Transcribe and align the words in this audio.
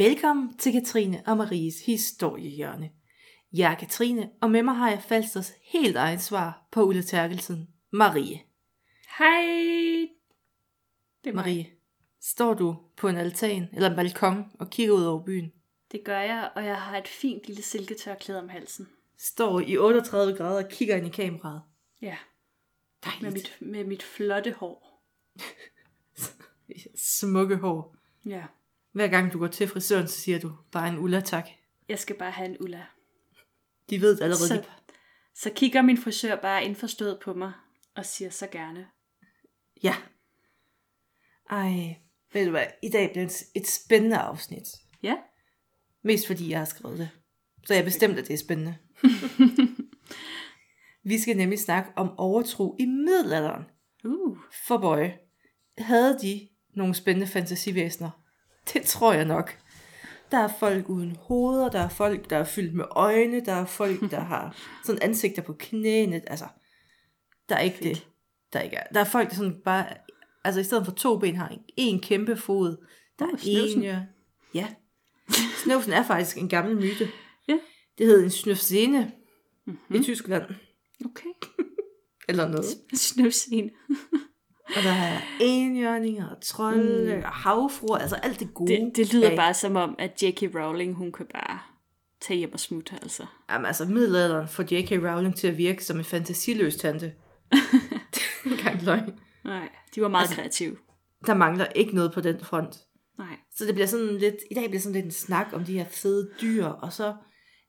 Velkommen 0.00 0.56
til 0.58 0.72
Katrine 0.72 1.22
og 1.26 1.36
Maries 1.36 1.86
historiehjørne. 1.86 2.90
Jeg 3.52 3.72
er 3.72 3.76
Katrine, 3.76 4.30
og 4.40 4.50
med 4.50 4.62
mig 4.62 4.74
har 4.74 4.90
jeg 4.90 5.02
Falsters 5.02 5.52
helt 5.62 5.96
egen 5.96 6.18
svar 6.18 6.66
på 6.70 6.82
Ulla 6.82 7.02
Terkelsen, 7.02 7.68
Marie. 7.90 8.40
Hej! 9.18 10.08
Det 11.24 11.30
er 11.30 11.34
mig. 11.34 11.34
Marie, 11.34 11.66
står 12.20 12.54
du 12.54 12.76
på 12.96 13.08
en 13.08 13.16
altan 13.16 13.68
eller 13.72 13.90
en 13.90 13.96
balkon 13.96 14.44
og 14.60 14.70
kigger 14.70 14.94
ud 14.94 15.04
over 15.04 15.24
byen? 15.24 15.52
Det 15.92 16.04
gør 16.04 16.20
jeg, 16.20 16.50
og 16.56 16.64
jeg 16.64 16.82
har 16.82 16.98
et 16.98 17.08
fint 17.08 17.46
lille 17.46 17.62
silketørklæde 17.62 18.38
om 18.38 18.48
halsen. 18.48 18.88
Står 19.18 19.60
i 19.60 19.76
38 19.76 20.36
grader 20.36 20.64
og 20.64 20.70
kigger 20.70 20.96
ind 20.96 21.06
i 21.06 21.10
kameraet. 21.10 21.62
Ja, 22.02 22.16
Dejligt. 23.04 23.22
med 23.22 23.32
mit, 23.32 23.56
med 23.60 23.84
mit 23.84 24.02
flotte 24.02 24.52
hår. 24.52 25.02
Smukke 27.18 27.56
hår. 27.56 27.96
Ja, 28.26 28.44
Hver 28.92 29.08
gang 29.08 29.32
du 29.32 29.38
går 29.38 29.46
til 29.46 29.68
frisøren, 29.68 30.08
så 30.08 30.20
siger 30.20 30.38
du 30.38 30.52
bare 30.72 30.88
en 30.88 30.98
Ulla 30.98 31.20
tak. 31.20 31.48
jeg 31.88 31.98
skal 31.98 32.16
bare 32.18 32.30
have 32.30 32.48
en 32.48 32.56
Ulla. 32.60 32.86
De 33.90 34.00
ved 34.00 34.16
det 34.16 34.22
allerede. 34.22 34.48
Så, 34.48 34.64
så 35.34 35.50
kigger 35.56 35.82
min 35.82 35.98
frisør 35.98 36.36
bare 36.36 36.64
indforstået 36.64 37.18
på 37.24 37.34
mig 37.34 37.52
og 37.94 38.06
siger 38.06 38.30
så 38.30 38.46
gerne. 38.46 38.86
Ja. 39.82 39.96
Ej, 41.50 41.96
ved 42.32 42.44
du 42.44 42.50
hvad, 42.50 42.66
i 42.82 42.88
dag 42.88 43.10
bliver 43.12 43.26
det 43.26 43.42
et 43.54 43.66
spændende 43.68 44.16
afsnit. 44.16 44.64
Ja, 45.02 45.16
Mest 46.02 46.26
fordi 46.26 46.50
jeg 46.50 46.58
har 46.58 46.66
skrevet 46.66 46.98
det. 46.98 47.10
Så 47.66 47.74
jeg 47.74 47.84
bestemt, 47.84 48.18
at 48.18 48.26
det 48.28 48.34
er 48.34 48.38
spændende. 48.38 48.76
Vi 51.10 51.18
skal 51.18 51.36
nemlig 51.36 51.58
snakke 51.58 51.90
om 51.96 52.18
overtro 52.18 52.76
i 52.78 52.86
middelalderen. 52.86 53.64
uh, 54.04 54.38
For 54.66 54.78
bøje, 54.78 55.18
havde 55.78 56.18
de 56.22 56.48
nogle 56.74 56.94
spændende 56.94 57.26
fantasivæsener? 57.26 58.10
Det 58.74 58.82
tror 58.82 59.12
jeg 59.12 59.24
nok. 59.24 59.58
Der 60.30 60.38
er 60.38 60.48
folk 60.60 60.88
uden 60.88 61.16
hoveder, 61.16 61.68
der 61.68 61.80
er 61.80 61.88
folk, 61.88 62.30
der 62.30 62.36
er 62.36 62.44
fyldt 62.44 62.74
med 62.74 62.84
øjne, 62.90 63.44
der 63.44 63.52
er 63.52 63.66
folk, 63.66 64.00
der 64.10 64.20
har 64.20 64.56
sådan 64.84 65.02
ansigter 65.02 65.42
på 65.42 65.56
knæene. 65.58 66.22
Altså, 66.30 66.44
der 67.48 67.56
er 67.56 67.60
ikke 67.60 67.76
Fedt. 67.76 67.96
det. 67.96 68.06
Der, 68.52 68.60
ikke 68.60 68.76
er. 68.76 68.86
der 68.94 69.00
er 69.00 69.04
folk, 69.04 69.30
der 69.30 69.36
sådan 69.36 69.60
bare, 69.64 69.86
altså 70.44 70.60
i 70.60 70.64
stedet 70.64 70.84
for 70.84 70.92
to 70.92 71.18
ben, 71.18 71.36
har 71.36 71.48
en, 71.48 71.60
en 71.76 72.00
kæmpe 72.00 72.36
fod. 72.36 72.86
Der 73.18 73.24
er 73.24 73.36
en, 73.46 73.82
ja. 73.82 74.02
ja. 74.54 74.68
Snøvsen 75.64 75.92
er 75.92 76.02
faktisk 76.02 76.38
en 76.38 76.48
gammel 76.48 76.76
myte. 76.76 77.08
Ja. 77.48 77.58
Det 77.98 78.06
hed 78.06 78.24
en 78.24 78.30
snøfsene 78.30 79.12
mm-hmm. 79.66 79.96
i 79.96 80.02
Tyskland. 80.02 80.44
okay. 81.04 81.28
Eller 82.28 82.48
noget. 82.48 82.64
Snøvsen. 82.94 83.70
Og 84.76 84.82
der 84.82 84.90
er 84.92 85.20
enhjørninger 85.40 86.28
og 86.28 86.36
trolde 86.42 87.14
mm. 87.16 87.22
og 87.24 87.30
havfruer, 87.30 87.98
altså 87.98 88.16
alt 88.16 88.40
det 88.40 88.54
gode. 88.54 88.72
Det, 88.72 88.92
det 88.96 89.12
lyder 89.14 89.30
af- 89.30 89.36
bare 89.36 89.54
som 89.54 89.76
om, 89.76 89.94
at 89.98 90.22
J.K. 90.22 90.42
Rowling, 90.54 90.94
hun 90.94 91.12
kan 91.12 91.26
bare 91.34 91.58
tage 92.20 92.38
hjem 92.38 92.52
og 92.52 92.60
smutte, 92.60 92.94
altså. 93.02 93.26
Jamen 93.50 93.66
altså, 93.66 93.84
middelalderen 93.84 94.48
får 94.48 94.62
J.K. 94.62 94.90
Rowling 94.92 95.36
til 95.36 95.46
at 95.46 95.58
virke 95.58 95.84
som 95.84 95.98
en 95.98 96.04
fantasiløs 96.04 96.76
tante. 96.76 97.06
det 97.52 97.58
er 98.14 98.44
ikke 98.46 98.58
engang 98.58 98.82
løgn. 98.82 99.12
Nej, 99.44 99.68
de 99.94 100.02
var 100.02 100.08
meget 100.08 100.22
Altså- 100.22 100.34
kreative. 100.36 100.76
Der 101.26 101.34
mangler 101.34 101.66
ikke 101.74 101.94
noget 101.94 102.12
på 102.12 102.20
den 102.20 102.40
front. 102.44 102.76
Nej. 103.18 103.36
Så 103.56 103.64
det 103.66 103.74
bliver 103.74 103.86
sådan 103.86 104.16
lidt, 104.18 104.34
i 104.50 104.54
dag 104.54 104.68
bliver 104.68 104.80
sådan 104.80 104.94
lidt 104.94 105.04
en 105.04 105.10
snak 105.10 105.46
om 105.52 105.64
de 105.64 105.72
her 105.78 105.84
fede 105.90 106.30
dyr, 106.42 106.66
og 106.66 106.92
så 106.92 107.14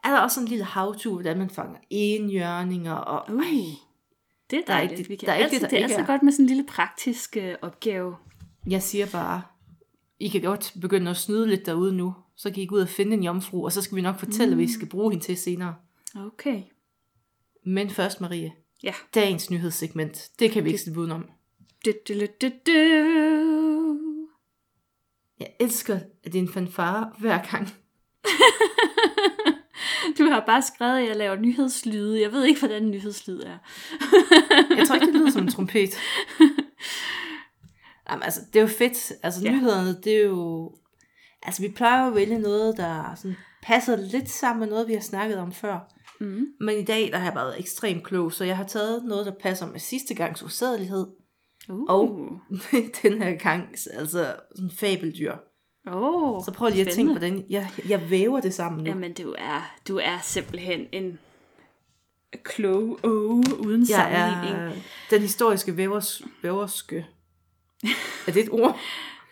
er 0.03 0.09
der 0.09 0.19
også 0.19 0.35
sådan 0.35 0.45
en 0.45 0.49
lille 0.49 0.65
havtur, 0.65 1.13
hvordan 1.13 1.37
man 1.37 1.49
fanger 1.49 1.79
enhjørninger, 1.89 2.93
og 2.93 3.33
Uh, 3.35 3.43
ej, 3.43 3.51
det 4.51 4.59
er 4.59 4.63
der 4.67 4.73
er 4.73 4.81
ikke 4.81 5.07
Vi 5.07 5.15
kan 5.15 5.25
der 5.25 5.33
er 5.33 5.37
ikke 5.37 5.43
altid, 5.45 5.59
det, 5.59 5.71
der 5.71 5.87
det 5.87 5.95
er 5.95 5.99
er. 5.99 6.05
godt 6.05 6.23
med 6.23 6.31
sådan 6.31 6.43
en 6.43 6.47
lille 6.47 6.65
praktisk 6.65 7.37
øh, 7.37 7.55
opgave. 7.61 8.15
jeg 8.69 8.83
siger 8.83 9.05
bare, 9.05 9.41
I 10.19 10.27
kan 10.27 10.41
godt 10.41 10.73
begynde 10.81 11.11
at 11.11 11.17
snyde 11.17 11.47
lidt 11.47 11.65
derude 11.65 11.93
nu, 11.93 12.13
så 12.35 12.51
kan 12.51 12.63
I 12.63 12.65
gå 12.65 12.75
ud 12.75 12.81
og 12.81 12.89
finde 12.89 13.13
en 13.13 13.23
jomfru, 13.23 13.65
og 13.65 13.71
så 13.71 13.81
skal 13.81 13.95
vi 13.95 14.01
nok 14.01 14.19
fortælle, 14.19 14.55
mm. 14.55 14.57
hvad 14.57 14.65
I 14.69 14.73
skal 14.73 14.89
bruge 14.89 15.11
hende 15.11 15.25
til 15.25 15.37
senere. 15.37 15.75
Okay. 16.15 16.61
Men 17.65 17.89
først, 17.89 18.21
Marie, 18.21 18.51
Ja. 18.83 18.93
dagens 19.15 19.49
nyhedssegment, 19.51 20.29
det 20.39 20.51
kan 20.51 20.63
vi 20.63 20.69
ikke 20.69 20.81
slippe 20.81 20.99
udenom. 20.99 21.25
Du, 21.85 21.91
du, 22.07 22.13
du, 22.13 22.25
du, 22.41 22.47
du. 22.67 22.71
Jeg 25.39 25.47
elsker, 25.59 25.95
at 25.95 26.33
det 26.33 26.35
er 26.35 26.39
en 26.39 26.49
fanfare 26.53 27.11
hver 27.19 27.51
gang. 27.51 27.67
Du 30.17 30.23
har 30.23 30.43
bare 30.45 30.61
skrevet, 30.61 30.99
at 30.99 31.07
jeg 31.07 31.15
laver 31.15 31.35
nyhedslyde. 31.35 32.21
Jeg 32.21 32.31
ved 32.31 32.43
ikke, 32.43 32.59
hvordan 32.59 32.83
en 32.83 32.91
nyhedslyd 32.91 33.39
er. 33.41 33.57
Jeg 34.77 34.87
tror 34.87 34.95
ikke, 34.95 35.07
det 35.07 35.15
lyder 35.15 35.31
som 35.31 35.41
en 35.41 35.51
trompet. 35.51 35.89
Jamen, 38.09 38.23
altså, 38.23 38.41
det 38.53 38.59
er 38.59 38.61
jo 38.61 38.67
fedt. 38.67 39.11
Altså, 39.23 39.41
Ja. 39.43 39.51
nyhederne, 39.51 40.01
det 40.03 40.13
er 40.15 40.21
jo... 40.25 40.71
Altså, 41.43 41.61
vi 41.61 41.69
plejer 41.69 42.01
jo 42.01 42.07
at 42.09 42.15
vælge 42.15 42.39
noget, 42.39 42.77
der 42.77 43.15
sådan 43.15 43.37
passer 43.63 43.95
lidt 43.95 44.29
sammen 44.29 44.59
med 44.59 44.67
noget, 44.69 44.87
vi 44.87 44.93
har 44.93 45.01
snakket 45.01 45.37
om 45.37 45.51
før. 45.51 45.93
Mm. 46.19 46.45
Men 46.59 46.77
i 46.77 46.83
dag, 46.83 47.09
der 47.11 47.17
har 47.17 47.25
jeg 47.25 47.35
været 47.35 47.59
ekstremt 47.59 48.03
klog, 48.03 48.33
så 48.33 48.43
jeg 48.43 48.57
har 48.57 48.63
taget 48.63 49.03
noget, 49.05 49.25
der 49.25 49.31
passer 49.41 49.67
med 49.71 49.79
sidste 49.79 50.15
gangs 50.15 50.43
usædelighed. 50.43 51.07
Uh. 51.69 51.83
Og 51.87 52.29
den 53.03 53.21
her 53.21 53.35
gang, 53.37 53.67
altså 53.93 54.35
sådan 54.55 54.71
fabeldyr. 54.79 55.35
Oh, 55.87 56.43
Så 56.45 56.51
prøv 56.51 56.69
lige 56.69 56.85
at 56.85 56.93
tænke 56.93 57.13
på 57.13 57.19
den. 57.19 57.45
Jeg, 57.49 57.69
jeg 57.89 58.09
væver 58.09 58.39
det 58.39 58.53
sammen 58.53 58.83
nu. 58.83 58.89
Jamen, 58.89 59.13
du 59.13 59.35
er, 59.37 59.75
du 59.87 59.97
er 59.97 60.19
simpelthen 60.23 60.87
en 60.91 61.19
klog 62.43 62.99
oh, 63.03 63.39
uden 63.59 63.81
jeg 63.81 63.87
sammenligning. 63.87 64.55
er 64.55 64.71
den 65.09 65.21
historiske 65.21 65.77
vævers, 65.77 66.21
væverske. 66.41 67.05
Er 68.27 68.31
det 68.31 68.43
et 68.43 68.49
ord? 68.51 68.79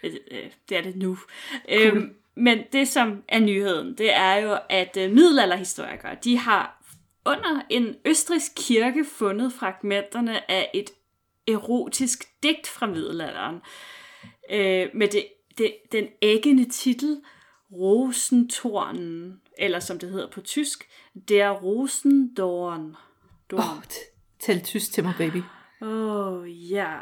Øh, 0.04 0.14
øh, 0.32 0.44
Det 0.70 0.78
er 0.78 0.82
det 0.82 0.96
nu. 0.96 1.16
Cool. 1.16 1.82
Øhm, 1.82 2.14
men 2.36 2.60
det, 2.74 2.88
som 2.88 3.24
er 3.28 3.40
nyheden, 3.40 3.98
det 3.98 4.14
er 4.14 4.36
jo, 4.36 4.58
at 4.70 4.98
øh, 4.98 5.12
middelalderhistorikere, 5.12 6.16
de 6.24 6.38
har 6.38 6.84
under 7.26 7.62
en 7.70 7.96
østrisk 8.06 8.52
kirke 8.56 9.06
fundet 9.06 9.54
fragmenterne 9.54 10.52
af 10.52 10.70
et 10.74 10.90
erotisk 11.48 12.24
digt 12.44 12.68
fra 12.68 12.88
middelalderen. 12.88 13.56
Øh, 14.52 14.88
med 14.94 15.08
det, 15.08 15.26
det, 15.60 15.76
den 15.92 16.08
æggende 16.22 16.70
titel 16.70 17.22
Rosentornen, 17.72 19.42
eller 19.58 19.80
som 19.80 20.00
det 20.00 20.10
hedder 20.10 20.32
på 20.32 20.42
tysk, 20.42 20.90
Der 21.28 21.52
Rosendorn. 21.52 22.96
Åh, 23.54 23.60
oh, 23.60 23.84
tal 24.40 24.62
tysk 24.62 24.94
til 24.94 25.04
mig, 25.04 25.14
baby. 25.18 25.42
Åh, 25.82 26.34
oh, 26.34 26.72
ja. 26.72 26.98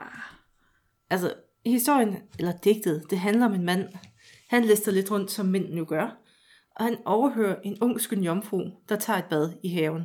Altså, 1.09 1.33
historien, 1.65 2.17
eller 2.39 2.57
digtet, 2.63 3.03
det 3.09 3.19
handler 3.19 3.45
om 3.45 3.53
en 3.53 3.65
mand. 3.65 3.87
Han 4.49 4.65
lister 4.65 4.91
lidt 4.91 5.11
rundt, 5.11 5.31
som 5.31 5.45
mænd 5.45 5.73
nu 5.73 5.85
gør. 5.85 6.17
Og 6.75 6.85
han 6.85 6.97
overhører 7.05 7.55
en 7.63 7.77
ung 7.81 8.01
skøn 8.01 8.23
jomfru, 8.23 8.61
der 8.89 8.95
tager 8.95 9.19
et 9.19 9.25
bad 9.29 9.53
i 9.63 9.69
haven. 9.69 10.03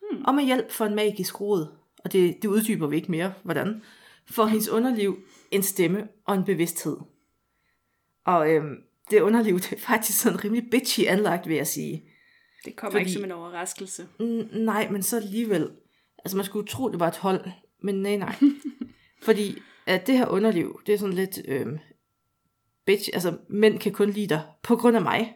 Hmm. 0.00 0.24
Og 0.24 0.34
med 0.34 0.44
hjælp 0.44 0.70
for 0.70 0.84
en 0.84 0.94
magisk 0.94 1.40
råd, 1.40 1.66
og 2.04 2.12
det, 2.12 2.42
det 2.42 2.48
uddyber 2.48 2.86
vi 2.86 2.96
ikke 2.96 3.10
mere, 3.10 3.32
hvordan, 3.42 3.82
får 4.30 4.46
hendes 4.46 4.68
underliv 4.68 5.18
en 5.50 5.62
stemme 5.62 6.08
og 6.26 6.34
en 6.34 6.44
bevidsthed. 6.44 6.96
Og 8.24 8.50
øhm, 8.50 8.76
det 9.10 9.20
underliv, 9.20 9.58
det 9.60 9.72
er 9.72 9.78
faktisk 9.80 10.20
sådan 10.20 10.44
rimelig 10.44 10.70
bitchy 10.70 11.00
anlagt, 11.06 11.48
vil 11.48 11.56
jeg 11.56 11.66
sige. 11.66 12.04
Det 12.64 12.76
kommer 12.76 12.90
Fordi- 12.90 13.00
ikke 13.00 13.12
som 13.12 13.24
en 13.24 13.32
overraskelse. 13.32 14.02
N- 14.20 14.58
nej, 14.58 14.88
men 14.90 15.02
så 15.02 15.16
alligevel. 15.16 15.70
Altså, 16.24 16.36
man 16.36 16.46
skulle 16.46 16.66
tro, 16.68 16.88
det 16.92 17.00
var 17.00 17.08
et 17.08 17.16
hold, 17.16 17.50
men 17.82 17.94
nej, 18.02 18.16
nej. 18.16 18.34
Fordi 19.22 19.58
at 19.86 20.06
det 20.06 20.18
her 20.18 20.26
underliv, 20.26 20.80
det 20.86 20.94
er 20.94 20.98
sådan 20.98 21.14
lidt, 21.14 21.38
øhm, 21.48 21.78
bitch, 22.84 23.08
altså, 23.12 23.38
mænd 23.48 23.78
kan 23.78 23.92
kun 23.92 24.10
lide 24.10 24.26
dig 24.26 24.42
på 24.62 24.76
grund 24.76 24.96
af 24.96 25.02
mig. 25.02 25.34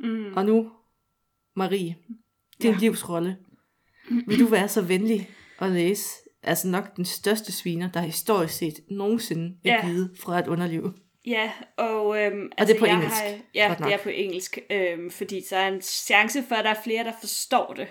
Mm. 0.00 0.32
Og 0.36 0.44
nu, 0.46 0.70
Marie, 1.56 1.78
din 1.78 1.96
ja. 2.62 2.68
Ja. 2.70 2.76
livsrolle, 2.78 3.36
vil 4.26 4.40
du 4.40 4.46
være 4.46 4.68
så 4.68 4.82
venlig 4.82 5.30
at 5.58 5.70
læse, 5.70 6.08
altså 6.42 6.68
nok 6.68 6.96
den 6.96 7.04
største 7.04 7.52
sviner, 7.52 7.90
der 7.92 8.00
historisk 8.00 8.54
set 8.54 8.74
nogensinde 8.90 9.56
er 9.64 9.74
Ja. 9.74 9.86
givet 9.86 10.10
fra 10.20 10.38
et 10.38 10.46
underliv. 10.48 10.92
Ja, 11.26 11.52
og, 11.76 12.22
øhm, 12.22 12.52
Og 12.58 12.66
det 12.66 12.74
er 12.74 12.78
på 12.78 12.86
jeg 12.86 12.94
engelsk, 12.94 13.22
Har, 13.22 13.38
ja, 13.54 13.74
det 13.78 13.92
er 13.92 13.98
på 13.98 14.08
engelsk, 14.08 14.58
øhm, 14.70 15.10
fordi 15.10 15.44
der 15.50 15.56
er 15.56 15.68
en 15.68 15.82
chance 15.82 16.42
for, 16.48 16.54
at 16.54 16.64
der 16.64 16.70
er 16.70 16.82
flere, 16.84 17.04
der 17.04 17.12
forstår 17.20 17.74
det, 17.76 17.88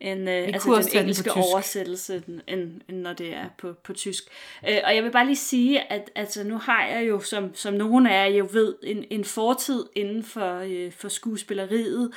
end 0.00 0.30
øh, 0.30 0.34
altså 0.34 0.74
den 0.74 0.84
den 0.84 0.98
engelske 0.98 1.30
tysk. 1.30 1.36
oversættelse, 1.36 2.22
end, 2.28 2.40
end, 2.48 2.80
end 2.88 2.98
når 2.98 3.12
det 3.12 3.34
er 3.34 3.44
på, 3.58 3.72
på 3.84 3.92
tysk. 3.92 4.24
Øh, 4.68 4.78
og 4.84 4.94
jeg 4.94 5.04
vil 5.04 5.10
bare 5.10 5.26
lige 5.26 5.36
sige, 5.36 5.92
at 5.92 6.10
altså, 6.14 6.44
nu 6.44 6.58
har 6.58 6.86
jeg 6.86 7.08
jo, 7.08 7.20
som, 7.20 7.54
som 7.54 7.74
nogen 7.74 8.06
af 8.06 8.30
jer 8.30 8.36
jo 8.36 8.48
ved, 8.52 8.74
en, 8.82 9.04
en 9.10 9.24
fortid 9.24 9.84
inden 9.96 10.24
for, 10.24 10.58
øh, 10.58 10.92
for 10.92 11.08
skuespilleriet, 11.08 12.08
øh, 12.08 12.14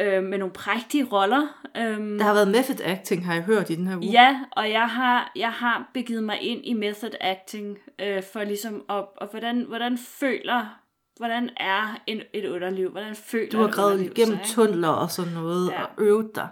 med 0.00 0.38
nogle 0.38 0.52
prægtige 0.52 1.04
roller. 1.12 1.68
Øh, 1.76 1.82
Der 2.18 2.22
har 2.24 2.34
været 2.34 2.48
method 2.48 2.80
acting, 2.84 3.26
har 3.26 3.34
jeg 3.34 3.42
hørt 3.42 3.70
i 3.70 3.74
den 3.74 3.86
her 3.86 3.96
uge. 3.96 4.06
Ja, 4.06 4.40
og 4.52 4.70
jeg 4.70 4.88
har, 4.88 5.32
jeg 5.36 5.52
har 5.52 5.90
begivet 5.94 6.24
mig 6.24 6.40
ind 6.40 6.60
i 6.64 6.72
method 6.72 7.10
acting, 7.20 7.78
øh, 7.98 8.22
for 8.32 8.44
ligesom 8.44 8.74
at, 8.88 9.04
og 9.16 9.28
hvordan, 9.30 9.62
hvordan 9.62 9.98
føler, 9.98 10.78
hvordan 11.16 11.50
er 11.56 12.00
en, 12.06 12.20
et 12.32 12.48
underliv, 12.48 12.90
hvordan 12.90 13.14
føler 13.14 13.50
Du 13.50 13.58
har 13.58 13.68
et 13.68 13.74
gravet 13.74 13.92
underliv 13.92 14.12
igennem 14.16 14.38
sig, 14.44 14.54
tunneler 14.54 14.88
og 14.88 15.10
sådan 15.10 15.32
noget, 15.32 15.70
Ja. 15.70 15.82
og 15.84 15.88
øvet 15.98 16.30
dig. 16.34 16.48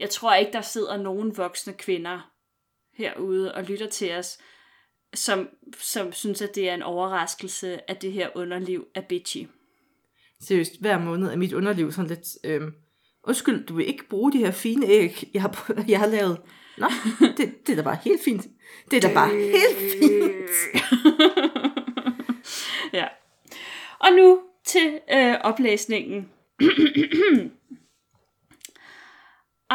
Jeg 0.00 0.10
tror 0.10 0.34
ikke, 0.34 0.52
der 0.52 0.60
sidder 0.60 0.96
nogen 0.96 1.36
voksne 1.36 1.72
kvinder 1.72 2.30
herude 2.96 3.54
og 3.54 3.62
lytter 3.62 3.86
til 3.88 4.12
os, 4.16 4.38
som, 5.14 5.48
som 5.78 6.12
synes, 6.12 6.42
at 6.42 6.54
det 6.54 6.70
er 6.70 6.74
en 6.74 6.82
overraskelse, 6.82 7.90
at 7.90 8.02
det 8.02 8.12
her 8.12 8.28
underliv 8.34 8.86
er 8.94 9.00
bitchy. 9.00 9.46
Seriøst, 10.46 10.80
hver 10.80 10.98
måned 10.98 11.28
er 11.28 11.36
mit 11.36 11.52
underliv 11.52 11.92
sådan 11.92 12.08
lidt, 12.08 12.28
øhm, 12.44 12.72
undskyld, 13.24 13.66
du 13.66 13.74
vil 13.74 13.88
ikke 13.88 14.08
bruge 14.08 14.32
de 14.32 14.38
her 14.38 14.50
fine 14.50 14.86
æg, 14.86 15.30
jeg 15.34 15.42
har, 15.42 15.72
jeg 15.88 15.98
har 15.98 16.06
lavet. 16.06 16.40
Nå, 16.78 16.86
det, 17.36 17.66
det 17.66 17.72
er 17.72 17.76
da 17.76 17.82
bare 17.82 17.98
helt 18.04 18.20
fint. 18.24 18.46
Det 18.90 18.96
er 18.96 19.08
da 19.08 19.14
bare 19.14 19.30
helt 19.30 19.92
fint. 20.00 20.50
ja. 22.98 23.06
Og 23.98 24.12
nu 24.16 24.40
til 24.66 25.00
øh, 25.14 25.34
oplæsningen. 25.40 26.28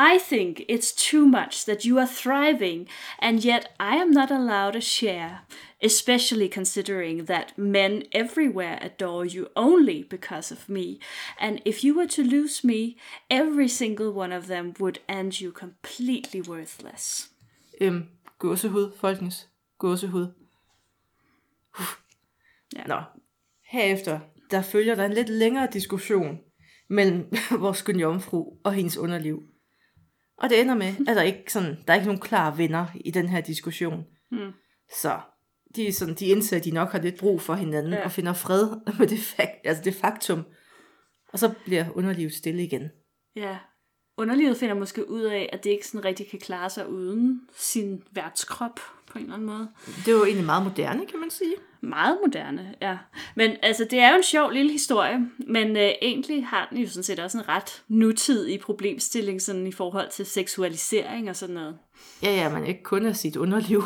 I 0.02 0.18
think 0.18 0.64
it's 0.70 0.94
too 0.94 1.26
much 1.26 1.66
that 1.66 1.84
you 1.84 2.00
are 2.00 2.08
thriving, 2.08 2.88
and 3.20 3.44
yet 3.44 3.74
I 3.82 3.98
am 3.98 4.12
not 4.12 4.32
allowed 4.32 4.78
a 4.78 4.82
share, 4.82 5.42
especially 5.84 6.48
considering 6.48 7.26
that 7.26 7.58
men 7.58 8.04
everywhere 8.14 8.80
adore 8.82 9.26
you 9.26 9.48
only 9.58 10.04
because 10.04 10.54
of 10.54 10.70
me. 10.70 11.00
And 11.38 11.60
if 11.66 11.84
you 11.84 11.94
were 11.98 12.08
to 12.08 12.24
lose 12.24 12.64
me, 12.64 12.96
every 13.30 13.68
single 13.68 14.14
one 14.14 14.32
of 14.32 14.48
them 14.48 14.74
would 14.80 15.00
end 15.10 15.42
you 15.42 15.52
completely 15.52 16.42
worthless. 16.42 17.30
Øhm, 17.82 18.04
gåsehud, 18.38 18.92
folkens. 18.98 19.50
Gåsehud. 19.78 20.28
Ja. 22.76 22.84
Nå, 22.88 23.02
herefter, 23.72 24.20
der 24.52 24.62
følger 24.62 24.96
der 24.96 25.06
en 25.06 25.14
lidt 25.14 25.30
længere 25.30 25.68
diskussion 25.74 26.40
mellem 26.90 27.32
vores 27.66 27.86
jomfru 28.00 28.58
og 28.64 28.74
hendes 28.74 28.98
underliv. 28.98 29.44
Og 30.40 30.50
det 30.50 30.62
ender 30.62 30.76
med, 30.76 30.94
at 31.08 31.16
der 31.16 31.22
ikke 31.22 31.44
sådan, 31.54 31.78
der 31.88 31.94
er 31.94 31.96
ikke 31.96 32.08
nogen 32.08 32.22
klar 32.22 32.56
vinder 32.56 32.86
i 32.96 33.12
den 33.12 33.30
her 33.30 33.42
diskussion. 33.42 34.06
Mm. 34.32 34.52
Så 35.02 35.20
de, 35.76 35.88
er 35.88 35.92
sådan, 35.92 36.16
de 36.16 36.26
indser, 36.26 36.58
at 36.58 36.66
de 36.66 36.72
nok 36.72 36.92
har 36.92 37.00
lidt 37.00 37.20
brug 37.20 37.42
for 37.42 37.54
hinanden, 37.54 37.94
ja. 37.94 38.04
og 38.04 38.12
finder 38.12 38.34
fred 38.34 38.68
med 39.00 39.08
det, 39.08 39.20
fakt, 39.20 39.52
altså 39.64 39.84
det 39.84 39.96
faktum. 39.96 40.46
Og 41.34 41.40
så 41.40 41.54
bliver 41.66 41.86
underlivet 41.96 42.34
stille 42.34 42.64
igen. 42.64 42.90
Ja. 43.36 43.58
Underlivet 44.20 44.58
finder 44.58 44.76
måske 44.76 45.10
ud 45.10 45.22
af, 45.22 45.50
at 45.54 45.64
det 45.64 45.70
ikke 45.70 45.88
sådan 45.88 46.06
rigtig 46.06 46.30
kan 46.30 46.40
klare 46.40 46.70
sig 46.70 46.90
uden 46.90 47.42
sin 47.58 48.04
værtskrop 48.12 48.80
på 49.08 49.18
en 49.18 49.24
eller 49.24 49.34
anden 49.34 49.48
måde. 49.48 49.70
Det 49.86 50.08
er 50.08 50.12
jo 50.18 50.24
egentlig 50.26 50.46
meget 50.46 50.64
moderne, 50.64 51.06
kan 51.06 51.20
man 51.20 51.30
sige. 51.30 51.54
Meget 51.82 52.18
moderne, 52.26 52.76
ja. 52.82 52.98
Men 53.36 53.52
altså, 53.62 53.88
det 53.92 54.00
er 54.00 54.10
jo 54.10 54.18
en 54.18 54.24
sjov 54.24 54.52
lille 54.52 54.72
historie, 54.72 55.30
men 55.48 55.78
øh, 55.78 55.92
egentlig 56.02 56.46
har 56.46 56.68
den 56.70 56.78
jo 56.78 56.88
sådan 56.90 57.04
set 57.04 57.20
også 57.20 57.38
en 57.38 57.50
ret 57.50 57.84
nutidig 57.88 58.60
problemstilling 58.60 59.42
sådan 59.42 59.68
i 59.68 59.72
forhold 59.72 60.10
til 60.12 60.26
seksualisering 60.26 61.30
og 61.30 61.36
sådan 61.36 61.56
noget. 61.56 61.78
Ja, 62.24 62.32
ja, 62.36 62.50
man 62.50 62.66
ikke 62.66 62.84
kun 62.84 63.06
er 63.06 63.14
sit 63.14 63.36
underliv. 63.36 63.84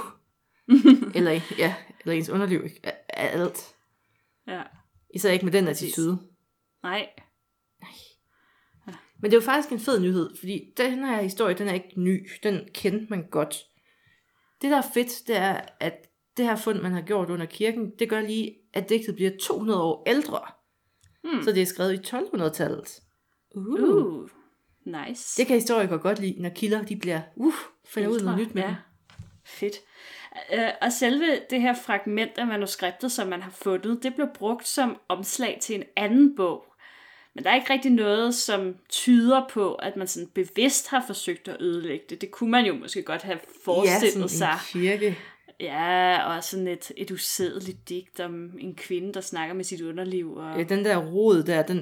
eller, 1.15 1.39
ja, 1.57 1.75
eller 2.01 2.13
ens 2.13 2.29
underliv? 2.29 2.61
Er- 2.83 2.91
er 3.09 3.27
alt. 3.27 3.73
Ja. 4.47 4.61
Især 5.13 5.31
ikke 5.31 5.45
med 5.45 5.53
den 5.53 5.67
attitude. 5.67 6.17
Nej. 6.83 7.07
Men 9.23 9.31
det 9.31 9.37
er 9.37 9.41
jo 9.41 9.45
faktisk 9.45 9.71
en 9.71 9.79
fed 9.79 9.99
nyhed, 9.99 10.35
fordi 10.39 10.73
den 10.77 11.05
her 11.05 11.21
historie, 11.21 11.55
den 11.55 11.67
er 11.67 11.73
ikke 11.73 12.01
ny. 12.01 12.29
Den 12.43 12.67
kendte 12.73 13.07
man 13.09 13.27
godt. 13.31 13.65
Det, 14.61 14.71
der 14.71 14.77
er 14.77 14.87
fedt, 14.93 15.27
det 15.27 15.37
er, 15.37 15.61
at 15.79 15.93
det 16.37 16.45
her 16.45 16.55
fund, 16.55 16.81
man 16.81 16.91
har 16.91 17.01
gjort 17.01 17.29
under 17.29 17.45
kirken, 17.45 17.91
det 17.99 18.09
gør 18.09 18.21
lige, 18.21 18.55
at 18.73 18.89
digtet 18.89 19.15
bliver 19.15 19.31
200 19.41 19.81
år 19.81 20.03
ældre. 20.07 20.39
Hmm. 21.23 21.43
Så 21.43 21.51
det 21.51 21.61
er 21.61 21.65
skrevet 21.65 21.93
i 21.93 22.15
1200-tallet. 22.15 23.01
Uh. 23.55 23.65
Uh. 23.65 24.29
Nice. 24.85 25.41
Det 25.41 25.47
kan 25.47 25.55
historikere 25.55 25.99
godt 25.99 26.19
lide, 26.19 26.41
når 26.41 26.49
kilder 26.49 26.81
de 26.81 26.95
bliver, 26.95 27.21
uh, 27.35 27.53
finder 27.85 28.09
ud 28.09 28.17
af 28.17 28.23
noget 28.23 28.39
nyt 28.39 28.55
med 28.55 28.63
ja. 28.63 28.67
dem. 28.67 28.75
Fedt. 29.45 29.75
Øh, 30.53 30.69
og 30.81 30.91
selve 30.91 31.39
det 31.49 31.61
her 31.61 31.75
fragment 31.85 32.37
af 32.37 32.47
manuskriptet, 32.47 33.11
som 33.11 33.27
man 33.27 33.41
har 33.41 33.51
fundet, 33.51 34.03
det 34.03 34.15
blev 34.15 34.27
brugt 34.33 34.67
som 34.67 34.97
omslag 35.09 35.57
til 35.61 35.75
en 35.75 35.83
anden 35.95 36.35
bog. 36.35 36.72
Men 37.35 37.43
der 37.43 37.49
er 37.49 37.55
ikke 37.55 37.73
rigtig 37.73 37.91
noget, 37.91 38.35
som 38.35 38.75
tyder 38.89 39.41
på, 39.49 39.73
at 39.73 39.95
man 39.97 40.07
sådan 40.07 40.29
bevidst 40.33 40.87
har 40.87 41.03
forsøgt 41.07 41.47
at 41.47 41.57
ødelægge 41.61 42.05
det. 42.09 42.21
Det 42.21 42.31
kunne 42.31 42.51
man 42.51 42.65
jo 42.65 42.73
måske 42.75 43.03
godt 43.03 43.21
have 43.21 43.39
forestillet 43.65 44.21
ja, 44.21 44.27
sig. 44.27 44.37
sådan 44.37 44.53
en 44.53 44.59
kirke. 44.99 45.17
Ja, 45.59 46.23
og 46.35 46.43
sådan 46.43 46.67
et, 46.67 46.91
et 46.97 47.11
usædeligt 47.11 47.89
digt 47.89 48.19
om 48.19 48.49
en 48.59 48.75
kvinde, 48.75 49.13
der 49.13 49.21
snakker 49.21 49.55
med 49.55 49.63
sit 49.63 49.81
underliv. 49.81 50.33
Og 50.35 50.57
Ja, 50.57 50.63
den 50.63 50.85
der 50.85 50.97
rod 50.97 51.43
der, 51.43 51.63
den, 51.63 51.77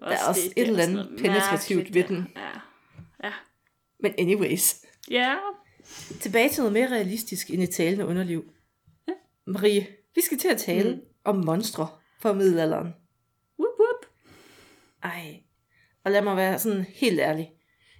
der 0.00 0.06
er 0.06 0.28
også 0.28 0.40
det- 0.56 0.62
et 0.62 0.68
eller 0.68 0.82
andet 0.82 1.08
penetrativt 1.18 1.94
ved 1.94 2.04
den. 2.04 2.28
Ja. 3.24 3.30
Men 4.00 4.14
anyways. 4.18 4.74
ja, 5.10 5.34
Tilbage 6.20 6.48
til 6.48 6.60
noget 6.60 6.72
mere 6.72 6.90
realistisk 6.90 7.50
end 7.50 7.62
et 7.62 7.70
talende 7.70 8.06
underliv. 8.06 8.44
Marie, 9.46 9.86
vi 10.14 10.20
skal 10.20 10.38
til 10.38 10.48
at 10.48 10.58
tale 10.58 10.94
mm. 10.94 11.00
om 11.24 11.36
monstre 11.36 11.88
fra 12.20 12.32
middelalderen. 12.32 12.94
Ej. 15.02 15.42
Og 16.04 16.10
lad 16.10 16.22
mig 16.22 16.36
være 16.36 16.58
sådan 16.58 16.86
helt 16.94 17.20
ærlig. 17.20 17.50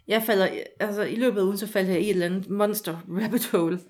Jeg 0.09 0.23
falder, 0.23 0.49
altså 0.81 1.03
i 1.03 1.15
løbet 1.17 1.41
af 1.41 1.45
ugen, 1.45 1.59
så 1.59 1.67
faldt 1.67 1.89
jeg 1.89 2.01
i 2.01 2.05
et 2.05 2.11
eller 2.11 2.27
andet 2.27 2.51
monster 2.51 2.99
rabbit 3.09 3.47
hole. 3.47 3.81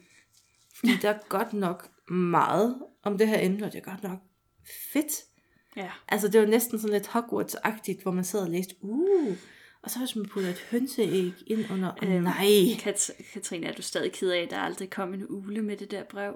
Fordi 0.79 0.93
der 1.03 1.11
er 1.11 1.19
godt 1.29 1.53
nok 1.53 1.89
meget 2.11 2.77
om 3.03 3.19
det 3.19 3.29
her 3.29 3.39
emne, 3.47 3.67
og 3.67 3.73
det 3.73 3.79
er 3.79 3.91
godt 3.91 4.03
nok 4.03 4.19
fedt. 4.93 5.13
Ja. 5.77 5.91
Altså 6.09 6.29
det 6.29 6.41
var 6.41 6.47
næsten 6.47 6.79
sådan 6.79 6.93
lidt 6.93 7.07
Hogwarts-agtigt, 7.09 8.03
hvor 8.03 8.11
man 8.13 8.25
sad 8.25 8.41
og 8.41 8.51
læste, 8.51 8.75
uh, 8.81 9.37
og 9.83 9.91
så 9.91 9.99
hvis 9.99 10.17
man 10.17 10.27
putter 10.29 10.51
et 10.51 10.65
hønseæg 10.71 11.33
ind 11.47 11.71
under, 11.73 11.93
øhm, 12.03 12.13
Øhm. 12.13 12.23
nej, 12.23 12.47
Kat- 12.79 13.11
Katrine, 13.33 13.67
er 13.67 13.73
du 13.73 13.83
stadig 13.83 14.13
ked 14.13 14.31
af, 14.31 14.39
at 14.43 14.51
der 14.51 14.59
aldrig 14.59 14.91
kom 14.91 15.15
en 15.15 15.27
ule 15.29 15.63
med 15.63 15.77
det 15.77 15.91
der 15.91 16.05
brev? 16.05 16.35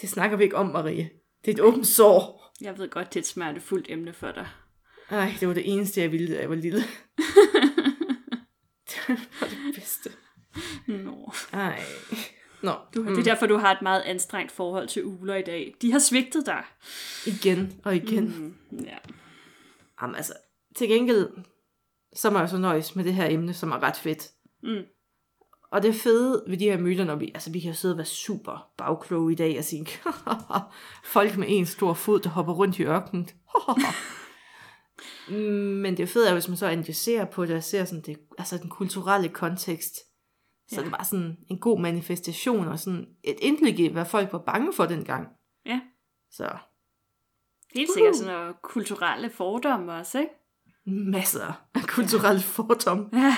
det 0.00 0.08
snakker 0.08 0.36
vi 0.36 0.44
ikke 0.44 0.56
om, 0.56 0.66
Marie. 0.66 1.10
Det 1.44 1.50
er 1.50 1.54
et 1.54 1.60
åbent 1.60 1.86
sår. 1.86 2.52
Jeg 2.60 2.78
ved 2.78 2.88
godt, 2.90 3.08
det 3.14 3.16
er 3.16 3.20
et 3.22 3.26
smertefuldt 3.26 3.86
emne 3.90 4.12
for 4.12 4.32
dig. 4.32 4.46
Ej, 5.10 5.34
det 5.40 5.48
var 5.48 5.54
det 5.54 5.72
eneste, 5.72 6.00
jeg 6.00 6.12
ville, 6.12 6.34
da 6.34 6.40
jeg 6.40 6.50
var 6.50 6.56
lille. 6.56 6.78
det 8.90 8.98
var 9.08 9.46
det 9.48 9.74
bedste. 9.74 10.10
Nå. 10.86 11.32
Ej. 11.52 11.82
Nå, 12.62 12.72
Du, 12.94 13.00
mm. 13.02 13.06
Det 13.06 13.18
er 13.18 13.22
derfor, 13.22 13.46
du 13.46 13.56
har 13.56 13.72
et 13.72 13.82
meget 13.82 14.00
anstrengt 14.00 14.52
forhold 14.52 14.88
til 14.88 15.04
uler 15.04 15.34
i 15.34 15.42
dag. 15.42 15.74
De 15.82 15.92
har 15.92 15.98
svigtet 15.98 16.46
dig. 16.46 16.64
igen 17.26 17.80
og 17.84 17.96
igen. 17.96 18.54
Mm. 18.70 18.78
Ja. 18.84 18.96
Jamen 20.02 20.16
altså, 20.16 20.32
til 20.76 20.88
gengæld, 20.88 21.28
så 22.16 22.30
må 22.30 22.38
jeg 22.38 22.48
så 22.48 22.58
nøjes 22.58 22.96
med 22.96 23.04
det 23.04 23.14
her 23.14 23.26
emne, 23.30 23.54
som 23.54 23.72
er 23.72 23.82
ret 23.82 23.96
fedt. 23.96 24.28
Mm. 24.62 24.82
Og 25.70 25.82
det 25.82 25.94
fede 25.94 26.44
ved 26.48 26.56
de 26.56 26.64
her 26.64 26.78
myter, 26.78 27.04
når 27.04 27.16
vi, 27.16 27.30
altså 27.34 27.50
vi 27.50 27.60
kan 27.60 27.70
jo 27.70 27.76
sidde 27.76 27.94
og 27.94 27.98
være 27.98 28.06
super 28.06 28.68
bagkloge 28.78 29.32
i 29.32 29.34
dag 29.34 29.58
og 29.58 29.64
sige, 29.64 29.86
folk 31.14 31.36
med 31.36 31.46
en 31.50 31.66
stor 31.66 31.94
fod, 31.94 32.20
der 32.20 32.30
hopper 32.30 32.52
rundt 32.52 32.78
i 32.78 32.82
ørkenen. 32.84 33.28
Men 35.28 35.96
det 35.96 36.08
fede 36.08 36.28
er, 36.28 36.32
hvis 36.32 36.48
man 36.48 36.56
så 36.56 36.66
analyserer 36.66 37.24
på 37.24 37.46
det 37.46 37.56
og 37.56 37.62
ser 37.62 37.84
sådan 37.84 38.02
det, 38.02 38.18
altså 38.38 38.58
den 38.58 38.70
kulturelle 38.70 39.28
kontekst, 39.28 39.94
så 39.94 40.00
Ja. 40.72 40.76
ja. 40.76 40.82
det 40.82 40.92
var 40.92 41.02
sådan 41.02 41.36
en 41.50 41.58
god 41.60 41.80
manifestation 41.80 42.68
og 42.68 42.78
sådan 42.78 43.06
et 43.24 43.36
indblik 43.38 43.78
i, 43.78 43.86
hvad 43.86 44.04
folk 44.04 44.32
var 44.32 44.38
bange 44.38 44.72
for 44.72 44.86
dengang. 44.86 45.28
Ja. 45.66 45.80
Så 46.30 46.56
Helt 47.74 47.90
sikkert 47.94 48.16
sådan 48.16 48.34
noget 48.34 48.56
kulturelle 48.62 49.30
fordomme 49.30 49.92
også, 49.92 50.18
ikke? 50.18 50.32
masser 50.86 51.66
af 51.74 51.82
kulturelle 51.88 52.40
fordomme. 52.40 53.08
Ja. 53.22 53.36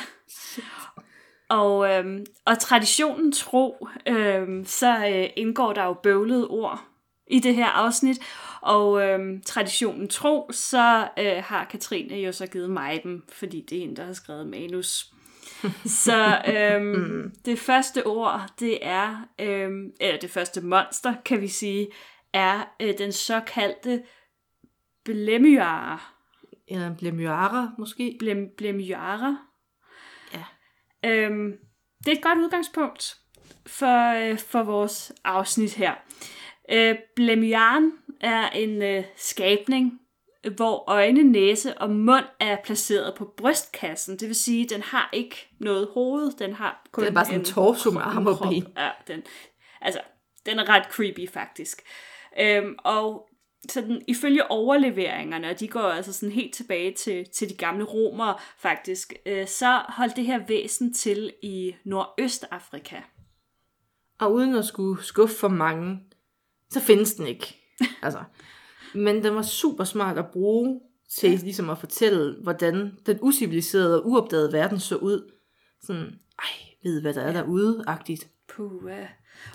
Og, 1.48 1.90
øhm, 1.90 2.26
og 2.46 2.58
traditionen 2.58 3.32
tro, 3.32 3.88
øhm, 4.06 4.64
så 4.64 5.06
øh, 5.08 5.30
indgår 5.36 5.72
der 5.72 5.84
jo 5.84 5.92
bøvlede 6.02 6.48
ord 6.48 6.84
i 7.26 7.40
det 7.40 7.54
her 7.54 7.66
afsnit. 7.66 8.18
Og 8.66 9.02
øhm, 9.02 9.42
traditionen 9.42 10.08
tro, 10.08 10.50
så 10.52 11.08
øh, 11.18 11.42
har 11.44 11.64
Katrine 11.64 12.14
jo 12.16 12.32
så 12.32 12.46
givet 12.46 12.70
mig 12.70 13.00
dem, 13.02 13.24
fordi 13.28 13.60
det 13.60 13.76
er 13.76 13.80
hende, 13.80 13.96
der 13.96 14.04
har 14.04 14.12
skrevet 14.12 14.46
manus. 14.46 15.12
Så 16.04 16.42
øhm, 16.48 17.34
det 17.44 17.58
første 17.58 18.06
ord, 18.06 18.50
det 18.60 18.78
er, 18.82 19.28
øhm, 19.40 19.92
eller 20.00 20.18
det 20.18 20.30
første 20.30 20.60
monster, 20.60 21.14
kan 21.24 21.40
vi 21.40 21.48
sige, 21.48 21.88
er 22.32 22.64
øh, 22.80 22.98
den 22.98 23.12
såkaldte 23.12 24.02
blemyare. 25.04 25.98
Eller 26.68 26.86
en 26.86 26.96
blemyara, 26.96 27.70
måske. 27.78 28.16
Blem, 28.18 28.54
blemyare. 28.56 29.38
Ja. 30.34 30.44
Øhm, 31.10 31.52
det 32.04 32.12
er 32.12 32.16
et 32.16 32.22
godt 32.22 32.38
udgangspunkt 32.38 33.16
for, 33.66 34.30
øh, 34.30 34.38
for 34.38 34.62
vores 34.62 35.12
afsnit 35.24 35.74
her. 35.74 35.94
Øh, 36.72 36.96
Blemyaren 37.16 37.92
er 38.20 38.50
en 38.50 38.82
øh, 38.82 39.04
skabning, 39.16 40.00
hvor 40.56 40.84
øjne, 40.90 41.22
næse 41.22 41.78
og 41.78 41.90
mund 41.90 42.24
er 42.40 42.56
placeret 42.64 43.14
på 43.14 43.34
brystkassen. 43.36 44.18
Det 44.18 44.28
vil 44.28 44.34
sige, 44.34 44.64
at 44.64 44.70
den 44.70 44.82
har 44.82 45.10
ikke 45.12 45.48
noget 45.60 45.88
hoved, 45.94 46.32
den 46.38 46.52
har 46.52 46.86
kun 46.92 47.04
Den 47.04 47.10
er 47.10 47.14
bare 47.14 47.24
sådan 47.24 47.40
en 47.40 47.44
torso 47.44 47.90
med 47.90 48.00
arme 48.04 48.30
og 48.30 48.48
ben. 48.48 48.66
Ja, 48.76 48.90
den, 49.08 49.22
altså, 49.80 50.00
den 50.46 50.58
er 50.58 50.68
ret 50.68 50.84
creepy 50.90 51.28
faktisk. 51.28 51.82
Øhm, 52.40 52.74
og 52.78 53.28
sådan, 53.70 54.02
ifølge 54.08 54.50
overleveringerne, 54.50 55.50
og 55.50 55.60
de 55.60 55.68
går 55.68 55.80
altså 55.80 56.12
sådan 56.12 56.32
helt 56.32 56.54
tilbage 56.54 56.92
til, 56.94 57.26
til 57.34 57.48
de 57.48 57.54
gamle 57.54 57.84
romere 57.84 58.36
faktisk, 58.58 59.14
øh, 59.26 59.46
så 59.46 59.82
holdt 59.88 60.16
det 60.16 60.24
her 60.24 60.46
væsen 60.48 60.94
til 60.94 61.32
i 61.42 61.74
Nordøstafrika. 61.84 62.96
Og 64.20 64.32
uden 64.32 64.54
at 64.54 64.64
skulle 64.64 65.02
skuffe 65.02 65.36
for 65.36 65.48
mange, 65.48 66.00
så 66.70 66.80
findes 66.80 67.14
den 67.14 67.26
ikke. 67.26 67.56
altså. 68.02 68.22
Men 68.94 69.24
den 69.24 69.34
var 69.34 69.42
super 69.42 69.84
smart 69.84 70.18
at 70.18 70.26
bruge 70.32 70.80
til 71.10 71.30
ja. 71.30 71.36
ligesom 71.36 71.70
at 71.70 71.78
fortælle, 71.78 72.36
hvordan 72.42 72.92
den 73.06 73.18
usiviliserede 73.22 74.02
og 74.02 74.10
uopdagede 74.10 74.52
verden 74.52 74.80
så 74.80 74.96
ud. 74.96 75.32
Sådan, 75.82 76.18
ej, 76.38 76.48
ved 76.82 77.00
hvad 77.00 77.14
der 77.14 77.22
er 77.22 77.32
derude-agtigt. 77.32 78.28
Puh, 78.48 78.90
ja. 78.90 79.06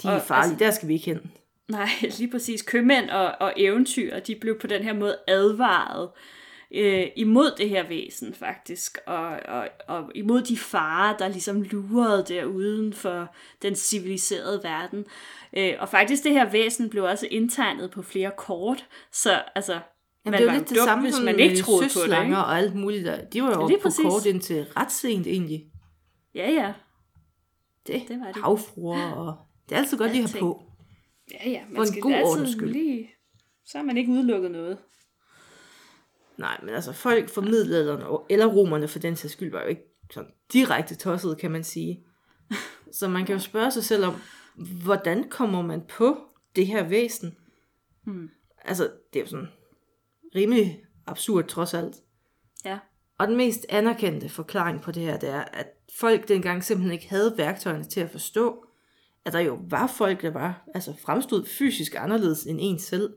De 0.03 0.07
er 0.07 0.19
farlige, 0.19 0.51
altså, 0.51 0.65
der 0.65 0.71
skal 0.71 0.87
vi 0.87 0.93
ikke 0.93 1.05
hen. 1.05 1.31
Nej, 1.67 1.89
lige 2.17 2.31
præcis. 2.31 2.61
Købmænd 2.61 3.09
og, 3.09 3.35
og 3.39 3.53
eventyr, 3.57 4.19
de 4.19 4.35
blev 4.35 4.59
på 4.59 4.67
den 4.67 4.83
her 4.83 4.93
måde 4.93 5.17
advaret 5.27 6.09
øh, 6.73 7.07
imod 7.15 7.51
det 7.57 7.69
her 7.69 7.87
væsen 7.87 8.33
faktisk, 8.33 8.97
og, 9.05 9.27
og, 9.47 9.67
og 9.87 10.11
imod 10.15 10.41
de 10.41 10.57
farer, 10.57 11.17
der 11.17 11.27
ligesom 11.27 11.61
lurede 11.61 12.25
der 12.27 12.45
uden 12.45 12.93
for 12.93 13.35
den 13.61 13.75
civiliserede 13.75 14.59
verden. 14.63 15.05
Øh, 15.57 15.73
og 15.79 15.89
faktisk 15.89 16.23
det 16.23 16.31
her 16.31 16.49
væsen 16.51 16.89
blev 16.89 17.03
også 17.03 17.27
indtegnet 17.31 17.91
på 17.91 18.01
flere 18.01 18.31
kort, 18.37 18.85
så 19.11 19.43
altså, 19.55 19.73
Jamen, 19.73 20.31
man 20.31 20.39
det 20.39 20.47
var 20.47 20.53
jo 20.53 20.59
lidt 20.59 20.69
det 20.69 20.77
dum, 20.77 20.85
samme 20.85 21.03
hvis 21.03 21.19
man 21.23 21.39
ikke 21.39 21.57
troede 21.57 21.89
på 21.93 21.99
det. 22.11 22.23
Ikke? 22.23 22.37
og 22.37 22.57
alt 22.57 22.75
muligt. 22.75 23.05
Der. 23.05 23.25
De 23.25 23.43
var 23.43 23.49
jo 23.49 23.67
på 23.67 23.73
præcis. 23.81 24.03
kort 24.05 24.25
indtil 24.25 24.67
ret 24.77 24.91
sent 24.91 25.27
egentlig. 25.27 25.65
Ja, 26.35 26.51
ja. 26.51 26.73
Det, 27.87 28.03
Det 28.07 28.19
var 28.19 28.31
det. 28.31 28.43
Havfruer 28.43 29.11
og... 29.11 29.37
Det 29.69 29.75
er 29.75 29.79
altid 29.79 29.97
godt 29.97 30.11
lige 30.11 30.23
at 30.23 30.31
have 30.31 30.39
på. 30.39 30.63
Ja, 31.31 31.49
ja. 31.49 31.61
Man 31.67 31.75
For 31.75 31.81
en 31.81 31.87
skal 31.87 32.01
god 32.01 32.13
altid 32.13 32.51
skyld. 32.53 32.71
Lige, 32.71 33.09
så 33.65 33.77
har 33.77 33.85
man 33.85 33.97
ikke 33.97 34.11
udelukket 34.11 34.51
noget. 34.51 34.77
Nej, 36.37 36.59
men 36.63 36.75
altså 36.75 36.93
folk 36.93 37.29
fra 37.29 37.41
middelalderen, 37.41 38.01
og- 38.01 38.25
eller 38.29 38.45
romerne 38.45 38.87
for 38.87 38.99
den 38.99 39.15
sags 39.15 39.33
skyld, 39.33 39.51
var 39.51 39.61
jo 39.61 39.67
ikke 39.67 39.81
sådan 40.11 40.31
direkte 40.53 40.95
tossede, 40.95 41.35
kan 41.35 41.51
man 41.51 41.63
sige. 41.63 42.03
Så 42.99 43.07
man 43.07 43.25
kan 43.25 43.33
jo 43.33 43.39
spørge 43.39 43.71
sig 43.71 43.83
selv 43.83 44.05
om, 44.05 44.13
hvordan 44.83 45.29
kommer 45.29 45.61
man 45.61 45.81
på 45.89 46.17
det 46.55 46.67
her 46.67 46.87
væsen? 46.87 47.35
Hmm. 48.03 48.29
Altså, 48.65 48.83
det 49.13 49.19
er 49.19 49.23
jo 49.23 49.29
sådan 49.29 49.47
rimelig 50.35 50.83
absurd 51.07 51.47
trods 51.47 51.73
alt. 51.73 51.95
Ja. 52.65 52.79
Og 53.17 53.27
den 53.27 53.37
mest 53.37 53.65
anerkendte 53.69 54.29
forklaring 54.29 54.81
på 54.81 54.91
det 54.91 55.03
her, 55.03 55.17
det 55.17 55.29
er, 55.29 55.41
at 55.41 55.67
folk 55.99 56.27
dengang 56.27 56.63
simpelthen 56.63 56.93
ikke 56.93 57.09
havde 57.09 57.33
værktøjerne 57.37 57.83
til 57.83 57.99
at 57.99 58.09
forstå, 58.09 58.65
at 59.25 59.33
der 59.33 59.39
jo 59.39 59.59
var 59.69 59.87
folk, 59.87 60.21
der 60.21 60.29
var 60.31 60.67
altså 60.75 60.93
fremstod 61.05 61.45
fysisk 61.45 61.95
anderledes 61.97 62.43
end 62.43 62.57
en 62.61 62.79
selv. 62.79 63.13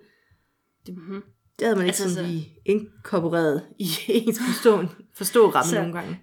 Det, 0.87 0.97
Mhm. 0.97 1.23
det 1.59 1.67
havde 1.67 1.77
man 1.77 1.87
ikke 1.87 1.89
altså, 1.89 2.15
sådan 2.15 2.25
så- 2.27 2.33
lige 2.33 2.59
inkorporeret 2.65 3.67
i 3.79 3.87
ens 4.09 4.39
forstå, 4.47 4.85
forstå 5.15 5.51
ramme 5.51 5.71
Så- 5.71 5.77
nogle 5.81 5.93
gange. 5.93 6.21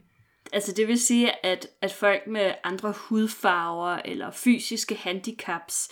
Altså 0.51 0.71
det 0.71 0.87
vil 0.87 0.99
sige, 0.99 1.45
at, 1.45 1.67
at 1.81 1.93
folk 1.93 2.27
med 2.27 2.53
andre 2.63 2.93
hudfarver 2.97 4.01
eller 4.05 4.31
fysiske 4.31 4.95
handicaps, 4.95 5.89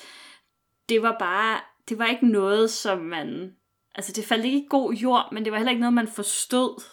det 0.90 1.02
var 1.02 1.16
bare, 1.20 1.62
det 1.90 1.98
var 1.98 2.06
ikke 2.06 2.28
noget, 2.28 2.72
som 2.72 2.98
man, 2.98 3.56
altså 3.96 4.12
det 4.12 4.26
faldt 4.26 4.46
ikke 4.46 4.58
i 4.58 4.68
god 4.70 4.94
jord, 4.94 5.30
men 5.32 5.44
det 5.44 5.52
var 5.52 5.58
heller 5.58 5.72
ikke 5.72 5.82
noget, 5.82 5.94
man 5.94 6.08
forstod. 6.08 6.84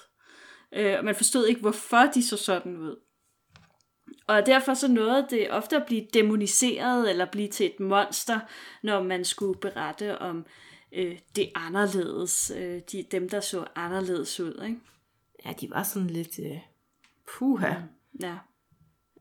Øh, 0.73 0.99
og 0.99 1.05
man 1.05 1.15
forstod 1.15 1.47
ikke, 1.47 1.61
hvorfor 1.61 2.11
de 2.15 2.27
så 2.27 2.37
sådan 2.37 2.77
ud. 2.77 2.97
Og 4.27 4.47
derfor 4.47 4.75
så 4.75 4.89
nåede 4.89 5.27
det 5.31 5.51
ofte 5.51 5.77
at 5.77 5.87
blive 5.87 6.07
demoniseret 6.15 7.11
eller 7.11 7.25
blive 7.25 7.49
til 7.49 7.67
et 7.67 7.81
monster, 7.81 8.41
når 8.83 9.03
man 9.03 9.25
skulle 9.25 9.61
berette 9.61 10.19
om 10.19 10.47
øh, 10.93 11.19
det 11.37 11.53
anderledes, 11.55 12.53
øh, 12.57 12.81
de, 12.93 13.07
dem 13.11 13.29
der 13.29 13.41
så 13.41 13.67
anderledes 13.75 14.41
ud, 14.41 14.63
ikke? 14.65 14.81
Ja, 15.45 15.53
de 15.61 15.71
var 15.71 15.83
sådan 15.83 16.11
lidt 16.11 16.39
øh, 16.39 16.59
puha. 17.27 17.75
Ja. 18.21 18.35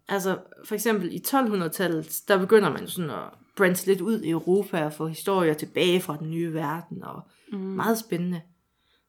Altså, 0.07 0.39
for 0.65 0.75
eksempel 0.75 1.13
i 1.13 1.24
1200-tallet, 1.27 2.21
der 2.27 2.38
begynder 2.38 2.69
man 2.69 2.88
sådan 2.88 3.09
at 3.09 3.29
branche 3.57 3.88
lidt 3.88 4.01
ud 4.01 4.21
i 4.21 4.29
Europa 4.29 4.85
og 4.85 4.93
få 4.93 5.07
historier 5.07 5.53
tilbage 5.53 6.01
fra 6.01 6.17
den 6.17 6.31
nye 6.31 6.53
verden, 6.53 7.03
og 7.03 7.21
mm. 7.51 7.57
meget 7.57 7.97
spændende. 7.97 8.41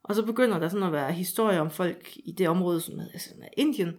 Og 0.02 0.14
så 0.14 0.22
begynder 0.22 0.58
der 0.58 0.68
sådan 0.68 0.86
at 0.86 0.92
være 0.92 1.12
historier 1.12 1.60
om 1.60 1.70
folk 1.70 2.16
i 2.16 2.32
det 2.32 2.48
område, 2.48 2.80
som 2.80 2.98
er, 2.98 3.04
altså, 3.12 3.30
er 3.42 3.48
Indien, 3.56 3.96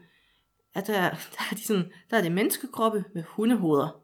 at 0.75 0.87
der, 0.87 1.01
der, 1.33 1.43
er 1.51 1.55
de 1.55 1.65
sådan, 1.65 1.91
der 2.09 2.17
er 2.17 2.21
det 2.21 2.31
menneskekroppe 2.31 3.03
med 3.13 3.23
hundehoveder. 3.27 4.01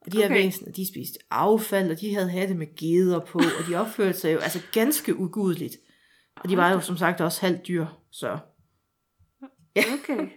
Og 0.00 0.12
de 0.12 0.16
her 0.16 0.24
Okay. 0.24 0.34
væsener, 0.34 0.72
de 0.72 0.88
spiste 0.88 1.18
affald, 1.30 1.90
og 1.90 2.00
de 2.00 2.14
havde 2.14 2.30
hatte 2.30 2.54
med 2.54 2.76
geder 2.76 3.20
på, 3.20 3.38
og 3.38 3.66
de 3.68 3.74
opførte 3.74 4.18
sig 4.18 4.32
jo 4.32 4.38
altså 4.38 4.60
ganske 4.72 5.18
ugudeligt. 5.18 5.76
Og 6.36 6.48
de 6.48 6.56
var 6.56 6.72
jo 6.72 6.80
som 6.80 6.96
sagt 6.96 7.20
også 7.20 7.40
halvt 7.40 7.68
dyr, 7.68 7.86
så 8.10 8.38
Okay. 9.98 10.28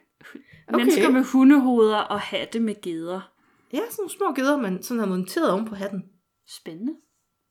Mennesker 0.71 1.09
med 1.09 1.23
hundehoveder 1.23 1.97
og 1.97 2.19
hatte 2.21 2.59
med 2.59 2.81
geder. 2.81 3.33
ja, 3.73 3.77
sådan 3.77 3.95
nogle 3.97 4.11
små 4.11 4.33
geder, 4.33 4.57
man 4.57 4.83
sådan 4.83 4.99
har 4.99 5.07
monteret 5.07 5.51
oven 5.51 5.65
på 5.65 5.75
hatten. 5.75 6.03
Spændende. 6.47 6.93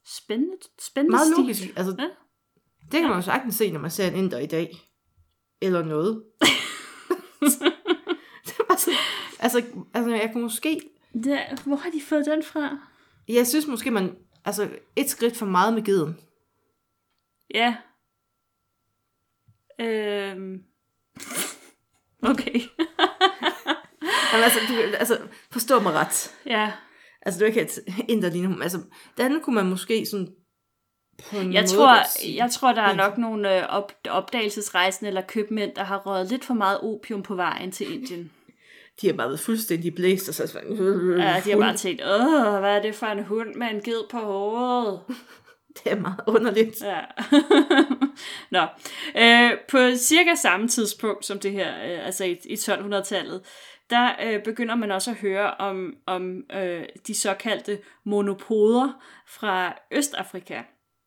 Spændende, 0.07 0.57
spændende 0.81 1.12
Meget 1.16 1.26
stil. 1.26 1.43
logisk. 1.43 1.62
Altså, 1.76 1.95
Ja. 1.99 2.09
Det 2.93 3.00
kan 3.00 3.02
man 3.09 3.19
jo 3.19 3.23
sagtens 3.23 3.55
se, 3.55 3.71
når 3.71 3.81
man 3.81 3.90
ser 3.90 4.07
en 4.09 4.14
inder 4.14 4.38
i 4.38 4.47
dag. 4.47 4.76
Eller 5.61 5.85
noget. 5.85 6.25
sådan, 7.49 7.73
altså, 9.38 9.64
altså, 9.95 10.11
jeg 10.14 10.31
kan 10.33 10.40
måske... 10.43 10.81
Det, 11.25 11.38
hvor 11.66 11.76
har 11.76 11.90
de 11.90 12.00
fået 12.02 12.26
den 12.26 12.43
fra? 12.43 12.78
Jeg 13.28 13.47
synes 13.47 13.66
måske, 13.66 13.90
man... 13.90 14.16
Altså, 14.45 14.69
et 14.97 15.11
skridt 15.11 15.37
for 15.37 15.47
meget 15.47 15.75
med 15.75 15.83
geden. 15.85 16.21
Ja. 17.55 17.76
Øhm. 19.81 20.62
Okay. 22.30 22.54
Jamen, 24.33 24.45
altså, 24.45 24.59
du, 24.68 24.75
altså, 24.99 25.18
forstå 25.52 25.80
mig 25.80 25.92
ret. 25.92 26.35
ja. 26.47 26.73
Altså, 27.23 27.38
det 27.38 27.47
er 27.47 27.52
jo 27.52 27.61
ikke 27.61 28.33
et 28.37 28.42
nu. 28.42 28.62
Altså, 28.62 28.78
den 29.18 29.40
kunne 29.40 29.54
man 29.54 29.66
måske 29.66 30.06
sådan... 30.11 30.28
På 31.30 31.37
en 31.37 31.52
Jeg 31.52 31.62
måde 31.62 31.76
tror, 31.76 31.97
jeg 32.37 32.50
tror, 32.50 32.73
der 32.73 32.83
er 32.83 32.95
nok 32.95 33.18
nogle 33.18 33.59
øh, 33.59 33.64
op, 33.68 33.92
opdagelsesrejsende 34.11 35.09
eller 35.09 35.21
købmænd, 35.21 35.75
der 35.76 35.85
har 35.85 35.99
røget 35.99 36.30
lidt 36.30 36.45
for 36.45 36.54
meget 36.54 36.80
opium 36.80 37.23
på 37.23 37.35
vejen 37.35 37.73
til 37.73 37.95
Indien. 37.95 38.30
De 39.00 39.06
har 39.06 39.14
bare 39.14 39.28
været 39.28 39.40
fuldstændig 39.40 39.95
blæst, 39.95 40.28
og 40.28 40.35
så. 40.35 40.42
Ja, 41.18 41.42
de 41.45 41.50
har 41.50 41.59
bare 41.59 41.76
tænkt, 41.76 42.02
åh, 42.04 42.59
hvad 42.59 42.76
er 42.76 42.83
det 42.83 42.95
for 42.95 43.06
en 43.06 43.25
hund 43.25 43.54
med 43.54 43.66
en 43.66 43.80
ged 43.83 44.11
på 44.11 44.18
hovedet? 44.18 45.00
Det 45.85 45.92
er 45.92 46.00
meget 46.00 46.21
underligt. 46.26 46.83
Ja. 46.83 47.00
Nå. 48.56 48.66
Øh, 49.16 49.59
på 49.68 49.78
cirka 49.97 50.35
samme 50.35 50.68
tidspunkt 50.68 51.25
som 51.25 51.38
det 51.38 51.52
her, 51.52 51.75
øh, 51.75 52.06
altså 52.06 52.25
i, 52.25 52.38
i 52.45 52.54
1200-tallet, 52.54 53.40
der 53.90 54.11
øh, 54.25 54.42
begynder 54.42 54.75
man 54.75 54.90
også 54.90 55.11
at 55.11 55.16
høre 55.16 55.54
om, 55.54 55.95
om 56.06 56.45
øh, 56.52 56.85
de 57.06 57.14
såkaldte 57.14 57.78
monopoder 58.04 59.02
fra 59.28 59.78
Østafrika. 59.90 60.62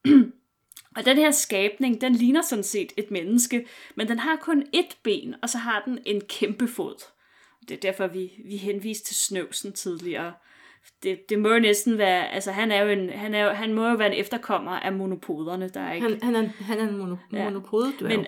og 0.97 1.05
den 1.05 1.17
her 1.17 1.31
skabning, 1.31 2.01
den 2.01 2.15
ligner 2.15 2.41
sådan 2.41 2.63
set 2.63 2.93
et 2.97 3.11
menneske, 3.11 3.67
men 3.95 4.07
den 4.07 4.19
har 4.19 4.35
kun 4.35 4.63
ét 4.75 5.01
ben, 5.03 5.35
og 5.41 5.49
så 5.49 5.57
har 5.57 5.81
den 5.85 5.99
en 6.05 6.21
kæmpe 6.21 6.67
fod. 6.67 7.03
Det 7.69 7.75
er 7.75 7.79
derfor, 7.79 8.07
vi, 8.07 8.31
vi 8.45 8.57
henviste 8.57 9.07
til 9.07 9.15
snøvsen 9.15 9.73
tidligere. 9.73 10.33
Det, 11.03 11.29
det 11.29 11.39
må 11.39 11.49
jo 11.49 11.59
næsten 11.59 11.97
være, 11.97 12.27
altså 12.27 12.51
han 12.51 12.71
er 12.71 12.81
jo 12.83 12.89
en, 12.89 13.09
han, 13.09 13.33
er 13.33 13.43
jo, 13.43 13.49
han 13.49 13.73
må 13.73 13.87
jo 13.89 13.95
være 13.95 14.07
en 14.13 14.19
efterkommer 14.19 14.71
af 14.71 14.93
monopoderne, 14.93 15.69
der 15.69 15.79
er 15.81 15.93
ikke... 15.93 16.07
Han, 16.07 16.19
han, 16.23 16.35
er, 16.35 16.49
han 16.63 16.79
er 16.79 16.87
en 16.87 16.97
mono, 16.97 17.15
Ja. 17.33 17.37
ja. 17.37 17.43
monopode, 17.43 17.93
du 17.99 18.07
Men, 18.07 18.25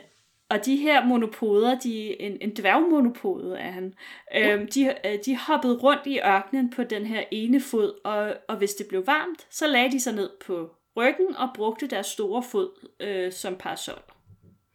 og 0.49 0.65
de 0.65 0.75
her 0.75 1.05
monopoder, 1.05 1.79
de, 1.79 2.21
en, 2.21 2.37
en 2.41 2.49
dværgmonopode 2.57 3.57
er 3.57 3.71
han, 3.71 3.93
øhm, 4.37 4.67
de, 4.67 4.93
øh, 5.05 5.17
de 5.25 5.37
hoppede 5.37 5.77
rundt 5.77 6.01
i 6.05 6.19
ørkenen 6.19 6.69
på 6.75 6.83
den 6.83 7.05
her 7.05 7.23
ene 7.31 7.61
fod, 7.61 7.93
og, 8.05 8.33
og 8.49 8.57
hvis 8.57 8.73
det 8.73 8.85
blev 8.89 9.07
varmt, 9.07 9.47
så 9.49 9.67
lagde 9.67 9.91
de 9.91 9.99
sig 9.99 10.13
ned 10.13 10.29
på 10.45 10.69
ryggen 10.97 11.35
og 11.35 11.49
brugte 11.55 11.87
deres 11.87 12.05
store 12.07 12.43
fod 12.43 12.69
øh, 12.99 13.31
som 13.31 13.55
parasol. 13.59 14.01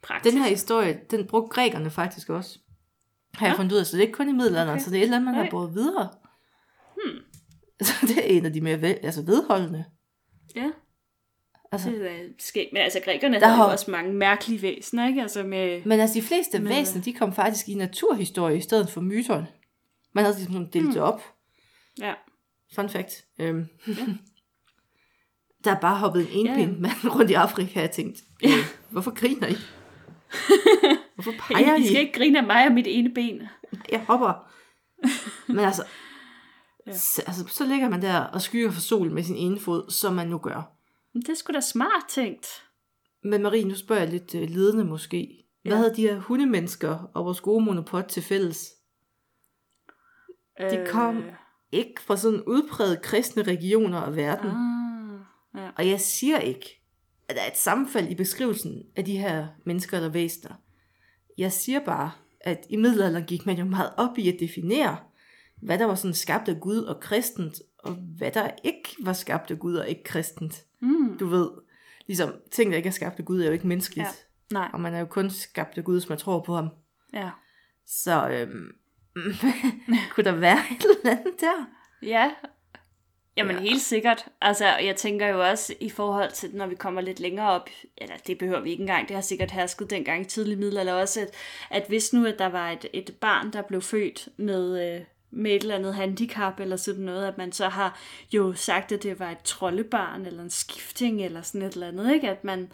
Praktisk. 0.01 0.33
Den 0.33 0.43
her 0.43 0.49
historie, 0.49 0.99
den 1.11 1.27
brugte 1.27 1.49
grækerne 1.55 1.89
faktisk 1.89 2.29
også. 2.29 2.59
Har 3.33 3.47
jeg 3.47 3.55
fundet 3.55 3.71
ud 3.73 3.77
af, 3.77 3.85
så 3.85 3.97
det 3.97 4.03
er 4.03 4.07
ikke 4.07 4.17
kun 4.17 4.29
i 4.29 4.31
middelalderen, 4.31 4.69
Okay. 4.69 4.79
så 4.79 4.89
det 4.89 4.97
er 4.97 4.99
et 5.01 5.03
eller 5.03 5.17
andet, 5.17 5.33
man 5.33 5.43
har 5.43 5.47
båret 5.51 5.73
videre. 5.73 6.09
Det 8.15 8.17
er 8.17 8.37
en 8.37 8.45
af 8.45 8.53
de 8.53 8.61
mere 8.61 8.81
ved, 8.81 8.95
altså 9.03 9.21
vedholdende. 9.25 9.85
Ja, 10.55 10.71
Altså, 11.71 11.89
det 11.89 12.11
er 12.11 12.19
skægt. 12.39 12.73
Men 12.73 12.81
altså, 12.81 12.99
grækerne 13.05 13.39
Der 13.39 13.47
havde 13.47 13.57
jo 13.59 13.63
har- 13.65 13.71
også 13.71 13.91
mange 13.91 14.13
mærkelige 14.13 14.61
væsener, 14.61 15.07
ikke? 15.07 15.21
Altså 15.21 15.43
med... 15.43 15.81
men 15.85 15.99
altså, 15.99 16.13
de 16.13 16.21
fleste 16.21 16.59
Men- 16.59 16.69
væsener, 16.69 17.03
de 17.03 17.13
kom 17.13 17.33
faktisk 17.33 17.69
i 17.69 17.73
naturhistorie 17.73 18.57
i 18.57 18.61
stedet 18.61 18.89
for 18.89 19.01
myterne. 19.01 19.47
Man 20.13 20.23
havde 20.25 20.37
ligesom 20.37 20.67
delt 20.71 20.93
det 20.93 21.01
op. 21.01 21.21
Ja. 22.01 22.13
Fun 22.75 22.89
fact. 22.89 23.25
Øhm. 23.39 23.65
der 25.63 25.71
er 25.75 25.79
bare 25.79 25.97
hoppet 25.97 26.27
en 26.33 26.45
Ja, 26.45 26.51
ja. 26.53 26.59
enpind 26.59 26.79
mand 26.79 26.93
rundt 27.15 27.31
i 27.31 27.33
Afrika, 27.33 27.79
jeg 27.79 27.91
tænkte, 27.91 28.21
øh, 28.45 28.51
hvorfor 28.89 29.11
griner 29.15 29.47
I? 29.47 29.55
Hvorfor 31.15 31.31
peger 31.39 31.75
I? 31.75 31.81
I 31.81 31.87
skal 31.87 31.99
ikke 32.01 32.13
grine 32.13 32.39
af 32.39 32.45
mig 32.45 32.67
og 32.67 32.73
mit 32.73 32.87
ene 32.89 33.09
ben. 33.13 33.41
Jeg 33.91 33.99
hopper. 34.07 34.51
Men 35.47 35.59
altså, 35.59 35.83
Ja. 36.87 36.93
så, 36.97 37.23
altså, 37.27 37.47
så 37.47 37.65
ligger 37.65 37.89
man 37.89 38.01
der 38.01 38.19
og 38.19 38.41
skyer 38.41 38.71
for 38.71 38.81
solen 38.81 39.13
med 39.13 39.23
sin 39.23 39.35
ene 39.35 39.59
fod, 39.59 39.89
som 39.91 40.13
man 40.13 40.27
nu 40.27 40.37
gør. 40.37 40.71
Men 41.13 41.21
det 41.21 41.29
er 41.29 41.35
sgu 41.35 41.53
da 41.53 41.61
smart 41.61 42.03
tænkt. 42.09 42.47
Men 43.23 43.41
Marie, 43.43 43.63
nu 43.65 43.75
spørger 43.75 44.01
jeg 44.01 44.11
lidt 44.11 44.35
øh, 44.35 44.49
ledende 44.49 44.83
måske. 44.83 45.43
Hvad 45.61 45.71
Ja. 45.71 45.77
havde 45.77 45.95
de 45.95 46.01
her 46.01 46.19
hundemennesker 46.19 47.11
og 47.13 47.25
vores 47.25 47.41
gode 47.41 47.65
monopod 47.65 48.03
til 48.09 48.23
fælles? 48.23 48.69
De 50.59 50.85
kom 50.89 51.17
Øh, 51.17 51.33
ikke 51.71 52.01
fra 52.01 52.17
sådan 52.17 52.41
udpræget 52.47 53.01
kristne 53.01 53.43
regioner 53.43 53.99
af 54.01 54.15
verden. 54.15 54.49
ah, 54.49 55.19
ja. 55.63 55.69
Og 55.77 55.87
jeg 55.89 56.01
siger 56.01 56.39
ikke, 56.39 56.81
at 57.27 57.35
der 57.35 57.41
er 57.41 57.47
et 57.51 57.57
sammenfald 57.57 58.07
i 58.09 58.15
beskrivelsen 58.15 58.83
af 58.95 59.05
de 59.05 59.17
her 59.17 59.47
mennesker 59.65 59.97
eller 59.97 60.09
væsener. 60.09 60.53
Jeg 61.37 61.51
siger 61.51 61.79
bare, 61.85 62.11
at 62.41 62.65
i 62.69 62.75
middelalderen 62.75 63.25
gik 63.25 63.45
man 63.45 63.57
jo 63.57 63.65
meget 63.65 63.91
op 63.97 64.17
i 64.17 64.29
at 64.33 64.39
definere, 64.39 64.97
hvad 65.61 65.77
der 65.79 65.85
var 65.85 65.95
sådan 65.95 66.13
skabt 66.13 66.49
af 66.49 66.59
Gud 66.59 66.77
og 66.77 66.99
kristent, 66.99 67.61
og 67.77 67.91
hvad 67.93 68.31
der 68.31 68.49
ikke 68.63 68.95
var 69.03 69.13
skabt 69.13 69.51
af 69.51 69.59
Gud 69.59 69.75
og 69.75 69.89
ikke 69.89 70.03
kristent. 70.03 70.63
Mm. 70.79 71.17
Du 71.17 71.27
ved, 71.27 71.49
ligesom 72.07 72.33
ting, 72.51 72.71
der 72.71 72.77
ikke 72.77 72.87
er 72.87 72.93
skabt 72.93 73.19
af 73.19 73.25
Gud, 73.25 73.41
er 73.41 73.45
jo 73.45 73.51
ikke 73.51 73.67
menneskeligt. 73.67 74.07
Ja. 74.51 74.55
Nej, 74.55 74.69
Og 74.73 74.79
man 74.81 74.93
er 74.93 74.99
jo 74.99 75.05
kun 75.05 75.29
skabt 75.29 75.77
af 75.77 75.83
Gud, 75.83 75.95
hvis 75.99 76.09
man 76.09 76.17
tror 76.17 76.39
på 76.39 76.55
ham. 76.55 76.69
ja. 77.13 77.29
Så 77.87 78.29
øhm, 78.29 78.71
kunne 80.13 80.23
der 80.23 80.35
være 80.35 80.59
et 80.71 80.85
eller 80.85 81.11
andet 81.17 81.41
der? 81.41 81.65
Ja, 82.01 82.31
Jamen 83.37 83.55
Ja. 83.55 83.61
helt 83.61 83.81
sikkert. 83.81 84.25
Altså, 84.41 84.65
jeg 84.65 84.95
tænker 84.95 85.27
jo 85.27 85.49
også 85.49 85.73
i 85.79 85.89
forhold 85.89 86.31
til, 86.31 86.49
når 86.55 86.67
vi 86.67 86.75
kommer 86.75 87.01
lidt 87.01 87.19
længere 87.19 87.49
op, 87.49 87.69
eller 87.97 88.15
det 88.27 88.37
behøver 88.37 88.59
vi 88.61 88.69
ikke 88.71 88.81
engang, 88.81 89.07
det 89.07 89.15
har 89.15 89.21
sikkert 89.21 89.51
hersket 89.51 89.89
dengang 89.89 90.21
i 90.21 90.25
tidlig 90.25 90.57
middelalder 90.57 90.93
også, 90.93 91.21
at, 91.21 91.29
at 91.69 91.87
hvis 91.87 92.13
nu, 92.13 92.25
at 92.25 92.39
der 92.39 92.45
var 92.49 92.71
et, 92.71 92.85
et 92.93 93.15
barn, 93.21 93.53
der 93.53 93.61
blev 93.61 93.81
født 93.81 94.29
med, 94.37 94.95
øh, 94.95 95.01
med 95.31 95.51
et 95.51 95.61
eller 95.61 95.75
andet 95.75 95.93
handicap 95.95 96.59
eller 96.59 96.75
sådan 96.75 97.03
noget, 97.03 97.25
at 97.27 97.37
man 97.37 97.51
så 97.51 97.69
har 97.69 97.99
jo 98.33 98.53
sagt, 98.53 98.91
at 98.91 99.03
det 99.03 99.19
var 99.19 99.31
et 99.31 99.41
troldebarn 99.43 100.25
eller 100.25 100.43
en 100.43 100.49
skifting 100.49 101.25
eller 101.25 101.41
sådan 101.41 101.61
et 101.61 101.73
eller 101.73 101.87
andet, 101.87 102.13
ikke? 102.13 102.29
At 102.29 102.43
man, 102.43 102.71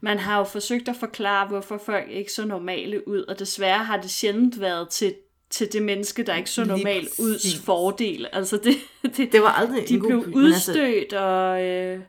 man 0.00 0.18
har 0.18 0.38
jo 0.38 0.44
forsøgt 0.44 0.88
at 0.88 0.96
forklare, 0.96 1.48
hvorfor 1.48 1.78
folk 1.86 2.10
ikke 2.10 2.32
så 2.32 2.44
normale 2.44 3.08
ud, 3.08 3.22
og 3.22 3.38
desværre 3.38 3.84
har 3.84 3.96
det 4.00 4.10
sjældent 4.10 4.60
været 4.60 4.88
til, 4.88 5.14
til 5.50 5.72
det 5.72 5.82
menneske, 5.82 6.22
der 6.22 6.34
ikke 6.36 6.50
så 6.50 6.64
Lige 6.64 6.76
normalt 6.76 7.08
ud 7.18 7.60
fordel. 7.64 8.26
Altså 8.32 8.56
det, 8.64 8.74
det, 9.16 9.32
Det 9.32 9.42
var 9.42 9.48
aldrig 9.52 9.88
de 9.88 9.94
en 9.94 10.00
god 10.00 10.08
blev 10.08 10.36
men 10.36 10.52
altså- 10.52 10.70
udstødt, 10.72 11.12
og 11.12 11.64
øh, 11.64 12.00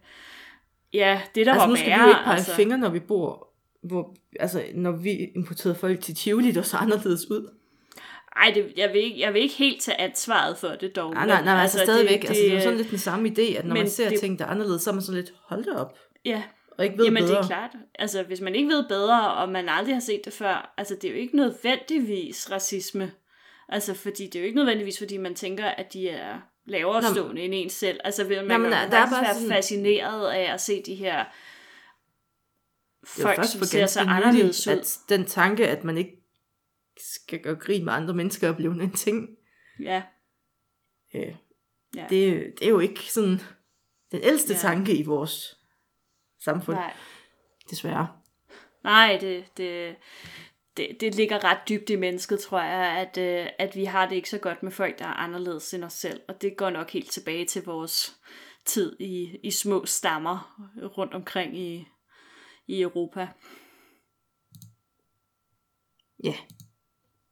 ja, 0.94 1.22
det 1.36 1.46
der 1.46 1.52
Altså, 1.52 1.66
var 1.66 1.70
nu 1.70 1.76
skal 1.76 1.90
værre, 1.90 2.00
vi 2.00 2.04
jo 2.04 2.10
ikke 2.10 2.24
pege 2.24 2.38
altså. 2.38 2.56
fingre, 2.56 2.78
når 2.78 2.90
vi 2.90 3.00
bor, 3.00 3.48
hvor, 3.84 4.16
altså, 4.40 4.64
når 4.74 4.92
vi 4.92 5.10
importerede 5.36 5.76
folk 5.76 6.02
til 6.02 6.16
Tivoli, 6.16 6.52
der 6.52 6.62
så 6.62 6.78
anderledes 6.78 7.32
ud. 7.32 7.50
Ej, 8.36 8.52
det, 8.56 8.74
jeg, 8.78 8.90
vil 8.94 9.04
ikke, 9.04 9.20
jeg 9.20 9.34
vil 9.34 9.42
ikke 9.42 9.56
helt 9.56 9.82
tage 9.82 10.02
ansvaret 10.02 10.58
for 10.58 10.68
det 10.68 10.96
dog. 10.96 11.14
Nej, 11.14 11.26
nej, 11.28 11.44
nej, 11.44 11.54
men 11.54 11.62
altså, 11.62 11.80
stadigvæk, 11.84 12.22
det, 12.22 12.28
altså, 12.28 12.44
det 12.44 12.52
er 12.52 12.56
jo 12.56 12.62
sådan 12.62 12.78
lidt 12.78 12.90
den 12.90 12.98
samme 12.98 13.30
idé, 13.30 13.58
at 13.58 13.66
når 13.66 13.76
man 13.76 13.90
ser 13.90 14.10
det- 14.10 14.20
ting, 14.20 14.40
der 14.40 14.46
er 14.46 14.50
anderledes, 14.50 14.82
så 14.82 14.90
er 14.90 14.94
man 14.94 15.02
sådan 15.04 15.22
lidt, 15.22 15.34
hold 15.48 15.64
da 15.64 15.72
op, 15.72 15.98
Ja, 16.26 16.44
og 16.78 16.86
ikke 16.86 16.98
ved 16.98 17.06
jamen 17.06 17.24
bedre. 17.24 17.36
det 17.38 17.44
er 17.44 17.48
klart. 17.48 17.72
Altså, 18.00 18.24
hvis 18.24 18.42
man 18.42 18.56
ikke 18.56 18.68
ved 18.70 18.88
bedre, 18.90 19.34
og 19.34 19.50
man 19.50 19.70
aldrig 19.70 19.96
har 19.96 20.00
set 20.00 20.22
det 20.26 20.34
før, 20.34 20.74
altså 20.78 20.96
det 20.96 21.04
er 21.10 21.12
jo 21.14 21.20
ikke 21.20 21.36
nødvendigvis 21.36 22.52
racisme. 22.52 23.12
Altså, 23.70 23.94
fordi 23.94 24.26
det 24.26 24.36
er 24.36 24.40
jo 24.40 24.46
ikke 24.46 24.56
nødvendigvis, 24.58 24.98
fordi 24.98 25.18
man 25.18 25.36
tænker, 25.36 25.66
at 25.66 25.94
de 25.94 26.10
er 26.10 26.36
lavere 26.66 27.04
stående 27.04 27.42
end 27.42 27.54
en 27.56 27.70
selv. 27.70 28.00
Altså, 28.04 28.24
vil 28.24 28.38
man 28.38 28.46
Nå, 28.48 28.58
men 28.58 28.72
kan 28.72 28.72
der- 28.92 28.98
er 28.98 29.10
bare 29.10 29.24
være 29.26 29.34
sådan- 29.34 29.50
fascineret 29.50 30.28
af 30.32 30.54
at 30.54 30.62
se 30.62 30.84
de 30.86 30.96
her 30.96 31.24
Det 33.02 33.18
er 33.20 33.22
folk, 33.22 33.46
som 33.46 33.64
ser 33.64 33.86
så 33.86 34.00
anderledes 34.00 34.68
ud. 34.68 34.72
at 34.74 34.98
den 35.10 35.26
tanke, 35.26 35.68
at 35.68 35.84
man 35.84 35.98
ikke 35.98 36.19
skal 37.00 37.40
gøre 37.40 37.56
grin 37.56 37.86
med 37.86 37.94
andre 37.94 38.14
mennesker, 38.14 38.48
er 38.50 38.56
blevet 38.56 38.82
en 38.84 38.94
ting. 38.94 39.30
Ja, 39.80 40.04
Øh, 41.16 41.36
Ja. 41.96 42.06
det, 42.10 42.54
det 42.60 42.66
er 42.66 42.70
jo 42.70 42.80
ikke 42.80 43.00
sådan 43.14 43.40
den 44.12 44.20
ældste 44.24 44.54
Ja. 44.54 44.60
tanke 44.60 44.96
i 44.98 45.04
vores 45.04 45.58
samfund, 46.44 46.78
nej. 46.78 46.94
desværre. 47.70 48.08
Nej, 48.84 49.18
det, 49.22 49.58
det, 49.58 49.96
det, 50.78 50.98
det 51.02 51.16
ligger 51.16 51.44
ret 51.44 51.60
dybt 51.70 51.90
i 51.90 51.96
mennesket, 51.96 52.40
tror 52.40 52.62
jeg, 52.62 52.98
at, 52.98 53.18
øh, 53.18 53.48
at 53.60 53.76
vi 53.76 53.86
har 53.86 54.08
det 54.10 54.16
ikke 54.16 54.30
så 54.30 54.38
godt 54.38 54.64
med 54.64 54.72
folk, 54.72 55.00
der 55.00 55.06
er 55.06 55.14
anderledes 55.14 55.74
end 55.74 55.84
os 55.84 55.94
selv. 55.94 56.22
Og 56.28 56.42
det 56.42 56.58
går 56.58 56.70
nok 56.70 56.90
helt 56.92 57.12
tilbage 57.12 57.46
til 57.46 57.64
vores 57.66 58.16
tid 58.66 58.98
i, 59.00 59.38
i 59.44 59.52
små 59.52 59.86
stammer 59.86 60.60
rundt 60.98 61.14
omkring 61.14 61.58
i, 61.58 61.88
i 62.68 62.82
Europa. 62.82 63.28
Ja. 66.24 66.34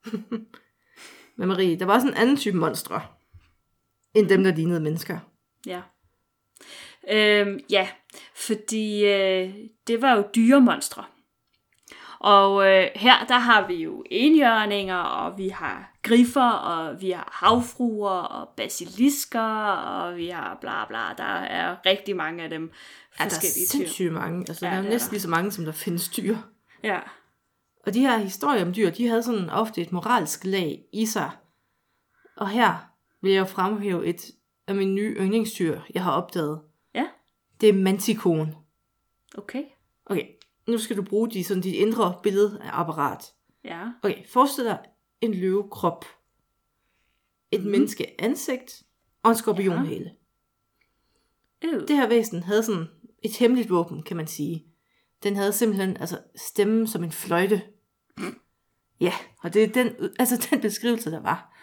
Men 1.37 1.47
Marie, 1.47 1.79
der 1.79 1.85
var 1.85 1.93
også 1.93 2.07
en 2.07 2.13
anden 2.13 2.37
type 2.37 2.57
monstre, 2.57 3.01
end 4.15 4.29
dem, 4.29 4.43
der 4.43 4.55
lignede 4.55 4.79
mennesker. 4.79 5.19
Ja. 5.65 5.81
Øhm, 7.09 7.59
ja, 7.69 7.87
fordi 8.35 9.05
øh, 9.05 9.53
det 9.87 10.01
var 10.01 10.15
jo 10.15 10.23
dyremonstre. 10.35 11.03
Og 12.19 12.67
øh, 12.67 12.87
her, 12.95 13.25
der 13.27 13.37
har 13.37 13.67
vi 13.67 13.73
jo 13.73 14.03
enhjørninger, 14.11 14.97
og 14.97 15.37
vi 15.37 15.49
har 15.49 15.97
griffer, 16.03 16.49
og 16.49 17.01
vi 17.01 17.11
har 17.11 17.29
havfruer, 17.31 18.09
og 18.09 18.49
basilisker, 18.57 19.71
og 19.71 20.17
vi 20.17 20.27
har 20.27 20.57
bla 20.61 20.85
bla. 20.87 20.99
Der 21.17 21.39
er 21.39 21.75
rigtig 21.85 22.15
mange 22.15 22.43
af 22.43 22.49
dem 22.49 22.71
Ja, 23.19 23.23
der 23.23 23.25
er 23.25 23.29
forskellige 23.29 23.67
sindssygt 23.67 24.13
mange. 24.13 24.45
Altså, 24.47 24.65
Ja, 24.65 24.71
der 24.71 24.77
er 24.77 24.83
jo 24.83 24.89
næsten 24.89 25.11
lige 25.11 25.21
så 25.21 25.29
mange, 25.29 25.51
som 25.51 25.65
der 25.65 25.71
findes 25.71 26.09
dyr. 26.09 26.37
Ja, 26.83 26.99
Og 27.87 27.93
de 27.93 27.99
her 27.99 28.17
historier 28.17 28.65
om 28.65 28.73
dyr, 28.73 28.89
de 28.89 29.07
havde 29.07 29.23
sådan 29.23 29.49
ofte 29.49 29.81
et 29.81 29.91
moralsk 29.91 30.45
lag 30.45 30.85
i 30.93 31.05
sig. 31.05 31.31
Og 32.37 32.49
her 32.49 32.91
vil 33.21 33.31
jeg 33.31 33.49
fremhæve 33.49 34.05
et 34.05 34.31
af 34.67 34.75
mine 34.75 34.93
nye 34.93 35.15
yndlingsdyr, 35.19 35.81
jeg 35.93 36.03
har 36.03 36.11
opdaget. 36.11 36.61
ja, 36.95 37.07
Det 37.61 37.69
er 37.69 37.73
mantikon. 37.73 38.55
okay. 39.37 39.63
Okay, 40.05 40.27
nu 40.67 40.77
skal 40.77 40.97
du 40.97 41.01
bruge 41.03 41.31
de, 41.31 41.43
sådan 41.43 41.63
dit 41.63 41.75
indre 41.75 42.19
billedeapparat. 42.23 43.33
Ja, 43.63 43.87
Okay, 44.03 44.27
forestil 44.27 44.63
dig 44.65 44.79
en 45.21 45.33
løvekrop. 45.33 46.05
Et 47.51 47.63
mm. 47.65 47.71
menneske 47.71 48.21
ansigt 48.21 48.83
og 49.23 49.31
en 49.31 49.37
skorpionhale. 49.37 50.11
øh. 51.63 51.87
Det 51.87 51.95
her 51.95 52.07
væsen 52.07 52.43
havde 52.43 52.63
sådan 52.63 52.87
et 53.23 53.37
hemmeligt 53.37 53.69
våben, 53.69 54.03
kan 54.03 54.17
man 54.17 54.27
sige. 54.27 54.65
Den 55.23 55.35
havde 55.35 55.53
simpelthen 55.53 55.97
altså 55.97 56.19
stemmen 56.35 56.87
som 56.87 57.03
en 57.03 57.11
fløjte. 57.11 57.61
Ja, 59.01 59.13
og 59.43 59.53
det 59.53 59.63
er 59.63 59.67
den, 59.67 59.91
altså 60.19 60.37
den 60.49 60.61
beskrivelse, 60.61 61.11
der 61.11 61.19
var. 61.21 61.53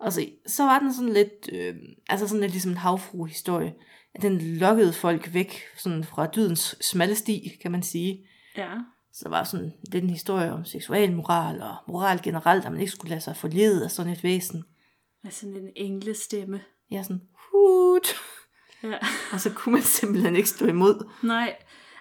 Og 0.00 0.12
så, 0.12 0.26
så 0.46 0.62
var 0.64 0.78
den 0.78 0.94
sådan 0.94 1.12
lidt, 1.12 1.48
øh, 1.52 1.74
altså 2.08 2.28
sådan 2.28 2.40
lidt 2.40 2.52
ligesom 2.52 2.70
en 2.70 2.76
havfru-historie. 2.76 3.74
At 4.14 4.22
den 4.22 4.40
lokkede 4.40 4.92
folk 4.92 5.34
væk 5.34 5.60
sådan 5.76 6.04
fra 6.04 6.26
dydens 6.26 6.76
smalle 6.80 7.14
sti, 7.14 7.48
kan 7.62 7.72
man 7.72 7.82
sige. 7.82 8.26
ja, 8.56 8.70
Så 9.12 9.20
der 9.24 9.30
var 9.30 9.44
sådan 9.44 9.72
lidt 9.92 10.04
en 10.04 10.10
historie 10.10 10.52
om 10.52 10.64
seksualmoral 10.64 11.62
og 11.62 11.76
moral 11.88 12.20
generelt, 12.22 12.64
at 12.64 12.72
man 12.72 12.80
ikke 12.80 12.92
skulle 12.92 13.10
lade 13.10 13.20
sig 13.20 13.36
forlede 13.36 13.84
af 13.84 13.90
sådan 13.90 14.12
et 14.12 14.24
væsen. 14.24 14.64
med 15.22 15.30
sådan 15.32 15.56
en 15.56 15.68
englestemme. 15.76 16.60
Er 16.92 17.02
sådan, 17.02 17.22
hut. 17.52 18.14
Ja, 18.82 18.98
Og 19.32 19.40
så 19.40 19.50
kunne 19.54 19.72
man 19.72 19.82
simpelthen 19.82 20.36
ikke 20.36 20.48
stå 20.48 20.66
imod. 20.66 21.08
nej. 21.22 21.56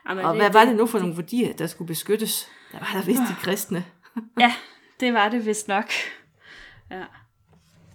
Jamen, 0.09 0.25
Og 0.25 0.35
hvad 0.35 0.51
var 0.51 0.65
det 0.65 0.75
nu 0.75 0.85
for 0.85 0.99
nogle 0.99 1.17
værdier, 1.17 1.53
der 1.53 1.67
skulle 1.67 1.87
beskyttes? 1.87 2.47
Der 2.71 2.79
var 2.79 2.91
der 2.93 3.05
vist 3.05 3.21
de 3.29 3.35
kristne. 3.41 3.85
Ja, 4.39 4.53
det 4.99 5.13
var 5.13 5.29
det 5.29 5.45
vist 5.45 5.67
nok. 5.67 5.91
Ja. 6.91 7.03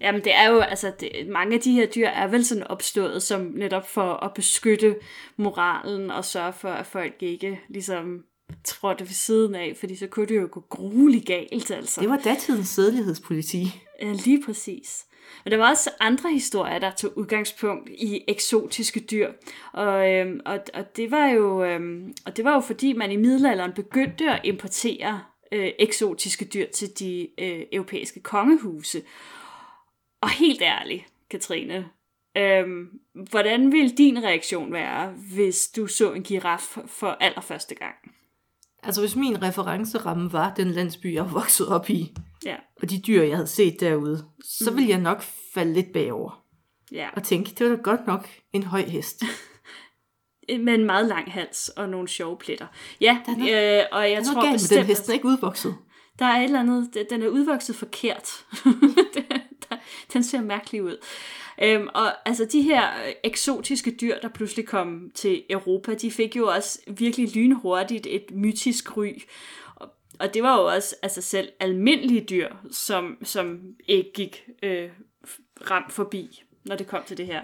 Jamen 0.01 0.25
det 0.25 0.35
er 0.35 0.49
jo, 0.49 0.61
altså 0.61 0.93
det, 1.01 1.11
mange 1.29 1.55
af 1.55 1.61
de 1.61 1.73
her 1.73 1.87
dyr 1.87 2.07
er 2.07 2.27
vel 2.27 2.45
sådan 2.45 2.65
opstået 2.67 3.23
som 3.23 3.41
netop 3.41 3.89
for 3.91 4.13
at 4.13 4.35
beskytte 4.35 4.97
moralen 5.37 6.11
og 6.11 6.25
sørge 6.25 6.53
for, 6.53 6.69
at 6.69 6.87
folk 6.87 7.15
ikke 7.21 7.61
ligesom 7.69 8.25
trådte 8.65 9.05
ved 9.05 9.13
siden 9.15 9.55
af, 9.55 9.77
fordi 9.81 9.97
så 9.97 10.07
kunne 10.07 10.27
det 10.27 10.37
jo 10.37 10.49
gå 10.53 10.61
grueligt 10.69 11.27
galt, 11.27 11.71
altså. 11.71 12.01
Det 12.01 12.09
var 12.09 12.17
datidens 12.25 12.69
sædelighedspoliti. 12.69 13.83
Ja, 14.03 14.13
lige 14.13 14.43
præcis. 14.47 15.05
Men 15.45 15.53
der 15.53 15.59
var 15.59 15.71
også 15.71 15.91
andre 16.01 16.33
historier, 16.33 16.79
der 16.79 16.91
tog 16.91 17.19
udgangspunkt 17.19 17.89
i 17.89 18.25
eksotiske 18.29 19.01
dyr. 19.01 19.33
Og, 19.73 20.13
øhm, 20.13 20.41
og, 20.45 20.61
og, 20.75 20.97
det 20.97 21.11
var 21.11 21.27
jo, 21.27 21.65
øhm, 21.65 22.15
og 22.27 22.37
det 22.37 22.45
var 22.45 22.55
jo 22.55 22.61
fordi, 22.61 22.93
man 22.93 23.13
i 23.13 23.17
middelalderen 23.17 23.73
begyndte 23.73 24.31
at 24.31 24.41
importere 24.45 25.21
øh, 25.53 25.73
eksotiske 25.79 26.45
dyr 26.45 26.67
til 26.67 26.99
de 26.99 27.29
øh, 27.39 27.63
europæiske 27.73 28.21
kongehuse. 28.21 29.03
Og 30.21 30.31
helt 30.31 30.63
ærligt, 30.63 31.05
Katrine, 31.31 31.89
øhm, 32.37 32.89
hvordan 33.31 33.73
ville 33.73 33.91
din 33.91 34.25
reaktion 34.25 34.73
være, 34.73 35.15
hvis 35.35 35.69
du 35.69 35.87
så 35.87 36.13
en 36.13 36.23
giraf 36.23 36.79
for 36.87 37.17
allerførste 37.21 37.75
gang? 37.75 37.95
Altså 38.83 39.01
hvis 39.01 39.17
min 39.17 39.43
referenceramme 39.43 40.33
var 40.33 40.55
den 40.57 40.71
landsby, 40.71 41.15
jeg 41.15 41.33
vokset 41.33 41.69
op 41.69 41.91
i, 41.91 42.15
Ja, 42.45 42.57
og 42.83 42.91
de 42.91 42.99
dyr, 43.01 43.23
jeg 43.23 43.37
havde 43.37 43.47
set 43.49 43.81
derude, 43.81 44.25
så 44.45 44.71
ville 44.71 44.89
jeg 44.89 44.99
nok 45.01 45.23
falde 45.55 45.73
lidt 45.73 45.93
bagover. 45.93 46.43
ja. 46.93 47.09
Og 47.17 47.23
tænke, 47.23 47.51
det 47.59 47.71
var 47.71 47.77
da 47.77 47.83
godt 47.83 48.07
nok 48.07 48.29
en 48.53 48.63
høj 48.63 48.83
hest. 48.83 49.23
med 50.65 50.75
en 50.75 50.85
meget 50.85 51.07
lang 51.07 51.33
hals 51.33 51.69
og 51.69 51.89
nogle 51.89 52.09
sjove 52.09 52.37
pletter. 52.39 52.67
Ja, 53.01 53.19
Der 53.27 53.33
er 53.33 53.81
øh, 53.81 53.87
og 53.93 54.03
jeg 54.03 54.11
Jeg 54.13 54.25
tror 54.25 54.33
tror 54.35 54.43
med 54.45 54.53
bestemt, 54.53 54.79
den 54.79 54.87
hest, 54.87 55.03
den 55.07 55.11
er 55.11 55.15
ikke 55.15 55.27
udvokset. 55.29 55.75
der 56.19 56.25
er 56.27 56.39
et 56.39 56.45
eller 56.45 56.61
andet, 56.61 57.07
den 57.11 57.23
er 57.23 57.29
udvokset 57.29 57.77
forkert. 57.77 58.31
den 60.13 60.23
ser 60.23 60.41
mærkelig 60.41 60.83
ud. 60.83 60.97
Øhm, 61.63 61.89
og 61.95 62.29
altså 62.29 62.45
de 62.45 62.63
her 62.63 62.89
øh, 63.07 63.13
eksotiske 63.25 63.97
dyr, 64.01 64.15
der 64.23 64.29
pludselig 64.29 64.67
kom 64.67 65.11
til 65.15 65.43
Europa, 65.51 65.95
de 65.95 66.11
fik 66.11 66.37
jo 66.37 66.49
også 66.49 66.79
virkelig 66.87 67.37
lynhurtigt 67.37 68.07
et 68.07 68.25
mytisk 68.33 68.97
ry. 68.97 69.13
Og, 69.75 69.89
og 70.21 70.35
det 70.35 70.43
var 70.43 70.61
jo 70.61 70.67
også 70.67 70.97
altså 71.03 71.23
selv 71.23 71.49
almindelige 71.61 72.27
dyr, 72.31 72.49
som, 72.71 73.17
som 73.23 73.61
ikke 73.89 74.11
gik 74.15 74.45
øh, 74.63 74.89
ramt 75.71 75.93
forbi, 75.93 76.43
når 76.65 76.77
det 76.77 76.87
kom 76.87 77.03
til 77.07 77.17
det 77.17 77.27
her. 77.27 77.43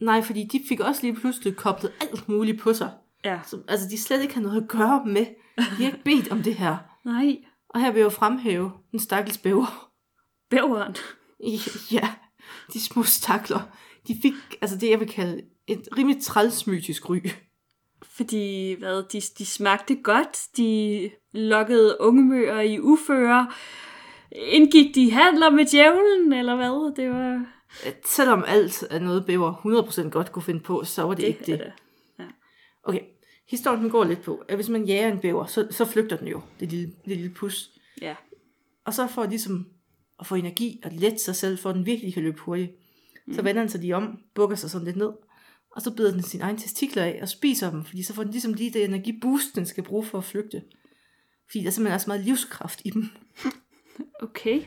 Nej, 0.00 0.22
fordi 0.22 0.44
de 0.44 0.60
fik 0.68 0.80
også 0.80 1.02
lige 1.02 1.14
pludselig 1.14 1.56
koblet 1.56 1.92
alt 2.00 2.28
muligt 2.28 2.60
på 2.60 2.74
sig. 2.74 2.90
Ja. 3.24 3.40
Som, 3.46 3.64
altså, 3.68 3.88
de 3.88 4.02
slet 4.02 4.22
ikke 4.22 4.34
har 4.34 4.42
noget 4.42 4.62
at 4.62 4.68
gøre 4.68 5.02
med. 5.06 5.26
De 5.56 5.62
har 5.62 5.86
ikke 5.86 6.04
bedt 6.04 6.32
om 6.32 6.42
det 6.42 6.54
her. 6.54 6.76
Nej. 7.04 7.36
Og 7.68 7.80
her 7.80 7.90
vil 7.90 7.98
jeg 7.98 8.04
jo 8.04 8.10
fremhæve 8.10 8.72
den 8.90 9.00
stakkels 9.00 9.38
bæver. 9.38 9.90
Bæveren. 10.50 10.96
Ja, 11.96 12.08
de 12.72 12.80
små 12.80 13.02
stakler. 13.02 13.60
De 14.08 14.18
fik, 14.22 14.34
altså 14.60 14.76
det 14.76 14.90
jeg 14.90 15.00
vil 15.00 15.08
kalde 15.08 15.42
et 15.66 15.88
rimelig 15.96 16.22
trælsmytisk 16.22 17.10
ry. 17.10 17.18
Fordi 18.02 18.72
hvad, 18.78 19.02
de, 19.12 19.20
de 19.38 19.46
smagte 19.46 19.96
godt, 19.96 20.38
de 20.56 21.10
lokkede 21.32 21.96
ungemøer 22.00 22.60
i 22.60 22.80
uføre, 22.80 23.50
indgik 24.32 24.94
de 24.94 25.12
handler 25.12 25.50
med 25.50 25.64
djævlen, 25.64 26.32
eller 26.32 26.56
hvad? 26.56 26.96
Det 26.96 27.10
var... 27.10 27.46
Selvom 28.04 28.44
alt 28.46 28.84
er 28.90 28.98
noget 28.98 29.26
bæver 29.26 29.52
100% 30.06 30.08
godt 30.08 30.32
kunne 30.32 30.42
finde 30.42 30.60
på, 30.60 30.84
så 30.84 31.02
var 31.02 31.14
det, 31.14 31.22
det 31.22 31.28
ikke 31.28 31.44
det. 31.46 31.58
det. 31.58 31.72
Okay, 32.82 33.00
historien 33.48 33.82
den 33.82 33.90
går 33.90 34.04
lidt 34.04 34.22
på, 34.22 34.42
at 34.48 34.54
hvis 34.54 34.68
man 34.68 34.84
jager 34.84 35.12
en 35.12 35.18
bæver, 35.18 35.46
så, 35.46 35.66
så 35.70 35.84
flygter 35.84 36.16
den 36.16 36.28
jo, 36.28 36.40
det 36.60 36.70
lille, 36.70 36.92
det 37.04 37.16
lille 37.16 37.34
pus. 37.34 37.70
Ja. 38.02 38.14
Og 38.84 38.94
så 38.94 39.06
for 39.06 39.24
ligesom 39.26 39.66
at 40.20 40.26
få 40.26 40.34
energi 40.34 40.80
og 40.84 40.90
lette 40.92 41.18
sig 41.18 41.36
selv, 41.36 41.58
for 41.58 41.70
at 41.70 41.76
den 41.76 41.86
virkelig 41.86 42.14
kan 42.14 42.22
løbe 42.22 42.40
hurtigt, 42.40 42.72
mm. 43.26 43.34
så 43.34 43.42
vender 43.42 43.62
den 43.62 43.68
sig 43.68 43.80
lige 43.80 43.96
om, 43.96 44.18
bukker 44.34 44.56
sig 44.56 44.70
sådan 44.70 44.84
lidt 44.84 44.96
ned, 44.96 45.12
og 45.70 45.82
så 45.82 45.94
bider 45.94 46.12
den 46.12 46.22
sine 46.22 46.42
egne 46.42 46.58
testikler 46.58 47.02
af 47.02 47.18
og 47.22 47.28
spiser 47.28 47.70
dem, 47.70 47.84
fordi 47.84 48.02
så 48.02 48.14
får 48.14 48.22
den 48.22 48.32
ligesom 48.32 48.52
lige 48.52 48.72
det 48.72 48.84
energiboost, 48.84 49.54
den 49.54 49.66
skal 49.66 49.84
bruge 49.84 50.04
for 50.04 50.18
at 50.18 50.24
flygte. 50.24 50.62
Fordi 51.50 51.60
der 51.60 51.66
er 51.66 51.70
simpelthen 51.70 51.94
også 51.94 52.10
meget 52.10 52.24
livskraft 52.24 52.82
i 52.84 52.90
dem. 52.90 53.08
Okay. 54.22 54.62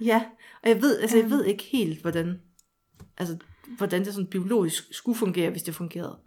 Ja, 0.00 0.24
og 0.62 0.68
jeg 0.68 0.82
ved, 0.82 1.00
altså 1.00 1.16
jeg 1.16 1.30
ved 1.30 1.44
ikke 1.44 1.64
helt, 1.64 2.00
hvordan, 2.00 2.40
altså, 3.16 3.36
hvordan 3.76 4.04
det 4.04 4.14
sådan 4.14 4.30
biologisk 4.30 4.94
skulle 4.94 5.18
fungere, 5.18 5.50
hvis 5.50 5.62
det 5.62 5.74
fungerede. 5.74 6.18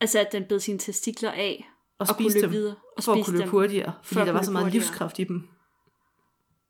Altså, 0.00 0.18
at 0.20 0.32
den 0.32 0.44
bed 0.44 0.60
sine 0.60 0.78
testikler 0.78 1.30
af 1.30 1.70
Og 1.98 2.06
og 2.08 2.16
kunne 2.16 2.24
spise 2.24 2.36
løbe 2.36 2.46
dem, 2.46 2.52
videre. 2.52 2.76
Og 2.96 3.02
for 3.02 3.12
at 3.12 3.24
kunne 3.24 3.38
løbe 3.38 3.50
hurtigere, 3.50 3.92
fordi 4.02 4.14
For 4.14 4.20
der 4.20 4.24
kunne 4.24 4.34
var 4.34 4.42
så 4.42 4.50
meget 4.50 4.64
hurtigere. 4.64 4.84
livskraft 4.84 5.18
i 5.18 5.24
dem. 5.24 5.48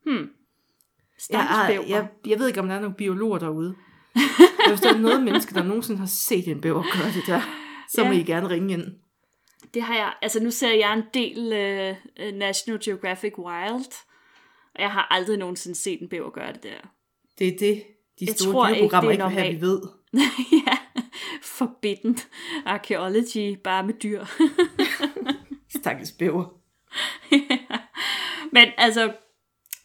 Stakkels 0.06 0.39
Jeg, 1.30 1.68
er, 1.68 1.82
jeg, 1.88 2.08
jeg 2.26 2.38
ved 2.38 2.48
ikke, 2.48 2.60
om 2.60 2.68
der 2.68 2.74
er 2.74 2.80
nogle 2.80 2.96
biologer 2.96 3.38
derude. 3.38 3.74
Hvis 4.68 4.80
der 4.80 4.94
er 4.94 4.98
noget 4.98 5.22
menneske, 5.22 5.54
der 5.54 5.62
nogensinde 5.62 5.98
har 5.98 6.06
set 6.06 6.48
en 6.48 6.60
bæver 6.60 6.82
gøre 6.82 7.12
det 7.12 7.26
der, 7.26 7.40
så 7.88 8.04
må 8.04 8.10
Ja. 8.10 8.18
I 8.18 8.22
gerne 8.22 8.48
ringe 8.48 8.72
ind. 8.72 8.84
Det 9.74 9.82
har 9.82 9.94
jeg, 9.94 10.12
altså 10.22 10.42
nu 10.42 10.50
ser 10.50 10.72
jeg 10.72 10.92
en 10.92 11.02
del 11.14 11.38
uh, 11.38 12.34
National 12.38 12.80
Geographic 12.84 13.38
Wild, 13.38 13.92
og 14.74 14.82
jeg 14.82 14.92
har 14.92 15.06
aldrig 15.10 15.38
nogensinde 15.38 15.78
set 15.78 16.00
en 16.00 16.08
bæver 16.08 16.30
gøre 16.30 16.52
det 16.52 16.62
der. 16.62 16.88
Det 17.38 17.48
er 17.48 17.58
det, 17.58 17.82
de 18.20 18.24
Jeg 18.26 18.34
store 18.34 18.52
tror 18.52 18.68
ikke, 18.68 18.78
dyreprogrammer 18.78 19.10
det 19.10 19.20
er 19.20 19.26
ikke 19.26 19.36
vil 19.36 19.42
have, 19.42 19.54
vi 19.54 19.60
ved. 19.60 19.82
ja, 20.66 20.76
forbidden 21.42 22.18
archaeology, 22.66 23.58
bare 23.64 23.86
med 23.86 23.94
dyr. 23.94 24.24
Stakkels 25.80 26.12
bæver. 26.12 26.44
Men 28.52 28.68
altså, 28.76 29.12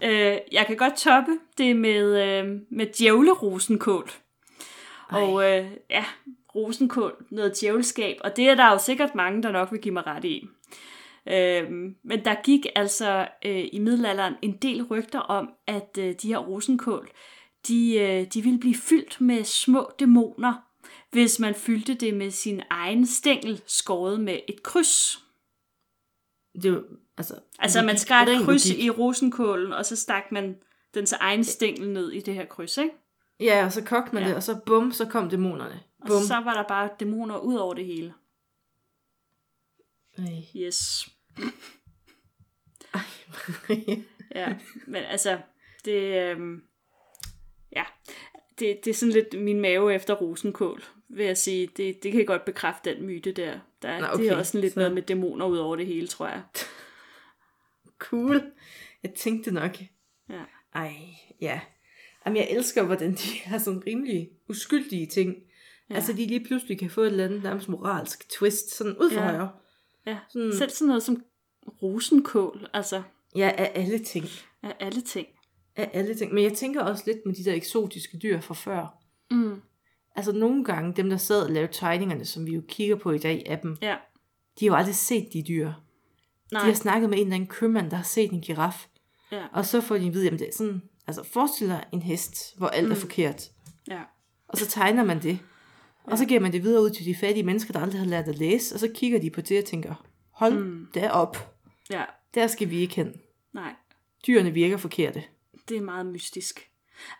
øh, 0.03 0.37
jeg 0.51 0.65
kan 0.67 0.77
godt 0.77 0.97
toppe 0.97 1.31
det 1.57 1.75
med, 1.75 2.23
øh, 2.23 2.59
med 2.69 2.85
djævlerosenkål. 2.85 4.09
Og 5.09 5.51
øh, 5.51 5.71
ja, 5.89 6.05
rosenkål, 6.55 7.25
noget 7.31 7.57
djævelskab, 7.61 8.17
og 8.23 8.37
det 8.37 8.49
er 8.49 8.55
der 8.55 8.71
jo 8.71 8.77
sikkert 8.77 9.15
mange, 9.15 9.43
der 9.43 9.51
nok 9.51 9.71
vil 9.71 9.81
give 9.81 9.93
mig 9.93 10.07
ret 10.07 10.25
i. 10.25 10.47
Øh, 11.27 11.71
men 12.03 12.25
der 12.25 12.41
gik 12.43 12.65
altså 12.75 13.27
øh, 13.45 13.65
i 13.71 13.79
middelalderen 13.79 14.33
en 14.41 14.57
del 14.57 14.83
rygter 14.83 15.19
om, 15.19 15.49
at 15.67 15.97
øh, 15.99 16.15
de 16.21 16.27
her 16.27 16.37
rosenkål, 16.37 17.09
de, 17.67 17.95
øh, 17.95 18.25
de 18.33 18.41
ville 18.41 18.59
blive 18.59 18.75
fyldt 18.75 19.21
med 19.21 19.43
små 19.43 19.91
dæmoner, 19.99 20.53
hvis 21.11 21.39
man 21.39 21.55
fyldte 21.55 21.93
det 21.93 22.13
med 22.13 22.31
sin 22.31 22.61
egen 22.69 23.05
stængel 23.05 23.61
skåret 23.65 24.19
med 24.19 24.39
et 24.47 24.63
kryds. 24.63 25.23
Det 26.63 26.85
altså, 27.17 27.39
Altså, 27.59 27.81
man 27.81 27.97
skar 27.97 28.25
et 28.25 28.45
kryds 28.45 28.69
logik. 28.69 28.83
i 28.85 28.89
rosenkålen, 28.89 29.73
og 29.73 29.85
så 29.85 29.95
stak 29.95 30.31
man 30.31 30.57
dens 30.93 31.13
egen 31.13 31.43
stængel 31.43 31.89
ned 31.89 32.11
i 32.11 32.19
det 32.19 32.33
her 32.33 32.45
kryds, 32.45 32.77
ikke? 32.77 32.91
Ja, 33.39 33.65
og 33.65 33.71
så 33.71 33.83
kogte 33.83 34.13
man 34.15 34.23
Ja. 34.23 34.29
det, 34.29 34.35
og 34.35 34.43
så 34.43 34.59
bum, 34.65 34.91
så 34.91 35.05
kom 35.05 35.29
dæmonerne. 35.29 35.79
Og 36.01 36.07
Bum. 36.07 36.21
så 36.21 36.33
var 36.35 36.53
der 36.53 36.63
bare 36.67 36.89
dæmoner 36.99 37.37
ud 37.37 37.55
over 37.55 37.73
det 37.73 37.85
hele. 37.85 38.13
Ej. 40.17 40.43
Yes. 40.55 41.07
Ja, 44.35 44.55
men 44.87 45.03
altså, 45.03 45.39
det, 45.85 46.31
øhm, 46.31 46.61
ja, 47.75 47.83
det, 48.59 48.79
det 48.85 48.91
er 48.91 48.93
sådan 48.93 49.13
lidt 49.13 49.39
min 49.41 49.59
mave 49.61 49.93
efter 49.93 50.13
rosenkål, 50.13 50.83
vil 51.09 51.25
jeg 51.25 51.37
sige. 51.37 51.67
Det, 51.77 52.03
det 52.03 52.11
kan 52.11 52.25
godt 52.25 52.45
bekræfte 52.45 52.95
den 52.95 53.05
myte 53.05 53.31
der. 53.31 53.59
der 53.81 53.99
Nå, 53.99 54.05
Det 54.05 54.13
okay, 54.13 54.25
er 54.25 54.35
også 54.35 54.51
sådan 54.51 54.61
lidt 54.61 54.73
så- 54.73 54.79
noget 54.79 54.93
med 54.93 55.01
dæmoner 55.01 55.45
ud 55.45 55.57
over 55.57 55.75
det 55.75 55.85
hele, 55.87 56.07
tror 56.07 56.27
jeg. 56.27 56.41
cool. 58.09 58.51
Jeg 59.03 59.13
tænkte 59.13 59.51
nok. 59.51 59.77
Ja. 60.29 60.43
Ej, 60.75 60.93
ja. 61.41 61.59
Jamen, 62.25 62.37
jeg 62.37 62.47
elsker, 62.51 62.83
hvordan 62.83 63.11
de 63.11 63.39
har 63.49 63.57
sådan 63.57 63.83
rimelig 63.87 64.29
uskyldige 64.49 65.05
ting. 65.05 65.35
Ja. 65.89 65.95
Altså, 65.95 66.13
de 66.13 66.25
lige 66.25 66.45
pludselig 66.45 66.79
kan 66.79 66.89
få 66.89 67.01
et 67.01 67.07
eller 67.07 67.25
andet 67.25 67.43
nærmest 67.43 67.69
moralsk 67.69 68.29
twist, 68.29 68.77
sådan 68.77 68.97
ud 68.97 69.09
for 69.11 69.19
Ja. 69.21 69.25
ja. 69.25 69.31
højre. 69.31 69.49
Ja, 70.05 70.17
Sådan- 70.29 70.53
selv 70.57 70.69
sådan 70.69 70.87
noget 70.87 71.03
som 71.03 71.23
rosenkål, 71.81 72.67
altså 72.73 73.03
Ja, 73.35 73.51
af 73.57 73.71
alle 73.75 73.99
ting. 73.99 74.25
af 74.63 74.75
alle 74.79 75.01
ting. 75.01 75.27
Af 75.75 75.89
alle 75.93 76.15
ting. 76.15 76.33
Men 76.33 76.43
jeg 76.43 76.53
tænker 76.53 76.81
også 76.81 77.03
lidt 77.07 77.17
med 77.25 77.33
de 77.35 77.43
der 77.43 77.53
eksotiske 77.53 78.17
dyr 78.17 78.39
fra 78.41 78.53
før. 78.53 79.03
Mm. 79.31 79.61
Altså, 80.15 80.31
nogle 80.31 80.63
gange, 80.65 80.93
dem 80.93 81.09
der 81.09 81.17
sad 81.17 81.43
og 81.43 81.51
lavede 81.51 81.73
tegningerne, 81.73 82.25
som 82.25 82.45
vi 82.45 82.51
jo 82.55 82.61
kigger 82.67 82.95
på 82.95 83.11
i 83.11 83.17
dag 83.17 83.43
af 83.45 83.59
dem, 83.59 83.77
Ja, 83.81 83.95
de 84.59 84.65
har 84.65 84.71
jo 84.71 84.77
aldrig 84.77 84.95
set 84.95 85.33
de 85.33 85.43
dyr. 85.47 85.71
Nej, 86.51 86.61
De 86.61 86.67
har 86.67 86.73
snakket 86.75 87.09
med 87.09 87.17
en 87.17 87.23
eller 87.23 87.35
anden 87.35 87.49
købmand, 87.49 87.89
der 87.91 87.97
har 87.97 88.03
set 88.03 88.31
en 88.31 88.41
giraf. 88.41 88.87
ja, 89.31 89.45
Og 89.53 89.65
så 89.65 89.81
får 89.81 89.97
de 89.97 90.07
at 90.07 90.13
vide, 90.13 90.27
at 90.31 90.39
det 90.39 90.47
er 90.47 90.51
sådan, 90.53 90.81
altså 91.07 91.23
forestil 91.23 91.67
dig 91.67 91.83
en 91.93 92.01
hest, 92.01 92.57
hvor 92.57 92.67
alt 92.67 92.85
mm. 92.85 92.91
er 92.91 92.95
forkert. 92.95 93.49
ja. 93.87 94.01
Og 94.47 94.57
så 94.57 94.67
tegner 94.67 95.03
man 95.03 95.21
det. 95.23 95.39
Og 96.03 96.17
så 96.17 96.25
giver 96.25 96.39
man 96.39 96.51
det 96.53 96.63
videre 96.63 96.81
ud 96.83 96.89
til 96.89 97.05
de 97.05 97.15
fattige 97.15 97.43
mennesker, 97.43 97.73
der 97.73 97.79
aldrig 97.79 97.99
har 97.99 98.07
lært 98.07 98.27
at 98.27 98.37
læse. 98.37 98.75
Og 98.75 98.79
så 98.79 98.91
kigger 98.95 99.19
de 99.19 99.29
på 99.29 99.41
det 99.41 99.59
og 99.59 99.65
tænker, 99.65 100.07
hold 100.31 100.53
mm. 100.63 100.87
derop. 100.93 101.55
Ja, 101.89 102.03
Der 102.35 102.47
skal 102.47 102.69
vi 102.69 102.79
ikke 102.79 102.95
hen. 102.95 103.13
nej. 103.53 103.73
Dyrene 104.27 104.51
virker 104.51 104.77
forkerte. 104.77 105.23
det 105.69 105.77
er 105.77 105.81
meget 105.81 106.05
mystisk. 106.05 106.69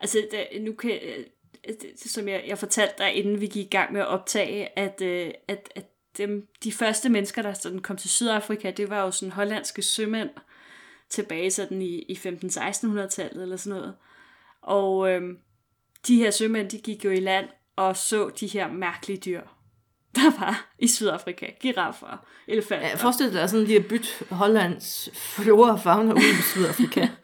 Altså, 0.01 0.27
det, 0.31 0.61
nu 0.61 0.73
kan 0.73 0.91
øh, 1.03 1.25
det, 1.67 1.99
som 2.11 2.27
jeg, 2.27 2.43
jeg 2.47 2.57
fortalte 2.57 2.93
dig, 2.97 3.13
inden 3.13 3.41
vi 3.41 3.47
gik 3.47 3.65
i 3.65 3.69
gang 3.69 3.93
med 3.93 4.01
at 4.01 4.07
optage, 4.07 4.79
at, 4.79 5.01
øh, 5.01 5.31
at, 5.47 5.69
at 5.75 5.85
dem, 6.17 6.47
de 6.63 6.71
første 6.71 7.09
mennesker, 7.09 7.41
der 7.41 7.53
sådan 7.53 7.79
kom 7.79 7.97
til 7.97 8.09
Sydafrika, 8.09 8.71
det 8.71 8.89
var 8.89 9.01
jo 9.01 9.11
sådan 9.11 9.31
hollandske 9.31 9.81
sømænd 9.81 10.29
tilbage 11.09 11.51
sådan 11.51 11.81
i, 11.81 11.99
i 11.99 12.13
15-1600-tallet 12.13 13.41
eller 13.41 13.57
sådan 13.57 13.79
noget. 13.79 13.95
Og 14.61 15.11
øh, 15.11 15.21
de 16.07 16.17
her 16.17 16.31
sømænd, 16.31 16.69
de 16.69 16.77
gik 16.77 17.05
jo 17.05 17.09
i 17.09 17.19
land 17.19 17.47
og 17.75 17.97
så 17.97 18.29
de 18.39 18.47
her 18.47 18.71
mærkelige 18.71 19.21
dyr, 19.25 19.41
der 20.15 20.39
var 20.39 20.71
i 20.79 20.87
Sydafrika. 20.87 21.45
Giraffer, 21.59 22.25
elefanter. 22.47 22.87
Ja, 22.87 22.95
forestil 22.95 23.33
dig 23.33 23.49
sådan 23.49 23.65
lige 23.65 23.79
at 23.79 23.85
bytte 23.85 24.07
Hollands 24.29 25.09
flora 25.13 25.71
og 25.71 25.79
fauna 25.79 26.13
ud 26.13 26.39
i 26.39 26.41
Sydafrika. 26.41 27.07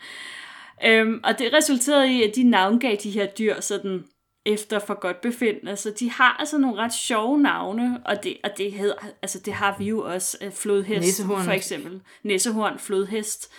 Øhm, 0.86 1.20
og 1.24 1.40
det 1.40 1.54
resulterede 1.54 2.14
i, 2.14 2.24
at 2.24 2.36
de 2.36 2.44
navngav 2.44 2.98
de 3.04 3.12
her 3.12 3.26
dyr 3.26 3.60
sådan 3.60 4.06
efter 4.46 4.80
for 4.80 4.94
godt 5.00 5.22
befindende. 5.22 5.76
Så 5.76 5.94
de 6.00 6.10
har 6.12 6.36
altså 6.40 6.58
nogle 6.58 6.78
ret 6.82 6.94
sjove 6.94 7.40
navne, 7.42 8.02
og 8.06 8.24
det, 8.24 8.38
og 8.44 8.50
det, 8.58 8.72
hedder, 8.72 8.96
altså 9.22 9.40
det 9.40 9.54
har 9.54 9.78
vi 9.78 9.86
jo 9.86 10.02
også. 10.02 10.38
øh, 10.42 10.52
Flodhest 10.52 11.02
Næsehorn. 11.02 11.44
for 11.44 11.52
eksempel. 11.52 12.02
Næsehorn, 12.24 12.80
flodhest 12.80 13.52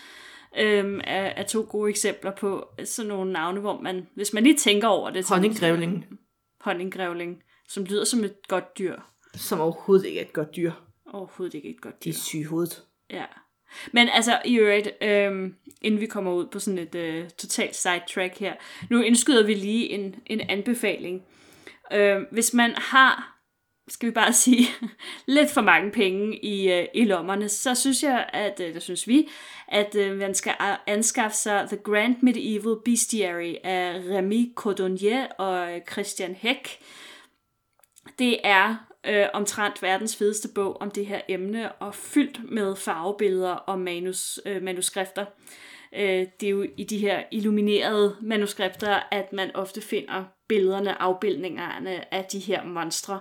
øhm, 0.58 1.00
er, 1.04 1.22
er 1.22 1.42
to 1.42 1.66
gode 1.70 1.90
eksempler 1.90 2.30
på 2.36 2.68
sådan 2.84 3.08
nogle 3.08 3.32
navne, 3.32 3.60
hvor 3.60 3.80
man, 3.80 4.06
hvis 4.14 4.32
man 4.32 4.42
lige 4.42 4.56
tænker 4.56 4.88
over 4.88 5.10
det. 5.10 5.28
Honninggrævling, 5.28 6.06
Honninggrævling, 6.60 7.42
som 7.68 7.84
lyder 7.84 8.04
som 8.04 8.24
et 8.24 8.34
godt 8.48 8.78
dyr. 8.78 8.96
som 9.34 9.60
overhovedet 9.60 10.06
ikke 10.06 10.20
er 10.20 10.24
et 10.24 10.32
godt 10.32 10.56
dyr. 10.56 10.72
Overhovedet 11.12 11.54
ikke 11.54 11.68
et 11.70 11.80
godt 11.80 12.04
De 12.04 12.08
dyr. 12.08 12.12
er 12.14 12.18
syge 12.18 12.40
i 12.40 12.44
hovedet. 12.44 12.82
Ja. 13.10 13.24
Men 13.92 14.08
altså, 14.08 14.40
i 14.44 14.56
øvrigt, 14.56 14.88
øhm, 15.02 15.54
inden 15.82 16.00
vi 16.00 16.06
kommer 16.06 16.32
ud 16.32 16.46
på 16.46 16.58
sådan 16.58 16.78
et 16.78 16.94
øh, 16.94 17.30
totalt 17.38 17.76
sidetrack 17.76 18.38
her, 18.38 18.54
nu 18.90 19.02
indskyder 19.02 19.46
vi 19.46 19.54
lige 19.54 19.88
en, 19.88 20.14
en 20.26 20.40
anbefaling. 20.40 21.22
Øhm, 21.92 22.26
hvis 22.30 22.54
man 22.54 22.74
har, 22.76 23.38
skal 23.88 24.06
vi 24.06 24.12
bare 24.12 24.32
sige, 24.42 24.66
lidt 25.26 25.50
for 25.50 25.60
mange 25.60 25.90
penge 25.90 26.44
i, 26.44 26.72
øh, 26.72 26.86
i 26.94 27.04
lommerne, 27.04 27.48
så 27.48 27.74
synes 27.74 28.02
jeg, 28.02 28.30
at, 28.32 28.60
øh, 28.60 28.74
det 28.74 28.82
synes 28.82 29.08
vi, 29.08 29.28
at 29.68 29.94
øh, 29.94 30.18
man 30.18 30.34
skal 30.34 30.54
anskaffe 30.86 31.36
sig 31.36 31.66
The 31.68 31.76
Grand 31.76 32.16
Medieval 32.22 32.76
Bestiary 32.84 33.54
af 33.64 33.94
Remy 33.94 34.54
Cordonnier 34.54 35.26
og 35.26 35.80
Christian 35.92 36.34
Heck. 36.34 36.68
Det 38.18 38.38
er 38.44 38.91
øh, 39.06 39.26
omtrent 39.32 39.82
verdens 39.82 40.16
fedeste 40.16 40.48
bog 40.54 40.80
om 40.80 40.90
det 40.90 41.06
her 41.06 41.20
emne, 41.28 41.72
og 41.72 41.94
fyldt 41.94 42.50
med 42.52 42.76
farvebilleder 42.76 43.52
og 43.52 43.78
manus, 43.80 44.40
øh, 44.46 44.62
manuskrifter. 44.62 45.24
Øh, 45.96 46.26
det 46.40 46.46
er 46.46 46.50
jo 46.50 46.66
i 46.76 46.84
de 46.84 46.98
her 46.98 47.22
illuminerede 47.32 48.16
manuskripter, 48.22 49.00
at 49.10 49.32
man 49.32 49.56
ofte 49.56 49.80
finder 49.80 50.24
billederne, 50.48 51.02
afbildningerne 51.02 52.14
af 52.14 52.24
de 52.24 52.38
her 52.38 52.64
monstre. 52.64 53.20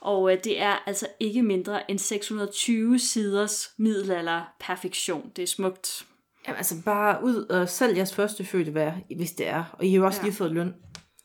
Og 0.00 0.32
øh, 0.32 0.38
det 0.44 0.60
er 0.62 0.82
altså 0.86 1.06
ikke 1.20 1.42
mindre 1.42 1.90
end 1.90 1.98
620 1.98 2.98
siders 2.98 3.70
middelalder 3.78 4.42
perfektion. 4.60 5.30
Det 5.36 5.42
er 5.42 5.46
smukt. 5.46 6.04
Jamen, 6.46 6.56
altså 6.56 6.74
bare 6.84 7.24
ud 7.24 7.36
og 7.36 7.68
selv 7.68 7.96
jeres 7.96 8.14
første 8.14 8.44
fødte 8.44 8.74
vær, 8.74 8.92
hvis 9.16 9.32
det 9.32 9.46
er. 9.48 9.64
Og 9.72 9.84
I 9.84 9.90
har 9.90 9.96
jo 9.96 10.04
også 10.06 10.20
Ja. 10.20 10.24
lige 10.26 10.34
fået 10.36 10.52
løn. 10.52 10.74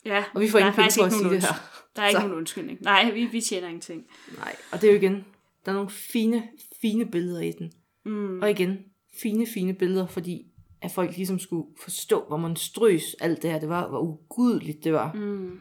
Ja, 0.05 0.23
Og 0.35 0.41
vi 0.41 0.49
får 0.49 0.59
ingen 0.59 0.73
penge 0.73 0.91
for 0.97 1.03
at 1.05 1.11
sige 1.13 1.29
det 1.29 1.41
her. 1.41 1.78
Der 1.95 2.01
er 2.01 2.07
ikke 2.07 2.17
Så. 2.17 2.21
nogen 2.27 2.37
undskyldning. 2.37 2.81
Nej, 2.81 3.11
vi, 3.11 3.25
vi 3.25 3.41
tjener 3.41 3.67
ingenting. 3.67 4.05
Nej, 4.37 4.55
og 4.71 4.81
det 4.81 4.87
er 4.89 4.91
jo 4.93 4.97
igen, 4.99 5.25
der 5.65 5.71
er 5.71 5.75
nogle 5.75 5.89
fine, 5.89 6.43
fine 6.81 7.05
billeder 7.05 7.41
i 7.41 7.51
den. 7.51 7.71
Mm. 8.05 8.41
Og 8.41 8.51
igen, 8.51 8.77
fine, 9.21 9.47
fine 9.53 9.73
billeder, 9.73 10.07
fordi 10.07 10.45
at 10.81 10.91
folk 10.91 11.15
ligesom 11.15 11.39
skulle 11.39 11.67
forstå, 11.83 12.25
hvor 12.27 12.37
monstrøs 12.37 13.13
alt 13.19 13.41
det 13.41 13.51
her 13.51 13.59
det 13.59 13.69
var, 13.69 13.89
hvor 13.89 13.99
ugudeligt 14.01 14.83
det 14.83 14.93
var. 14.93 15.13
Mm. 15.13 15.59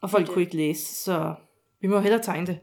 Og 0.00 0.10
folk 0.10 0.26
Det. 0.26 0.34
kunne 0.34 0.42
ikke 0.42 0.56
læse, 0.56 0.94
så 0.94 1.34
vi 1.80 1.86
må 1.88 2.00
hellere 2.00 2.22
tegne 2.22 2.46
det. 2.46 2.58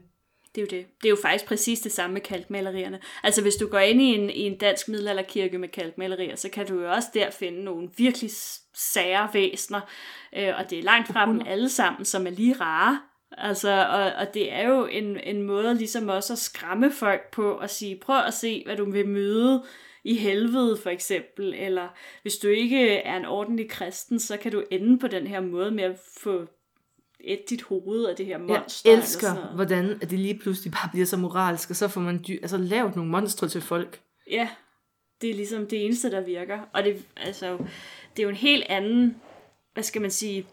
Det 0.54 0.60
er 0.60 0.62
jo 0.62 0.78
det. 0.78 0.86
Det 1.02 1.08
er 1.08 1.10
jo 1.10 1.18
faktisk 1.22 1.44
præcis 1.44 1.80
det 1.80 1.92
samme 1.92 2.14
med 2.14 2.20
kalkmalerierne. 2.20 3.00
Altså 3.22 3.42
hvis 3.42 3.56
du 3.56 3.66
går 3.66 3.78
ind 3.78 4.02
i 4.02 4.04
en, 4.04 4.30
i 4.30 4.40
en 4.40 4.58
dansk 4.58 4.88
middelalderkirke 4.88 5.58
med 5.58 5.68
kalkmalerier, 5.68 6.36
så 6.36 6.48
kan 6.48 6.66
du 6.66 6.80
jo 6.80 6.92
også 6.92 7.08
der 7.14 7.30
finde 7.30 7.64
nogle 7.64 7.88
virkelig 7.96 8.30
sære 8.74 9.28
væsner, 9.32 9.80
øh, 10.36 10.52
og 10.58 10.70
det 10.70 10.78
er 10.78 10.82
langt 10.82 11.08
fra 11.08 11.26
dem 11.26 11.42
alle 11.46 11.68
sammen, 11.68 12.04
som 12.04 12.26
er 12.26 12.30
lige 12.30 12.56
rare. 12.60 13.00
Altså, 13.38 13.86
og, 13.90 14.12
og 14.12 14.34
det 14.34 14.52
er 14.52 14.68
jo 14.68 14.86
en, 14.86 15.20
en 15.20 15.42
måde 15.42 15.74
ligesom 15.74 16.08
også 16.08 16.32
at 16.32 16.38
skræmme 16.38 16.92
folk 16.92 17.30
på 17.30 17.52
og 17.52 17.70
sige, 17.70 18.00
prøv 18.00 18.18
at 18.18 18.34
se, 18.34 18.62
hvad 18.66 18.76
du 18.76 18.90
vil 18.90 19.08
møde 19.08 19.64
i 20.04 20.14
helvede 20.14 20.76
for 20.76 20.90
eksempel, 20.90 21.54
eller 21.54 21.88
hvis 22.22 22.36
du 22.36 22.48
ikke 22.48 22.88
er 22.88 23.16
en 23.16 23.24
ordentlig 23.24 23.70
kristen, 23.70 24.18
så 24.18 24.36
kan 24.36 24.52
du 24.52 24.62
ende 24.70 24.98
på 24.98 25.08
den 25.08 25.26
her 25.26 25.40
måde 25.40 25.70
med 25.70 25.84
at 25.84 25.98
få 26.18 26.46
et 27.24 27.50
dit 27.50 27.62
hoved 27.62 28.04
af 28.04 28.16
det 28.16 28.26
her 28.26 28.38
monster. 28.38 28.90
Jeg 28.90 28.92
eller 28.92 29.06
sådan 29.06 29.36
elsker, 29.36 29.54
hvordan 29.54 29.98
at 30.02 30.10
det 30.10 30.18
lige 30.18 30.38
pludselig 30.38 30.72
bare 30.72 30.88
bliver 30.92 31.06
så 31.06 31.16
moralsk, 31.16 31.70
og 31.70 31.76
så 31.76 31.88
får 31.88 32.00
man 32.00 32.18
dy- 32.18 32.42
altså, 32.42 32.56
lavet 32.56 32.96
nogle 32.96 33.10
monstre 33.10 33.48
til 33.48 33.60
folk. 33.60 34.00
Ja, 34.30 34.48
det 35.20 35.30
er 35.30 35.34
ligesom 35.34 35.66
det 35.66 35.84
eneste, 35.84 36.10
der 36.10 36.20
virker. 36.20 36.60
Og 36.74 36.84
det, 36.84 37.04
altså, 37.16 37.56
det 38.16 38.18
er 38.18 38.22
jo 38.22 38.28
en 38.28 38.34
helt 38.34 38.64
anden, 38.68 39.16
hvad 39.72 39.82
skal 39.84 40.02
man 40.02 40.10
sige, 40.10 40.46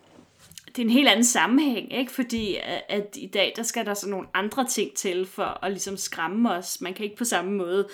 det 0.67 0.77
er 0.79 0.82
en 0.82 0.89
helt 0.89 1.08
anden 1.08 1.25
sammenhæng, 1.25 1.93
ikke? 1.97 2.12
Fordi 2.12 2.55
at, 2.55 2.84
at 2.89 3.15
i 3.15 3.27
dag, 3.27 3.53
der 3.55 3.63
skal 3.63 3.86
der 3.86 3.93
så 3.93 4.10
nogle 4.10 4.27
andre 4.34 4.67
ting 4.67 4.93
til 4.95 5.25
for 5.25 5.65
at 5.65 5.71
ligesom 5.71 5.97
skræmme 5.97 6.51
os. 6.51 6.82
Man 6.82 6.93
kan 6.93 7.03
ikke 7.03 7.17
på 7.17 7.25
samme 7.25 7.51
måde 7.51 7.88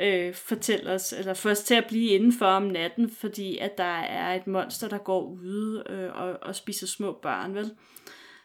øh, 0.00 0.34
fortælle 0.34 0.90
os, 0.92 1.12
eller 1.18 1.34
få 1.34 1.48
os 1.50 1.60
til 1.60 1.74
at 1.74 1.84
blive 1.88 2.10
indenfor 2.10 2.46
om 2.46 2.62
natten, 2.62 3.10
fordi 3.10 3.58
at 3.58 3.78
der 3.78 3.84
er 3.98 4.34
et 4.34 4.46
monster, 4.46 4.88
der 4.88 4.98
går 4.98 5.22
ude 5.22 5.84
øh, 5.90 6.10
og, 6.14 6.38
og 6.42 6.54
spiser 6.56 6.86
små 6.86 7.18
børn, 7.22 7.54
vel? 7.54 7.70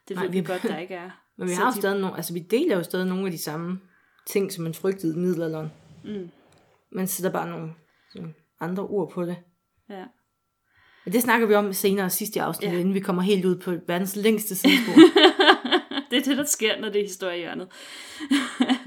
Det 0.08 0.16
Nej, 0.16 0.24
ved 0.26 0.32
vi 0.32 0.40
vi- 0.40 0.46
godt, 0.46 0.64
der 0.64 0.78
ikke 0.78 0.94
er. 0.96 1.10
Men 1.38 1.48
vi 1.48 1.54
Så 1.54 1.60
har 1.60 1.66
jo 1.68 1.72
de- 1.72 1.78
stadig 1.78 2.02
nogle, 2.02 2.16
altså 2.16 2.34
vi 2.34 2.40
deler 2.40 2.76
jo 2.78 2.84
stadig 2.84 3.06
nogle 3.08 3.26
af 3.26 3.32
de 3.32 3.38
samme 3.38 3.80
ting, 4.28 4.52
som 4.52 4.64
man 4.64 4.74
frygtede 4.74 5.14
i 5.16 5.18
middelalderen. 5.20 5.72
Mm. 6.04 6.30
Man 6.92 7.08
sætter 7.08 7.32
bare 7.32 7.50
nogle 7.50 7.70
sådan, 8.14 8.36
andre 8.60 8.84
ord 8.84 9.12
på 9.12 9.26
det. 9.26 9.36
Ja. 9.90 10.04
Men 11.06 11.14
det 11.14 11.22
snakker 11.22 11.48
vi 11.48 11.54
om 11.54 11.74
senere 11.74 12.10
sidst 12.10 12.36
i 12.36 12.40
afsnit, 12.40 12.72
Ja. 12.72 12.78
inden 12.80 12.94
vi 12.94 13.00
kommer 13.00 13.22
helt 13.22 13.46
ud 13.46 13.56
på 13.56 13.74
verdens 13.88 14.16
længste 14.16 14.56
sidespor. 14.56 14.94
det 16.12 16.18
er 16.18 16.24
det, 16.24 16.38
der 16.38 16.44
sker, 16.44 16.82
når 16.82 16.90
det 16.90 17.00
er 17.02 17.06
historiehjørnet. 17.06 17.68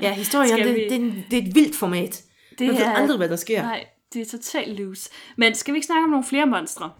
ja, 0.03 0.16
det, 0.64 0.74
vi- 0.74 0.88
det, 0.88 0.92
en, 0.92 1.24
det 1.31 1.38
er 1.38 1.42
et 1.48 1.55
vildt 1.55 1.77
format. 1.77 2.22
Det 2.58 2.66
Man 2.66 2.76
ved 2.76 2.82
er- 2.82 2.92
aldrig, 2.92 3.16
hvad 3.16 3.28
der 3.28 3.36
sker. 3.36 3.62
Nej, 3.62 3.86
det 4.12 4.20
er 4.22 4.26
totalt 4.26 4.78
loose. 4.80 5.10
Men 5.36 5.54
skal 5.54 5.74
vi 5.74 5.76
ikke 5.78 5.86
snakke 5.86 6.04
om 6.04 6.10
nogle 6.10 6.24
flere 6.24 6.46
monstre? 6.46 6.92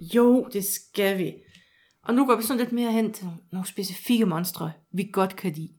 Jo, 0.00 0.48
det 0.52 0.64
skal 0.64 1.18
vi. 1.18 1.34
Og 2.02 2.14
nu 2.14 2.26
går 2.26 2.36
vi 2.36 2.42
sådan 2.42 2.58
lidt 2.58 2.72
mere 2.72 2.92
hen 2.92 3.12
til 3.12 3.26
nogle- 3.52 3.68
specifikke 3.68 4.26
monstre, 4.26 4.72
vi 4.92 5.10
godt 5.12 5.36
kan 5.36 5.52
lide. 5.52 5.72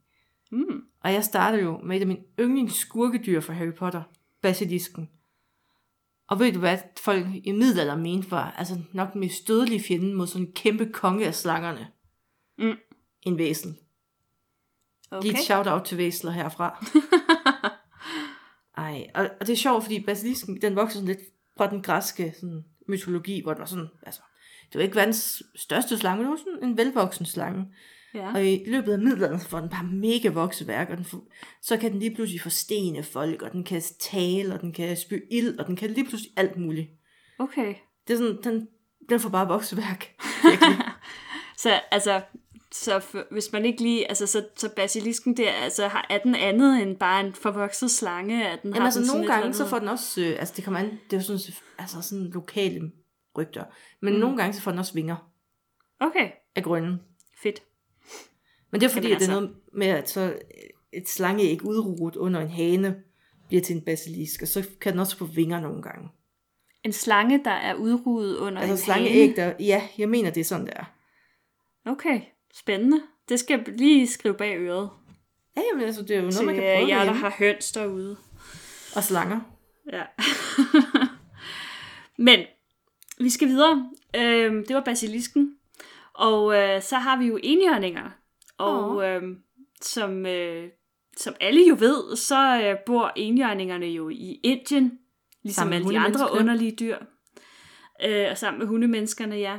Mm. 0.51 0.81
Og 1.03 1.13
jeg 1.13 1.23
starter 1.23 1.57
jo 1.57 1.77
med 1.83 1.97
et 1.97 2.01
af 2.01 2.07
mine 2.07 2.19
yndlings 2.39 2.75
skurkedyr 2.75 3.39
fra 3.41 3.53
Harry 3.53 3.73
Potter, 3.73 4.03
basilisken. 4.41 5.09
Og 6.29 6.39
ved 6.39 6.53
du 6.53 6.59
hvad 6.59 6.77
folk 7.03 7.25
i 7.43 7.51
middelalderen 7.51 8.01
mente 8.01 8.31
var 8.31 8.51
altså 8.57 8.77
nok 8.93 9.13
den 9.13 9.19
mest 9.19 9.47
dødelige 9.47 9.83
fjende 9.83 10.13
mod 10.15 10.27
sådan 10.27 10.45
en 10.47 10.53
kæmpe 10.53 10.85
konge 10.93 11.25
af 11.27 11.35
slangerne? 11.35 11.87
Mm. 12.57 12.77
En 13.21 13.37
væsel. 13.37 13.75
Okay. 15.11 15.27
Lige 15.27 15.33
et 15.39 15.43
shout-out 15.45 15.83
til 15.85 15.97
væsler 15.97 16.31
herfra. 16.31 16.85
Ej, 18.79 19.07
og, 19.15 19.29
og 19.39 19.47
det 19.47 19.53
er 19.53 19.57
sjovt, 19.57 19.83
fordi 19.83 20.03
basilisken, 20.05 20.61
den 20.61 20.75
vokser 20.75 20.99
sådan 20.99 21.07
lidt 21.07 21.19
fra 21.57 21.69
den 21.69 21.81
græske 21.81 22.33
sådan, 22.39 22.63
mytologi, 22.87 23.41
hvor 23.43 23.53
den 23.53 23.59
var 23.59 23.65
sådan, 23.65 23.87
altså, 24.03 24.21
det 24.71 24.79
var 24.79 24.81
ikke 24.81 24.95
verdens 24.95 25.43
største 25.55 25.97
slange, 25.97 26.17
men 26.17 26.25
det 26.25 26.31
var 26.31 26.37
sådan 26.37 26.69
en 26.69 26.77
velvoksen 26.77 27.25
slange. 27.25 27.65
Ja. 28.13 28.33
Og 28.33 28.45
i 28.45 28.63
løbet 28.67 28.93
af 28.93 28.99
middelalderen 28.99 29.39
får 29.39 29.59
den 29.59 29.69
bare 29.69 29.83
mega 29.83 30.29
vokseværk, 30.29 30.89
og 30.89 30.97
den 30.97 31.05
får, 31.05 31.31
så 31.61 31.77
kan 31.77 31.91
den 31.91 31.99
lige 31.99 32.15
pludselig 32.15 32.41
forstene 32.41 33.03
folk, 33.03 33.41
og 33.41 33.51
den 33.51 33.63
kan 33.63 33.81
tale, 33.99 34.53
og 34.53 34.61
den 34.61 34.73
kan 34.73 34.97
spy 34.97 35.13
ild, 35.31 35.59
og 35.59 35.67
den 35.67 35.75
kan 35.75 35.89
lige 35.89 36.05
pludselig 36.05 36.33
alt 36.37 36.57
muligt. 36.57 36.89
Okay. 37.39 37.75
Det 38.07 38.13
er 38.13 38.17
sådan, 38.17 38.37
den, 38.43 38.67
den 39.09 39.19
får 39.19 39.29
bare 39.29 39.47
vokseværk. 39.47 40.15
Så 41.57 41.81
altså, 41.91 42.21
så 42.71 42.99
for, 42.99 43.25
hvis 43.31 43.51
man 43.51 43.65
ikke 43.65 43.81
lige, 43.81 44.09
altså 44.09 44.27
så, 44.27 44.45
så 44.55 44.69
basilisken 44.75 45.37
der, 45.37 45.51
altså 45.51 45.87
har, 45.87 46.07
er 46.09 46.17
den 46.17 46.35
andet 46.35 46.81
end 46.81 46.97
bare 46.97 47.25
en 47.25 47.33
forvokset 47.33 47.91
slange? 47.91 48.43
Er 48.43 48.55
den, 48.55 48.73
Jamen 48.73 48.85
altså, 48.85 48.99
den 48.99 49.07
nogle 49.07 49.27
gange, 49.33 49.53
så 49.53 49.67
får 49.67 49.79
den 49.79 49.87
også, 49.87 50.21
øh, 50.21 50.39
altså 50.39 50.53
det 50.57 50.63
kommer 50.63 50.79
an, 50.79 50.85
det 50.89 51.13
er 51.13 51.17
jo 51.17 51.23
sådan, 51.37 51.55
altså 51.77 52.01
sådan 52.01 52.25
lokale 52.25 52.91
rygter, 53.37 53.63
men 54.01 54.13
mm. 54.13 54.19
nogle 54.19 54.37
gange, 54.37 54.53
så 54.53 54.61
får 54.61 54.71
den 54.71 54.79
også 54.79 54.93
vinger 54.93 55.15
Okay, 55.99 56.31
af 56.55 56.63
grunden. 56.63 57.01
fedt. 57.43 57.63
Men 58.71 58.81
det 58.81 58.87
er 58.87 58.91
fordi, 58.91 59.07
Jamen 59.07 59.15
at 59.15 59.21
det 59.21 59.29
er 59.29 59.35
altså- 59.35 59.41
noget 59.47 59.55
med, 59.73 59.87
at 59.87 60.09
så 60.09 60.39
et 60.93 61.09
slangeæg 61.09 61.65
udruget 61.65 62.15
under 62.15 62.39
en 62.41 62.49
hane 62.49 63.03
bliver 63.47 63.61
til 63.61 63.75
en 63.75 63.81
basilisk, 63.85 64.41
og 64.41 64.47
så 64.47 64.67
kan 64.81 64.91
den 64.91 64.99
også 64.99 65.17
få 65.17 65.25
vinger 65.25 65.59
nogle 65.59 65.81
gange. 65.81 66.09
En 66.83 66.93
slange, 66.93 67.43
der 67.45 67.51
er 67.51 67.73
udrudet 67.73 68.37
under 68.37 68.61
Altså 68.61 68.73
en 68.73 68.77
slangeæg, 68.77 69.35
hane. 69.35 69.35
der, 69.35 69.53
ja, 69.59 69.87
jeg 69.97 70.09
mener, 70.09 70.29
det 70.29 70.41
er 70.41 70.45
sådan, 70.45 70.65
der. 70.65 70.91
Okay, 71.85 72.21
spændende. 72.59 73.01
Det 73.29 73.39
skal 73.39 73.59
jeg 73.59 73.77
lige 73.77 74.07
skrive 74.07 74.33
bag 74.33 74.57
øret. 74.57 74.89
Ja, 75.57 75.61
jamen, 75.71 75.85
altså, 75.85 76.01
det 76.01 76.11
er 76.11 76.15
jo 76.15 76.21
noget, 76.21 76.35
Til 76.35 76.45
man 76.45 76.55
kan 76.55 76.63
øh, 76.63 76.77
prøve 76.77 76.87
jer, 76.89 77.05
der 77.05 77.11
har 77.11 77.35
høns 77.39 77.71
derude. 77.71 78.17
Og 78.95 79.03
slanger. 79.03 79.39
Ja. 79.93 80.03
Men 82.27 82.39
vi 83.19 83.29
skal 83.29 83.47
videre. 83.47 83.89
Øhm, 84.15 84.65
det 84.65 84.75
var 84.75 84.83
basilisken. 84.83 85.55
Og 86.13 86.55
øh, 86.55 86.81
så 86.81 86.95
har 86.95 87.17
vi 87.17 87.25
jo 87.25 87.39
enhjørninger. 87.43 88.09
Og 88.57 88.95
Åh. 88.95 89.05
øh, 89.05 89.21
som, 89.81 90.25
øh, 90.25 90.69
som 91.17 91.35
alle 91.41 91.67
jo 91.69 91.75
ved, 91.79 92.15
så 92.15 92.61
øh, 92.63 92.77
bor 92.85 93.11
enhjørningerne 93.15 93.85
jo 93.85 94.09
i 94.09 94.39
Indien. 94.43 94.99
Ligesom 95.43 95.61
Sammen 95.61 95.73
alle 95.73 95.89
de 95.89 95.99
andre 95.99 96.31
underlige 96.31 96.75
dyr. 96.79 96.97
Øh, 98.05 98.27
og 98.31 98.37
sammen 98.37 98.59
med 98.59 98.67
hundemenneskerne, 98.67 99.35
ja. 99.35 99.57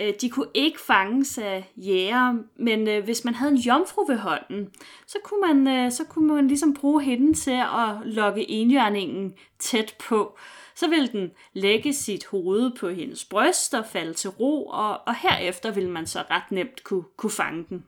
Øh, 0.00 0.14
De 0.20 0.30
kunne 0.30 0.48
ikke 0.54 0.80
fanges 0.80 1.38
af 1.38 1.72
jæger, 1.76 2.42
men 2.56 2.88
øh, 2.88 3.04
hvis 3.04 3.24
man 3.24 3.34
havde 3.34 3.52
en 3.52 3.58
jomfru 3.58 4.04
ved 4.08 4.16
hånden, 4.18 4.70
så 5.06 5.18
kunne 5.24 5.40
man, 5.54 5.76
øh, 5.78 5.92
så 5.92 6.04
kunne 6.04 6.34
man 6.34 6.48
ligesom 6.48 6.74
bruge 6.74 7.02
hende 7.02 7.34
til 7.34 7.60
at 7.60 7.96
lokke 8.04 8.50
enhjørningen 8.50 9.34
tæt 9.58 9.96
på. 10.08 10.38
Så 10.74 10.88
ville 10.88 11.08
den 11.08 11.30
lægge 11.52 11.92
sit 11.92 12.26
hoved 12.26 12.76
på 12.76 12.88
hendes 12.88 13.24
bryst 13.24 13.74
og 13.74 13.86
falde 13.86 14.12
til 14.14 14.30
ro, 14.30 14.66
og, 14.66 15.00
og 15.06 15.14
herefter 15.16 15.70
ville 15.72 15.90
man 15.90 16.06
så 16.06 16.24
ret 16.30 16.50
nemt 16.52 16.84
kunne, 16.84 17.04
kunne 17.16 17.30
fange 17.30 17.64
den. 17.68 17.84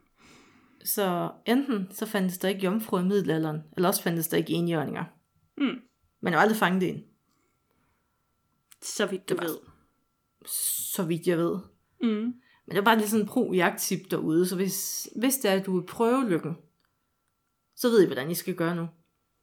Så 0.85 1.31
enten 1.47 1.89
så 1.93 2.07
fandtes 2.07 2.39
der 2.39 2.49
ikke 2.49 2.65
jomfru 2.65 2.99
i 2.99 3.03
middelalderen, 3.03 3.59
eller 3.77 3.89
også 3.89 4.03
fandtes 4.03 4.29
der 4.29 4.37
ikke 4.37 4.53
enhjørninger. 4.53 5.05
Mm. 5.57 5.81
Man 6.23 6.33
har 6.33 6.41
aldrig 6.41 6.57
fanget 6.59 6.89
en, 6.89 7.05
Så 8.83 9.07
vidt 9.07 9.29
du 9.29 9.35
ved. 9.35 9.57
så 10.93 11.03
vidt 11.03 11.27
jeg 11.27 11.39
ved. 11.39 11.59
Mm. 12.03 12.35
Men 12.67 12.71
det 12.71 12.77
er 12.77 12.83
bare 12.83 12.99
lidt 12.99 13.11
sådan 13.11 13.25
en 13.25 13.29
pro-jagttip 13.29 14.11
derude, 14.11 14.47
så 14.47 14.57
hvis, 14.57 15.09
hvis 15.17 15.37
det 15.37 15.51
er, 15.51 15.55
at 15.55 15.67
du 15.67 15.79
vil 15.79 15.87
prøve 15.87 16.31
lykken, 16.31 16.57
så 17.77 17.89
ved 17.89 18.03
I, 18.03 18.07
hvordan 18.07 18.31
I 18.31 18.35
skal 18.35 18.55
gøre 18.55 18.77
nu. 18.77 18.89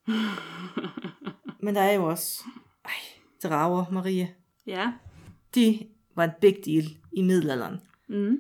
Men 1.64 1.76
der 1.76 1.82
er 1.82 1.94
jo 1.94 2.06
også, 2.06 2.44
ej, 2.86 2.92
drager, 3.44 3.86
Marie. 3.92 4.36
Ja. 4.68 4.92
De 5.56 5.88
var 6.16 6.24
en 6.24 6.32
big 6.42 6.58
deal 6.66 6.86
i 7.12 7.22
middelalderen. 7.22 7.80
Mm. 8.10 8.38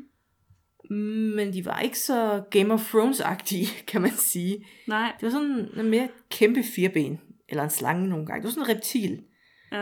Men 1.35 1.53
de 1.53 1.65
var 1.65 1.79
ikke 1.79 1.99
så 1.99 2.43
Game 2.51 2.73
of 2.73 2.95
Thrones-agtige, 2.95 3.67
kan 3.91 4.01
man 4.01 4.11
sige. 4.11 4.65
Nej. 4.87 5.13
Det 5.19 5.25
var 5.25 5.29
sådan 5.29 5.69
en 5.77 5.89
mere 5.89 6.09
kæmpe 6.29 6.63
firben, 6.63 7.19
eller 7.49 7.63
en 7.63 7.69
slange 7.69 8.07
nogle 8.07 8.25
gange. 8.25 8.41
Det 8.41 8.45
var 8.45 8.51
sådan 8.51 8.69
en 8.69 8.75
reptil. 8.75 9.23
Ja. 9.71 9.81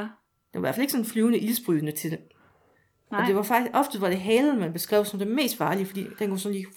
Det 0.54 0.54
var 0.54 0.60
i 0.60 0.62
hvert 0.62 0.76
fald 0.76 0.84
ikke 0.84 0.92
sådan 0.92 1.06
flyvende, 1.06 1.40
ildsprydende 1.40 1.92
til. 1.92 2.18
Nej. 3.12 3.22
Og 3.22 3.28
det 3.28 3.36
var 3.36 3.44
faktisk, 3.44 3.72
ofte 3.76 4.02
var 4.02 4.10
det 4.10 4.20
halen, 4.20 4.60
man 4.60 4.74
beskrev 4.74 5.06
som 5.06 5.20
det 5.20 5.28
mest 5.28 5.58
farlige, 5.58 5.86
fordi 5.86 6.06
den 6.20 6.30
kunne 6.30 6.40
sådan 6.40 6.56
lige 6.56 6.68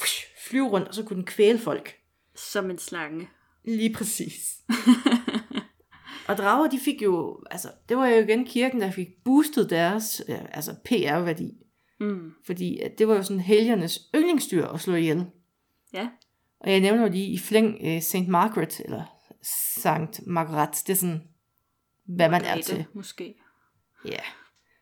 flyve 0.49 0.69
rundt, 0.69 0.89
og 0.89 0.95
så 0.95 1.03
kunne 1.03 1.17
den 1.17 1.27
kvæle 1.27 1.59
folk. 1.59 1.97
Som 2.35 2.71
en 2.71 2.79
slange. 2.79 3.29
Lige 3.65 3.95
præcis. 3.95 4.61
og 6.29 6.37
drager, 6.37 6.69
de 6.69 6.79
fik 6.79 7.03
jo, 7.03 7.43
altså, 7.51 7.69
det 7.89 7.97
var 7.97 8.07
jo 8.07 8.23
igen 8.23 8.45
kirken, 8.45 8.81
der 8.81 8.91
fik 8.91 9.09
boostet 9.25 9.71
deres, 9.71 10.23
ja, 10.29 10.41
altså 10.53 10.75
PR-værdi. 10.85 11.53
Mm. 12.01 12.33
Fordi 12.47 12.79
at 12.79 12.99
det 12.99 13.09
var 13.09 13.15
jo 13.15 13.23
sådan 13.23 13.41
helgernes 13.41 14.01
yndlingsdyr 14.15 14.67
at 14.67 14.81
slå 14.81 14.95
ihjel. 14.95 15.27
Ja. 15.93 16.09
Og 16.61 16.71
jeg 16.71 16.81
nævner 16.81 17.09
lige 17.09 17.33
i 17.33 17.39
flæng 17.39 17.79
øh, 17.85 18.03
St. 18.03 18.29
Margaret, 18.29 18.81
eller 18.81 19.05
St. 19.43 20.27
Margaret, 20.27 20.83
det 20.87 20.93
er 20.93 20.97
sådan, 20.97 21.23
hvad 22.05 22.29
man 22.29 22.41
er 22.41 22.45
Margrethe, 22.45 22.63
til. 22.63 22.85
Måske 22.93 23.35
Ja. 24.05 24.21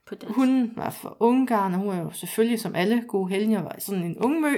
På 0.08 0.14
dansk. 0.14 0.36
Hun 0.36 0.72
var 0.76 0.90
fra 0.90 1.16
Ungarn, 1.20 1.74
og 1.74 1.80
hun 1.80 1.94
er 1.94 2.02
jo 2.02 2.10
selvfølgelig, 2.10 2.60
som 2.60 2.74
alle 2.74 3.02
gode 3.08 3.30
helgener, 3.30 3.62
var 3.62 3.76
sådan 3.78 4.02
en 4.02 4.18
ung 4.18 4.40
mø. 4.40 4.56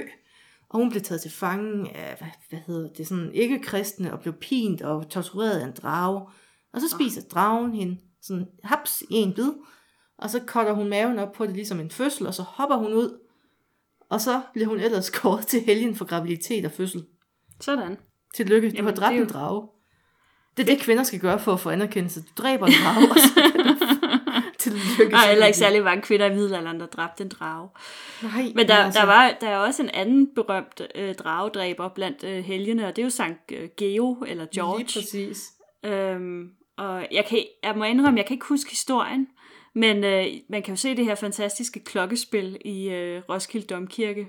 Og 0.69 0.79
hun 0.79 0.89
blev 0.89 1.01
taget 1.01 1.21
til 1.21 1.31
fange 1.31 1.95
af, 1.97 2.15
hvad, 2.17 2.27
hvad 2.49 2.59
hedder 2.67 2.89
det, 2.97 3.07
sådan 3.07 3.31
ikke-kristne, 3.33 4.13
og 4.13 4.19
blev 4.19 4.33
pint 4.33 4.81
og 4.81 5.09
tortureret 5.09 5.59
af 5.59 5.65
en 5.65 5.73
drage. 5.81 6.21
Og 6.73 6.81
så 6.81 6.89
spiser 6.89 7.21
dragen 7.21 7.73
hende 7.73 7.97
sådan 8.21 8.45
haps 8.63 9.01
i 9.09 9.13
en 9.15 9.33
bid, 9.33 9.49
og 10.17 10.29
så 10.29 10.41
cutter 10.45 10.73
hun 10.73 10.89
maven 10.89 11.19
op 11.19 11.31
på 11.31 11.45
det 11.45 11.53
ligesom 11.55 11.79
en 11.79 11.91
fødsel, 11.91 12.27
og 12.27 12.33
så 12.33 12.41
hopper 12.43 12.75
hun 12.77 12.93
ud. 12.93 13.19
Og 14.09 14.21
så 14.21 14.41
bliver 14.53 14.67
hun 14.67 14.79
ellers 14.79 15.09
kåret 15.19 15.47
til 15.47 15.61
helgen 15.61 15.95
for 15.95 16.05
graviditet 16.05 16.65
og 16.65 16.71
fødsel. 16.71 17.03
Sådan. 17.61 17.97
Tillykke, 18.33 18.69
du 18.69 18.73
Jamen, 18.75 18.85
har 18.85 18.91
det 18.91 18.99
dræbt 19.01 19.13
er 19.13 19.17
jo- 19.17 19.23
en 19.23 19.29
drage. 19.29 19.67
Det 20.57 20.63
er 20.69 20.73
det, 20.75 20.81
kvinder 20.83 21.03
skal 21.03 21.19
gøre 21.19 21.39
for 21.39 21.53
at 21.53 21.59
få 21.59 21.69
anerkendelse. 21.69 22.21
Du 22.21 22.27
dræber 22.37 22.65
en 22.67 22.73
drage, 22.83 23.11
og 23.11 23.15
så 23.19 23.33
kan 23.55 23.65
du 23.65 23.73
Tillykke. 23.79 24.00
Der 24.97 25.17
er 25.17 25.29
heller 25.29 25.45
ikke 25.45 25.57
særlig 25.57 25.83
mange 25.83 26.01
kvinder 26.01 26.25
i 26.25 26.35
middelalderen, 26.35 26.79
der 26.79 26.85
dræbte 26.85 27.23
en 27.23 27.29
drage. 27.29 27.69
Nej, 28.23 28.51
Men 28.55 28.67
der, 28.67 28.75
altså, 28.75 28.99
der, 28.99 29.05
var, 29.05 29.37
der 29.41 29.47
er 29.47 29.57
også 29.57 29.83
en 29.83 29.89
anden 29.89 30.35
berømt 30.35 30.81
øh, 30.95 31.15
dragedræber 31.15 31.89
blandt 31.89 32.23
øh, 32.23 32.43
helgene, 32.43 32.87
og 32.87 32.95
det 32.95 33.01
er 33.01 33.05
jo 33.05 33.09
Sankt 33.09 33.51
øh, 33.51 33.69
Geo, 33.77 34.23
eller 34.27 34.45
George. 34.55 34.77
Lige 34.77 34.99
præcis. 34.99 35.51
Øhm, 35.85 36.49
og 36.77 37.07
jeg, 37.11 37.25
kan, 37.25 37.43
jeg 37.63 37.77
må 37.77 37.83
indrømme, 37.83 38.17
jeg 38.17 38.25
kan 38.25 38.33
ikke 38.33 38.45
huske 38.45 38.69
historien, 38.69 39.27
men 39.75 40.03
øh, 40.03 40.27
man 40.49 40.63
kan 40.63 40.73
jo 40.73 40.77
se 40.77 40.95
det 40.95 41.05
her 41.05 41.15
fantastiske 41.15 41.83
klokkespil 41.83 42.57
i 42.65 42.89
øh, 42.89 43.21
Roskilde 43.29 43.67
Domkirke, 43.67 44.27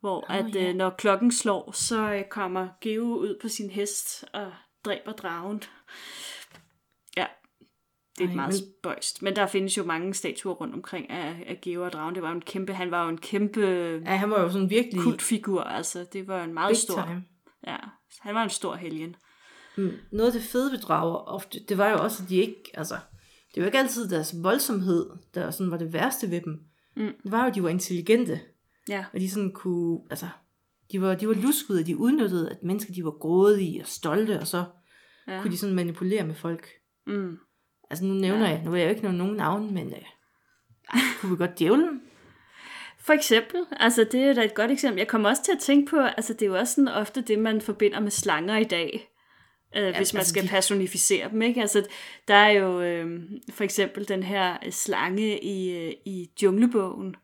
hvor 0.00 0.24
oh, 0.30 0.36
at 0.36 0.54
ja. 0.54 0.68
øh, 0.68 0.74
når 0.74 0.90
klokken 0.90 1.32
slår, 1.32 1.72
så 1.72 2.12
øh, 2.12 2.24
kommer 2.30 2.68
Geo 2.80 3.04
ud 3.04 3.38
på 3.42 3.48
sin 3.48 3.70
hest 3.70 4.24
og 4.32 4.52
dræber 4.84 5.12
dragen. 5.12 5.62
Det 8.20 8.24
er 8.26 8.28
Ej, 8.30 8.34
meget 8.36 8.54
men- 8.54 8.72
spøjst. 8.80 9.22
Men 9.22 9.36
der 9.36 9.46
findes 9.46 9.76
jo 9.78 9.84
mange 9.84 10.14
statuer 10.14 10.54
rundt 10.54 10.74
omkring 10.74 11.10
af, 11.10 11.44
af 11.46 11.58
Geo 11.62 11.84
og 11.84 11.92
dragen. 11.92 12.14
Det 12.14 12.22
var 12.22 12.28
jo 12.30 12.34
en 12.36 12.40
kæmpe, 12.42 12.74
han 12.74 12.90
var 12.90 13.02
jo 13.04 13.08
en 13.08 13.18
kæmpe 13.18 13.60
Ja, 14.06 14.16
han 14.16 14.30
var 14.30 14.40
jo 14.42 14.50
sådan 14.50 14.70
virkelig 14.70 15.00
kultfigur. 15.02 15.60
Altså, 15.62 16.06
det 16.12 16.28
var 16.28 16.44
en 16.44 16.54
meget 16.54 16.70
big 16.70 16.76
stor. 16.76 17.04
time. 17.06 17.24
Ja, 17.66 17.76
han 18.20 18.34
var 18.34 18.42
en 18.42 18.50
stor 18.50 18.74
helgen. 18.74 19.16
Mm, 19.76 19.90
Noget 20.12 20.26
af 20.26 20.32
det 20.32 20.42
fede 20.42 20.72
ved 20.72 20.78
drager 20.78 21.14
ofte, 21.16 21.58
det 21.68 21.78
var 21.78 21.88
jo 21.88 21.96
også, 22.02 22.22
at 22.22 22.28
de 22.28 22.36
ikke, 22.36 22.62
altså, 22.74 22.94
det 23.54 23.60
var 23.60 23.66
ikke 23.66 23.78
altid 23.78 24.08
deres 24.10 24.34
voldsomhed, 24.42 25.10
der 25.34 25.50
sådan 25.50 25.70
var 25.70 25.76
det 25.76 25.92
værste 25.92 26.30
ved 26.30 26.40
dem. 26.40 26.60
Mm. 26.96 27.12
Det 27.22 27.32
var 27.32 27.40
jo, 27.42 27.48
at 27.48 27.54
de 27.54 27.62
var 27.62 27.68
intelligente, 27.68 28.40
Ja, 28.88 29.04
og 29.12 29.20
de 29.20 29.30
sådan 29.30 29.52
kunne, 29.52 30.00
altså, 30.10 30.26
de 30.92 31.00
var, 31.02 31.14
de 31.14 31.28
var 31.28 31.34
luskede, 31.34 31.80
og 31.80 31.86
de 31.86 31.96
udnyttede, 31.96 32.50
at 32.50 32.62
mennesker, 32.62 32.94
de 32.94 33.04
var 33.04 33.10
grådige 33.10 33.80
og 33.82 33.86
stolte, 33.86 34.40
og 34.40 34.46
så 34.46 34.64
ja. 35.28 35.42
kunne 35.42 35.50
de 35.52 35.56
sådan 35.58 35.74
manipulere 35.74 36.26
med 36.26 36.34
folk. 36.34 36.68
Mm. 37.06 37.36
Altså 37.90 38.04
nu 38.04 38.14
nævner 38.14 38.44
Ja. 38.48 38.50
jeg, 38.50 38.62
nu 38.64 38.70
vil 38.70 38.78
jeg 38.78 38.86
jo 38.86 38.90
ikke 38.90 39.02
nævne 39.02 39.18
nogen 39.18 39.36
navn, 39.36 39.74
men 39.74 39.86
øh, 39.86 39.98
ej, 40.94 41.00
kunne 41.20 41.30
vi 41.30 41.36
godt 41.36 41.58
djævlen? 41.58 42.00
For 42.98 43.12
eksempel, 43.12 43.60
altså 43.72 44.04
det 44.12 44.20
er 44.22 44.32
da 44.34 44.44
et 44.44 44.54
godt 44.54 44.70
eksempel. 44.70 44.98
Jeg 44.98 45.08
kommer 45.08 45.28
også 45.28 45.42
til 45.44 45.52
at 45.52 45.58
tænke 45.58 45.90
på, 45.90 45.96
altså 46.00 46.32
det 46.32 46.42
er 46.42 46.46
jo 46.46 46.58
også 46.58 46.74
sådan 46.74 46.88
ofte 46.88 47.20
det, 47.20 47.38
man 47.38 47.60
forbinder 47.60 48.00
med 48.00 48.10
slanger 48.10 48.56
i 48.56 48.64
dag, 48.64 49.08
øh, 49.76 49.82
ja, 49.82 49.96
hvis 49.96 50.12
man 50.14 50.18
altså, 50.20 50.30
skal 50.32 50.42
de- 50.42 50.48
personificere 50.48 51.30
dem, 51.30 51.42
ikke? 51.42 51.60
Altså 51.60 51.86
der 52.28 52.34
er 52.34 52.50
jo 52.50 52.80
øh, 52.80 53.20
for 53.50 53.64
eksempel 53.64 54.08
den 54.08 54.22
her 54.22 54.56
øh, 54.66 54.72
slange 54.72 55.44
i, 55.44 55.76
øh, 55.76 55.92
i 56.06 56.30
junglebogen. 56.42 57.14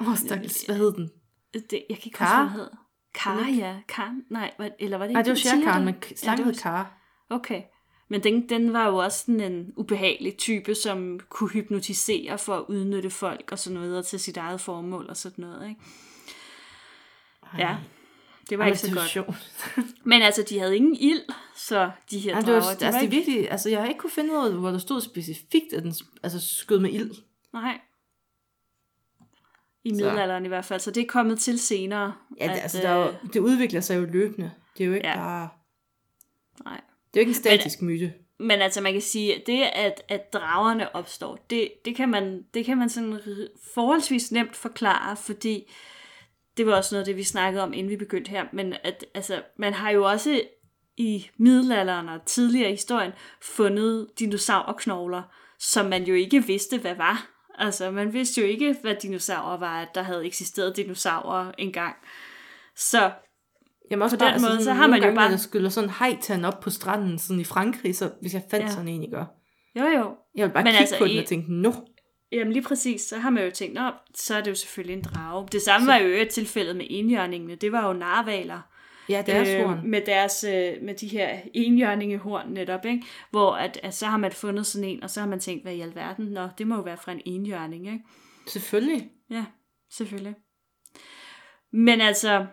Åh, 0.00 0.08
oh, 0.08 0.16
stakkels, 0.16 0.62
hvad 0.66 0.76
hed 0.76 0.92
den? 0.92 1.10
Det, 1.54 1.62
jeg 1.72 1.96
kan 1.98 2.06
ikke 2.06 2.10
Kar? 2.18 2.24
huske, 2.24 2.36
hvad 2.36 2.44
den 2.44 2.50
hedder. 2.50 2.76
Kar, 3.14 3.46
ikke? 3.48 3.58
ja. 3.60 3.76
Kar, 3.88 4.14
nej, 4.30 4.50
eller 4.78 4.98
var 4.98 5.06
det 5.06 5.12
Nej, 5.12 5.22
det 5.22 5.30
var 5.30 5.36
ikke 5.36 5.48
Shere 5.48 5.60
tiger, 5.62 5.80
men 5.84 5.94
slangen 6.16 6.44
ja, 6.44 6.50
hed 6.50 6.54
Kar. 6.60 6.96
Okay. 7.30 7.62
Men 8.10 8.22
den, 8.22 8.48
den 8.48 8.72
var 8.72 8.86
jo 8.86 8.96
også 8.96 9.18
sådan 9.18 9.40
en 9.40 9.72
ubehagelig 9.76 10.36
type, 10.36 10.74
som 10.74 11.20
kunne 11.28 11.50
hypnotisere 11.50 12.38
for 12.38 12.56
at 12.56 12.64
udnytte 12.68 13.10
folk 13.10 13.52
og 13.52 13.58
sådan 13.58 13.80
noget 13.80 14.06
til 14.06 14.20
sit 14.20 14.36
eget 14.36 14.60
formål 14.60 15.06
og 15.08 15.16
sådan 15.16 15.44
noget, 15.44 15.68
ikke? 15.68 15.80
Ja, 17.58 17.76
det 18.50 18.58
var 18.58 18.64
Ej, 18.64 18.68
ikke 18.68 18.80
så 18.80 18.86
det 18.86 18.96
godt. 18.96 19.08
sjovt. 19.08 19.52
Men 20.10 20.22
altså, 20.22 20.42
de 20.48 20.58
havde 20.58 20.76
ingen 20.76 20.96
ild, 20.96 21.22
så 21.56 21.90
de 22.10 22.18
her 22.18 22.34
Ej, 22.34 22.38
det 22.38 22.46
drager, 22.46 22.60
var, 22.60 22.70
altså, 22.70 22.86
var 22.86 22.92
det 22.92 22.98
er 22.98 23.02
ikke... 23.02 23.16
virkelig, 23.16 23.50
altså, 23.50 23.68
jeg 23.68 23.80
har 23.80 23.88
ikke 23.88 24.00
kunne 24.00 24.10
finde 24.10 24.36
af, 24.36 24.52
hvor 24.52 24.70
der 24.70 24.78
stod 24.78 25.00
specifikt, 25.00 25.72
at 25.72 25.82
den 25.82 25.94
altså, 26.22 26.40
skød 26.40 26.78
med 26.78 26.90
ild. 26.90 27.10
Nej. 27.52 27.80
I 29.84 29.90
Så. 29.90 29.94
middelalderen 29.94 30.44
i 30.44 30.48
hvert 30.48 30.64
fald, 30.64 30.80
så 30.80 30.90
det 30.90 31.02
er 31.02 31.06
kommet 31.06 31.40
til 31.40 31.58
senere. 31.58 32.14
Ja, 32.40 32.44
det, 32.44 32.50
at, 32.50 32.62
altså, 32.62 32.78
der 32.78 32.88
er 32.88 32.96
jo, 32.96 33.08
øh, 33.08 33.32
det 33.32 33.40
udvikler 33.40 33.80
sig 33.80 33.96
jo 33.96 34.04
løbende. 34.04 34.50
Det 34.78 34.84
er 34.84 34.88
jo 34.88 34.94
ikke 34.94 35.08
ja. 35.08 35.16
bare... 35.16 35.48
Nej. 36.64 36.80
Det 37.14 37.20
er 37.20 37.24
jo 37.24 37.28
ikke 37.28 37.30
en 37.30 37.34
statisk 37.34 37.82
myte. 37.82 38.12
Men 38.38 38.62
altså, 38.62 38.80
man 38.80 38.92
kan 38.92 39.02
sige, 39.02 39.34
at 39.34 39.46
det, 39.46 39.62
at, 39.62 40.02
at 40.08 40.32
dragerne 40.32 40.94
opstår, 40.96 41.46
det, 41.50 41.72
det, 41.84 41.96
kan 41.96 42.08
man, 42.08 42.44
det 42.54 42.64
kan 42.64 42.78
man 42.78 42.88
sådan 42.88 43.20
forholdsvis 43.74 44.32
nemt 44.32 44.56
forklare, 44.56 45.16
fordi 45.16 45.72
det 46.56 46.66
var 46.66 46.76
også 46.76 46.94
noget 46.94 47.06
det, 47.06 47.16
vi 47.16 47.22
snakkede 47.22 47.62
om, 47.62 47.72
inden 47.72 47.90
vi 47.90 47.96
begyndte 47.96 48.30
her, 48.30 48.44
men 48.52 48.74
at, 48.84 49.04
altså, 49.14 49.42
man 49.58 49.74
har 49.74 49.90
jo 49.90 50.04
også 50.04 50.40
i 50.96 51.30
middelalderen 51.36 52.08
og 52.08 52.26
tidligere 52.26 52.68
i 52.68 52.72
historien 52.72 53.12
fundet 53.42 54.06
dinosaurknogler, 54.18 55.22
som 55.58 55.86
man 55.86 56.04
jo 56.04 56.14
ikke 56.14 56.46
vidste, 56.46 56.78
hvad 56.78 56.94
var. 56.94 57.30
Altså, 57.58 57.90
man 57.90 58.12
vidste 58.12 58.40
jo 58.40 58.46
ikke, 58.46 58.76
hvad 58.82 58.94
dinosaurer 58.94 59.56
var, 59.56 59.82
at 59.82 59.94
der 59.94 60.02
havde 60.02 60.26
eksisteret 60.26 60.76
dinosaurer 60.76 61.52
engang. 61.58 61.96
Så 62.76 63.10
Jamen 63.90 64.02
også 64.02 64.16
På 64.16 64.18
bare, 64.18 64.28
den 64.28 64.34
altså, 64.34 64.48
måde, 64.48 64.52
sådan, 64.62 64.64
så 64.64 64.72
har 64.72 64.86
man 64.86 64.98
jo 65.02 65.04
bare- 65.04 65.14
når 65.14 65.28
der 65.30 65.36
skyller 65.36 65.68
sådan 65.68 65.88
en 65.90 65.94
hejtand 65.98 66.46
op 66.46 66.60
på 66.60 66.70
stranden 66.70 67.18
sådan 67.18 67.40
i 67.40 67.44
Frankrig, 67.44 67.96
så 67.96 68.10
hvis 68.20 68.34
jeg 68.34 68.42
fandt 68.50 68.66
Ja. 68.66 68.70
sådan 68.70 68.88
en, 68.88 69.02
I 69.02 69.10
gør. 69.10 69.24
jo 69.76 69.82
jo, 69.84 70.16
Jeg 70.34 70.46
vil 70.46 70.52
bare 70.52 70.64
Men 70.64 70.70
kigge 70.72 70.78
altså, 70.78 70.94
altså, 70.94 70.98
på 70.98 71.04
den 71.04 71.14
i- 71.14 71.18
og 71.18 71.24
tænke, 71.26 71.52
nå. 71.54 71.72
Jamen 72.32 72.52
lige 72.52 72.62
præcis, 72.62 73.00
så 73.02 73.18
har 73.18 73.30
man 73.30 73.44
jo 73.44 73.50
tænkt, 73.50 73.74
Nå, 73.74 73.90
så 74.14 74.34
er 74.34 74.40
det 74.40 74.50
jo 74.50 74.54
selvfølgelig 74.54 74.96
en 74.96 75.02
drage. 75.02 75.48
Det 75.52 75.62
samme 75.62 75.86
var 75.86 75.96
jo 75.96 76.06
i 76.06 76.10
øvrigt 76.10 76.30
tilfældet 76.30 76.76
med 76.76 76.86
enhjørningene. 76.90 77.54
Det 77.54 77.72
var 77.72 77.86
jo 77.86 77.92
narvaler. 77.92 78.60
Ja, 79.08 79.22
deres 79.26 79.48
øh, 79.48 79.64
horn. 79.64 79.80
med, 79.90 80.00
deres, 80.06 80.44
øh, 80.44 80.72
med 80.82 80.94
de 80.94 81.08
her 81.08 81.38
enhjørningehorn 81.54 82.48
netop, 82.52 82.84
ikke? 82.84 83.02
Hvor 83.30 83.52
at, 83.52 83.80
at, 83.82 83.94
så 83.94 84.06
har 84.06 84.16
man 84.16 84.32
fundet 84.32 84.66
sådan 84.66 84.88
en, 84.88 85.02
og 85.02 85.10
så 85.10 85.20
har 85.20 85.26
man 85.28 85.40
tænkt, 85.40 85.64
hvad 85.64 85.74
i 85.74 85.80
alverden? 85.80 86.24
Nå, 86.26 86.48
det 86.58 86.66
må 86.66 86.74
jo 86.76 86.80
være 86.82 86.96
fra 86.96 87.12
en 87.12 87.20
enhjørning, 87.26 87.86
ikke? 87.86 88.04
Selvfølgelig. 88.46 89.08
Ja, 89.30 89.44
selvfølgelig. 89.92 90.34
Men 91.72 92.00
altså, 92.00 92.46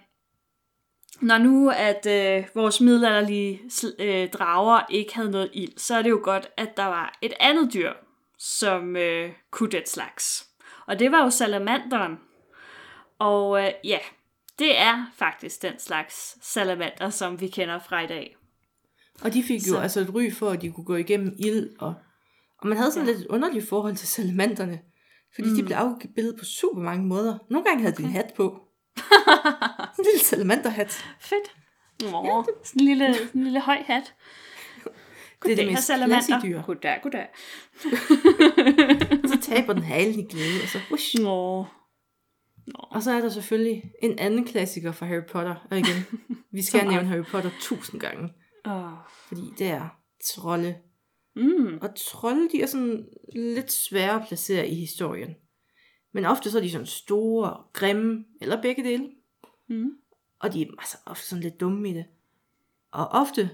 når 1.21 1.37
nu 1.37 1.69
at 1.75 2.05
øh, 2.05 2.45
vores 2.55 2.81
middelalderlige 2.81 3.61
øh, 3.99 4.29
drager 4.29 4.81
ikke 4.89 5.15
havde 5.15 5.31
noget 5.31 5.49
ild, 5.53 5.77
så 5.77 5.95
er 5.95 6.01
det 6.01 6.09
jo 6.09 6.19
godt, 6.23 6.47
at 6.57 6.77
der 6.77 6.85
var 6.85 7.17
et 7.21 7.33
andet 7.39 7.73
dyr, 7.73 7.91
som 8.39 8.95
øh, 8.95 9.31
kunne 9.51 9.69
den 9.71 9.85
slags. 9.85 10.47
Og 10.87 10.99
det 10.99 11.11
var 11.11 11.23
jo 11.23 11.29
salamanderen. 11.29 12.17
Og 13.19 13.63
øh, 13.63 13.71
ja, 13.83 13.97
det 14.59 14.79
er 14.79 15.05
faktisk 15.15 15.61
den 15.61 15.79
slags 15.79 16.37
salamander, 16.41 17.09
som 17.09 17.41
vi 17.41 17.47
kender 17.47 17.79
fra 17.79 18.01
i 18.01 18.07
dag. 18.07 18.35
Og 19.23 19.33
de 19.33 19.43
fik 19.43 19.59
jo 19.67 19.73
Så- 19.73 19.79
altså 19.79 19.99
et 19.99 20.13
ry 20.15 20.31
for, 20.31 20.49
at 20.49 20.61
de 20.61 20.71
kunne 20.71 20.85
gå 20.85 20.95
igennem 20.95 21.35
ild. 21.39 21.69
Og, 21.79 21.93
og 22.61 22.67
man 22.67 22.77
havde 22.77 22.91
sådan 22.91 23.07
Ja. 23.07 23.13
lidt 23.13 23.21
et 23.25 23.27
underligt 23.29 23.69
forhold 23.69 23.95
til 23.95 24.07
salamanderne. 24.07 24.79
Fordi 25.35 25.49
mm. 25.49 25.55
de 25.55 25.63
blev 25.63 25.75
afbildet 25.77 26.35
på 26.39 26.45
super 26.45 26.81
mange 26.81 27.05
måder. 27.05 27.37
Nogle 27.49 27.65
gange 27.65 27.81
havde 27.83 27.95
de 27.95 28.03
en 28.03 28.09
hat 28.09 28.33
på. 28.35 28.59
En 29.99 30.05
lille 30.05 30.19
salamanderhat. 30.23 31.05
Fedt. 31.19 31.55
Åh, 32.03 32.45
sådan 32.63 32.81
en 32.81 32.85
lille, 32.85 33.13
sådan 33.15 33.29
en 33.33 33.43
lille 33.43 33.61
høj 33.61 33.83
hat. 33.85 34.13
Det 35.45 35.51
er 35.51 35.55
det 35.55 35.67
mest 35.67 35.83
salamander. 35.83 36.41
dyr. 36.41 36.61
Goddag, 36.61 36.99
goddag. 37.03 37.27
Så 39.27 39.37
taber 39.41 39.73
den 39.73 39.83
halen 39.83 40.19
i 40.19 40.23
glæde, 40.23 40.61
og 40.63 40.69
så 40.69 40.79
whoosh. 40.89 41.21
Nå. 41.21 41.65
Og 42.73 43.03
så 43.03 43.11
er 43.11 43.21
der 43.21 43.29
selvfølgelig 43.29 43.83
en 44.03 44.19
anden 44.19 44.45
klassiker 44.45 44.91
fra 44.91 45.05
Harry 45.05 45.25
Potter. 45.31 45.55
Og 45.71 45.77
igen, 45.77 46.05
vi 46.51 46.63
skal 46.65 46.87
nævne 46.91 47.07
Harry 47.07 47.23
Potter 47.23 47.49
tusind 47.59 48.01
gange. 48.01 48.29
Åh. 48.65 48.91
Fordi 49.27 49.41
det 49.57 49.67
er 49.67 49.89
trolde. 50.25 50.75
Mm. 51.35 51.77
Og 51.81 51.89
trolde, 51.95 52.49
de 52.51 52.61
er 52.61 52.65
sådan 52.65 53.05
lidt 53.35 53.71
svære 53.71 54.21
at 54.21 54.27
placere 54.27 54.67
i 54.67 54.75
historien. 54.75 55.35
Men 56.17 56.25
ofte 56.25 56.51
så 56.51 56.57
er 56.57 56.61
de 56.61 56.71
sådan 56.71 56.87
store, 56.87 57.63
grimme, 57.73 58.25
eller 58.41 58.61
begge 58.61 58.83
dele. 58.83 59.09
Mm. 59.67 59.89
Og 60.39 60.53
de 60.53 60.61
er 60.61 60.67
altså 60.77 60.97
ofte 61.05 61.27
sådan 61.27 61.43
lidt 61.43 61.59
dumme 61.59 61.89
i 61.89 61.93
det. 61.93 62.05
Og 62.91 63.07
ofte, 63.07 63.49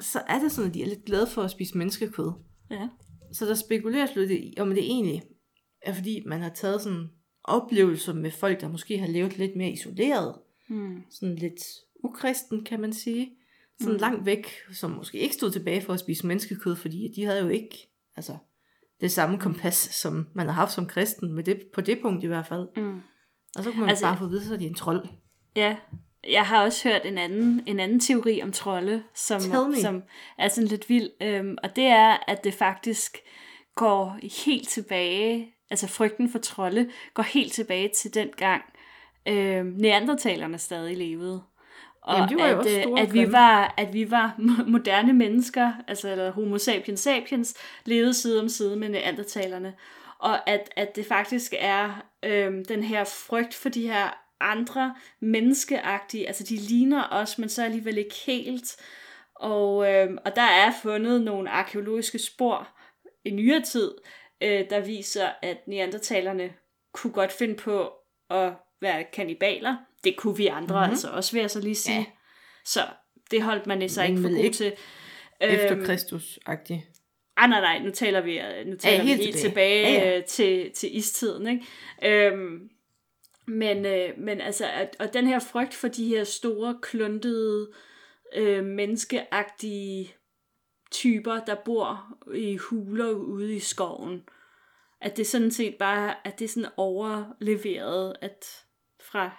så 0.00 0.22
er 0.28 0.38
det 0.38 0.52
sådan, 0.52 0.68
at 0.68 0.74
de 0.74 0.82
er 0.82 0.86
lidt 0.86 1.04
glade 1.04 1.26
for 1.26 1.42
at 1.42 1.50
spise 1.50 1.78
menneskekød. 1.78 2.32
Ja. 2.70 2.88
Så 3.32 3.46
der 3.46 3.54
spekuleres 3.54 4.14
lidt 4.16 4.30
i, 4.30 4.54
om 4.58 4.68
det 4.68 4.84
egentlig 4.84 5.22
er 5.82 5.94
fordi, 5.94 6.22
man 6.26 6.40
har 6.40 6.48
taget 6.48 6.82
sådan 6.82 7.10
oplevelser 7.44 8.12
med 8.12 8.30
folk, 8.30 8.60
der 8.60 8.68
måske 8.68 8.98
har 8.98 9.06
levet 9.06 9.38
lidt 9.38 9.56
mere 9.56 9.70
isoleret. 9.70 10.34
Mm. 10.68 11.02
Sådan 11.10 11.34
lidt 11.34 11.60
ukristen, 12.04 12.64
kan 12.64 12.80
man 12.80 12.92
sige. 12.92 13.32
Sådan 13.80 13.94
mm. 13.94 14.00
langt 14.00 14.26
væk, 14.26 14.46
som 14.72 14.90
måske 14.90 15.18
ikke 15.18 15.34
stod 15.34 15.50
tilbage 15.50 15.82
for 15.82 15.92
at 15.92 16.00
spise 16.00 16.26
menneskekød, 16.26 16.76
fordi 16.76 17.12
de 17.16 17.24
havde 17.24 17.40
jo 17.40 17.48
ikke 17.48 17.90
altså, 18.16 18.36
det 19.00 19.12
samme 19.12 19.38
kompas, 19.38 19.74
som 19.74 20.26
man 20.34 20.46
har 20.46 20.52
haft 20.52 20.72
som 20.72 20.86
kristen, 20.86 21.32
med 21.32 21.44
det, 21.44 21.60
på 21.74 21.80
det 21.80 21.98
punkt 22.02 22.24
i 22.24 22.26
hvert 22.26 22.46
fald. 22.46 22.68
Mm. 22.76 23.00
Og 23.58 23.64
så 23.64 23.70
kunne 23.70 23.80
man 23.80 23.88
Altså- 23.88 24.04
bare 24.04 24.16
få 24.18 24.24
at 24.24 24.30
vide, 24.30 24.44
så 24.44 24.54
er 24.54 24.58
de 24.58 24.66
en 24.66 24.74
trold. 24.74 25.08
Ja, 25.56 25.76
jeg 26.30 26.46
har 26.46 26.64
også 26.64 26.88
hørt 26.88 27.00
en 27.04 27.18
anden, 27.18 27.62
en 27.66 27.80
anden 27.80 28.00
teori 28.00 28.42
om 28.42 28.52
trolde, 28.52 29.02
som, 29.14 29.40
som 29.82 30.02
er 30.38 30.48
sådan 30.48 30.68
lidt 30.68 30.88
vild. 30.88 31.10
Øhm, 31.22 31.56
og 31.62 31.76
det 31.76 31.84
er, 31.84 32.16
at 32.28 32.44
det 32.44 32.54
faktisk 32.54 33.16
går 33.74 34.18
helt 34.46 34.68
tilbage, 34.68 35.54
altså 35.70 35.86
frygten 35.88 36.30
for 36.32 36.38
trolde, 36.38 36.90
går 37.14 37.22
helt 37.22 37.52
tilbage 37.52 37.90
til 38.02 38.14
den 38.14 38.28
gang, 38.36 38.62
øhm, 39.28 39.66
neandertalerne 39.66 40.58
stadig 40.58 40.96
levede. 40.96 41.42
Og 42.02 42.18
Jamen, 42.18 42.38
var 42.38 42.48
jo 42.48 42.52
at, 42.52 42.58
også 42.58 42.84
øh, 42.88 43.00
at, 43.02 43.12
vi 43.12 43.32
var, 43.32 43.74
at 43.76 43.92
vi 43.92 44.10
var 44.10 44.34
moderne 44.66 45.12
mennesker, 45.12 45.72
altså 45.88 46.10
eller 46.10 46.32
homo 46.32 46.58
sapiens 46.58 47.00
sapiens, 47.00 47.54
levede 47.84 48.14
side 48.14 48.40
om 48.40 48.48
side 48.48 48.76
med 48.76 48.88
neandertalerne. 48.88 49.74
Og 50.18 50.48
at, 50.50 50.70
at 50.76 50.96
det 50.96 51.06
faktisk 51.06 51.54
er 51.58 52.04
øhm, 52.24 52.64
den 52.64 52.82
her 52.82 53.04
frygt 53.04 53.54
for 53.54 53.68
de 53.68 53.86
her 53.86 54.24
andre 54.40 54.94
menneskeagtige, 55.20 56.26
altså 56.26 56.44
de 56.44 56.56
ligner 56.56 57.08
os, 57.10 57.38
men 57.38 57.48
så 57.48 57.64
alligevel 57.64 57.98
ikke 57.98 58.14
helt. 58.26 58.76
Og, 59.34 59.92
øhm, 59.92 60.18
og 60.24 60.36
der 60.36 60.42
er 60.42 60.72
fundet 60.82 61.22
nogle 61.22 61.50
arkeologiske 61.50 62.18
spor 62.18 62.68
i 63.24 63.30
nyere 63.30 63.60
tid, 63.60 63.94
øh, 64.40 64.70
der 64.70 64.80
viser, 64.80 65.28
at 65.42 65.58
neandertalerne 65.66 66.52
kunne 66.92 67.12
godt 67.12 67.32
finde 67.32 67.54
på 67.54 67.92
at 68.30 68.52
være 68.80 69.04
kannibaler. 69.12 69.76
Det 70.04 70.16
kunne 70.16 70.36
vi 70.36 70.46
andre 70.46 70.74
mm-hmm. 70.74 70.90
altså 70.90 71.08
også, 71.08 71.32
vil 71.32 71.40
jeg 71.40 71.50
så 71.50 71.60
lige 71.60 71.74
sige. 71.74 71.94
Ja. 71.94 72.00
Ja. 72.00 72.06
Så 72.64 72.80
det 73.30 73.42
holdt 73.42 73.66
man 73.66 73.88
sig 73.88 74.08
ikke 74.08 74.20
for 74.20 74.28
god 74.28 74.36
ikke 74.36 74.56
til. 74.56 74.72
Efter 75.40 75.76
Øhm, 75.76 75.84
Kristus-agtig. 75.84 76.86
Ah, 77.36 77.50
nej, 77.50 77.60
nej, 77.60 77.78
nu 77.78 77.90
taler 77.90 78.20
vi, 78.20 78.40
øh, 78.40 78.66
nu 78.66 78.76
taler 78.76 79.02
helt 79.02 79.18
vi 79.18 79.24
helt 79.24 79.36
tilbage. 79.36 79.84
tilbage, 79.84 79.92
Ja, 79.92 80.04
ja. 80.04 80.10
ja, 80.10 80.16
ja. 80.16 80.20
til, 80.20 80.70
til 80.72 80.96
istiden, 80.96 81.46
ikke? 81.46 82.26
Øhm, 82.26 82.70
men, 83.46 83.86
øh, 83.86 84.10
men 84.18 84.40
altså, 84.40 84.66
at, 84.66 84.96
og 84.98 85.12
den 85.14 85.26
her 85.26 85.38
frygt 85.38 85.74
for 85.74 85.88
de 85.88 86.08
her 86.08 86.24
store, 86.24 86.78
kluntede, 86.82 87.70
øh, 88.36 88.64
menneskeagtige 88.64 90.14
typer, 90.90 91.44
der 91.44 91.54
bor 91.64 92.18
i 92.34 92.56
huler 92.56 93.10
ude 93.10 93.56
i 93.56 93.58
skoven, 93.58 94.22
at 95.00 95.16
det 95.16 95.26
sådan 95.26 95.50
set 95.50 95.76
bare, 95.78 96.14
at 96.24 96.38
det 96.38 96.44
er 96.44 96.48
sådan 96.48 96.70
overleveret, 96.76 98.14
at 98.20 98.64
fra, 99.12 99.30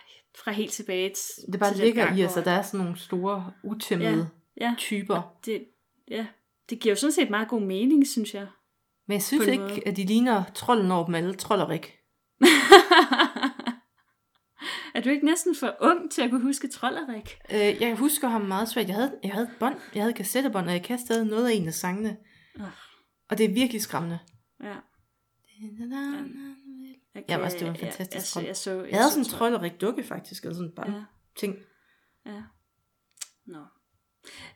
fra 0.44 0.52
helt 0.52 0.72
tilbage 0.72 1.10
til 1.10 1.52
Det 1.52 1.60
bare 1.60 1.74
til 1.74 1.84
ligger 1.84 2.16
i 2.16 2.26
os, 2.26 2.38
at 2.38 2.46
der 2.46 2.52
er 2.52 2.62
sådan 2.62 2.80
nogle 2.80 2.98
store, 2.98 3.54
utæmmede 3.64 4.30
ja, 4.62 4.76
typer. 4.78 5.36
det, 5.46 5.66
ja, 6.08 6.28
det 6.70 6.80
giver 6.80 6.92
jo 6.92 7.00
sådan 7.00 7.12
set 7.12 7.30
meget 7.30 7.48
god 7.48 7.62
mening, 7.62 8.08
synes 8.08 8.34
jeg. 8.34 8.48
Men 9.08 9.14
jeg 9.14 9.24
synes 9.24 9.48
ikke, 9.48 9.64
måde. 9.64 9.88
at 9.88 9.98
de 9.98 10.06
ligner 10.06 10.44
trolden 10.56 10.92
over 10.92 11.06
dem 11.06 11.16
alle. 11.16 11.34
Trollerik. 11.34 11.98
er 14.96 15.02
du 15.02 15.10
ikke 15.10 15.26
næsten 15.26 15.56
for 15.56 15.76
ung 15.82 16.12
til 16.12 16.22
at 16.22 16.30
kunne 16.30 16.42
huske 16.42 16.68
Trollerik? 16.68 17.38
Øh, 17.52 17.82
jeg 17.82 17.96
husker 17.96 18.28
ham 18.28 18.42
meget 18.42 18.70
svært. 18.70 18.88
Jeg 18.88 18.96
havde, 18.96 19.20
jeg 19.24 19.32
havde 19.32 19.46
et 19.46 19.56
bånd, 19.60 19.76
jeg 19.94 20.04
havde 20.04 20.10
et 20.10 20.18
kassettebånd, 20.18 20.68
og 20.68 20.74
jeg 20.74 20.84
kan 20.84 21.00
stadig 21.00 21.26
noget 21.26 21.50
af 21.50 21.54
en 21.54 21.68
af 21.68 21.74
sangene. 21.74 22.18
Ah. 22.60 22.68
Og 23.30 23.38
det 23.38 23.46
er 23.46 23.54
virkelig 23.54 23.82
skræmmende. 23.82 24.20
Ja. 24.64 24.76
Jeg, 27.16 27.24
Ja, 27.30 27.40
altså, 27.44 27.58
det 27.58 27.68
var 27.68 27.74
en 27.74 27.80
fantastisk 27.80 28.16
jeg, 28.16 28.24
trol. 28.24 28.42
jeg, 28.44 28.48
jeg, 28.48 28.58
så, 28.58 28.72
jeg, 28.72 28.90
Jeg 28.92 28.98
havde 29.00 29.10
så 29.10 29.14
sådan 29.14 29.26
en 29.26 29.30
Trold- 29.30 29.38
trollerik 29.52 29.82
dukke 29.82 30.04
faktisk, 30.04 30.44
eller 30.44 30.56
sådan 30.56 30.72
bare 30.72 30.92
Ja. 30.92 31.04
ting. 31.36 31.56
Ja. 32.26 32.42
Nå. 33.46 33.60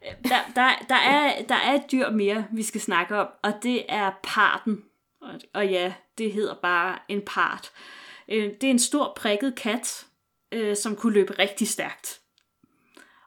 Øh, 0.06 0.14
Der, 0.24 0.40
der, 0.56 0.86
der, 0.90 0.96
er, 0.96 1.46
der 1.46 1.56
er 1.56 1.74
et 1.74 1.92
dyr 1.92 2.10
mere, 2.10 2.48
vi 2.52 2.64
skal 2.64 2.82
snakke 2.82 3.18
om, 3.20 3.28
og 3.44 3.54
det 3.64 3.86
er 3.90 4.12
parten. 4.24 4.84
Og, 5.22 5.40
og 5.54 5.68
ja, 5.68 5.94
det 6.18 6.34
hedder 6.34 6.56
bare 6.62 7.00
en 7.08 7.22
part. 7.26 7.72
Øh, 8.30 8.44
Det 8.44 8.64
er 8.64 8.72
en 8.72 8.80
stor 8.80 9.14
prikket 9.18 9.56
kat, 9.56 10.06
øh, 10.52 10.76
som 10.76 10.96
kunne 10.96 11.14
løbe 11.14 11.40
rigtig 11.40 11.68
stærkt. 11.68 12.20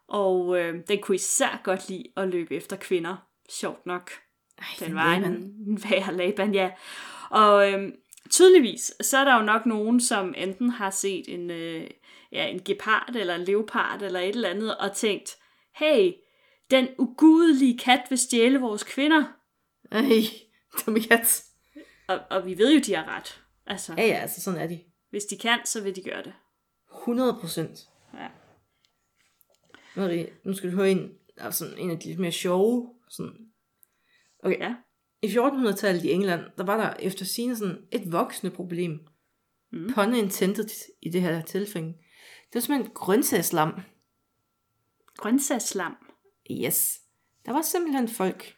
Og 0.09 0.59
øh, 0.61 0.74
den 0.89 1.01
kunne 1.03 1.14
især 1.14 1.61
godt 1.64 1.89
lide 1.89 2.05
at 2.16 2.29
løbe 2.29 2.55
efter 2.55 2.76
kvinder. 2.76 3.16
Sjovt 3.51 3.87
nok. 3.87 4.11
Ej, 4.59 4.64
Den 4.87 4.95
var 4.95 5.12
en, 5.14 5.24
en 5.24 5.81
værre 5.91 6.14
Laban, 6.14 6.55
ja. 6.55 6.70
Og 7.31 7.72
øhm, 7.72 7.93
tydeligvis, 8.31 8.93
så 9.01 9.18
er 9.18 9.24
der 9.24 9.37
jo 9.37 9.43
nok 9.43 9.66
nogen, 9.66 10.01
som 10.01 10.35
enten 10.37 10.70
har 10.70 10.91
set 10.91 11.24
en, 11.29 11.51
øh, 11.51 11.91
ja, 12.33 12.47
en 12.47 12.61
gepard 12.64 13.16
eller 13.16 13.35
en 13.35 13.45
leopard 13.45 14.03
eller 14.03 14.20
et 14.20 14.29
eller 14.29 14.49
andet, 14.49 14.76
og 14.79 14.97
tænkt, 14.97 15.37
hey, 15.76 16.12
den 16.70 16.89
ugudelige 16.99 17.79
kat 17.79 18.01
vil 18.09 18.18
stjæle 18.18 18.61
vores 18.61 18.85
kvinder. 18.85 19.24
Ej, 19.93 20.03
dumme 20.87 21.01
kat. 21.01 21.45
Og, 22.09 22.20
og 22.31 22.47
vi 22.47 22.59
ved 22.59 22.74
jo, 22.74 22.81
de 22.81 22.95
har 22.95 23.16
ret. 23.16 23.43
Altså, 23.66 23.95
Ja, 23.99 24.07
ja, 24.07 24.14
altså 24.14 24.41
sådan 24.41 24.61
er 24.61 24.66
de. 24.66 24.81
hvis 25.11 25.24
de 25.24 25.39
kan, 25.39 25.59
så 25.64 25.83
vil 25.83 25.97
de 25.97 26.03
gøre 26.03 26.22
det. 26.22 26.33
100 27.01 27.35
procent. 27.41 27.79
Ja. 28.14 28.29
Marie, 29.97 30.31
nu 30.45 30.53
skal 30.55 30.70
du 30.70 30.76
høre 30.76 30.91
en, 30.91 31.11
altså 31.37 31.74
en 31.76 31.91
af 31.91 31.99
de 31.99 32.09
lidt 32.09 32.18
mere 32.18 32.33
sjove. 32.33 32.95
Sådan. 33.11 33.35
Okay. 34.45 34.59
Ja. 34.59 34.74
I 35.23 35.27
1400-tallet 35.27 36.05
i 36.05 36.11
England, 36.11 36.41
der 36.59 36.64
var 36.64 36.77
der 36.77 36.95
efter 37.01 37.25
sigende 37.25 37.57
sådan 37.57 37.79
et 37.93 38.12
voksende 38.12 38.55
problem. 38.55 39.01
Mm. 39.73 39.91
Pun 39.95 40.14
intended 40.14 40.69
i 41.03 41.09
det 41.09 41.23
her 41.23 41.43
tilfælde. 41.43 41.87
Det 41.89 42.55
var 42.55 42.61
simpelthen 42.61 42.95
grøntsagslam. 42.95 43.81
Grøntsagslam. 45.16 45.97
Yes. 46.51 47.01
Der 47.47 47.53
var 47.53 47.62
simpelthen 47.62 48.09
folk, 48.09 48.55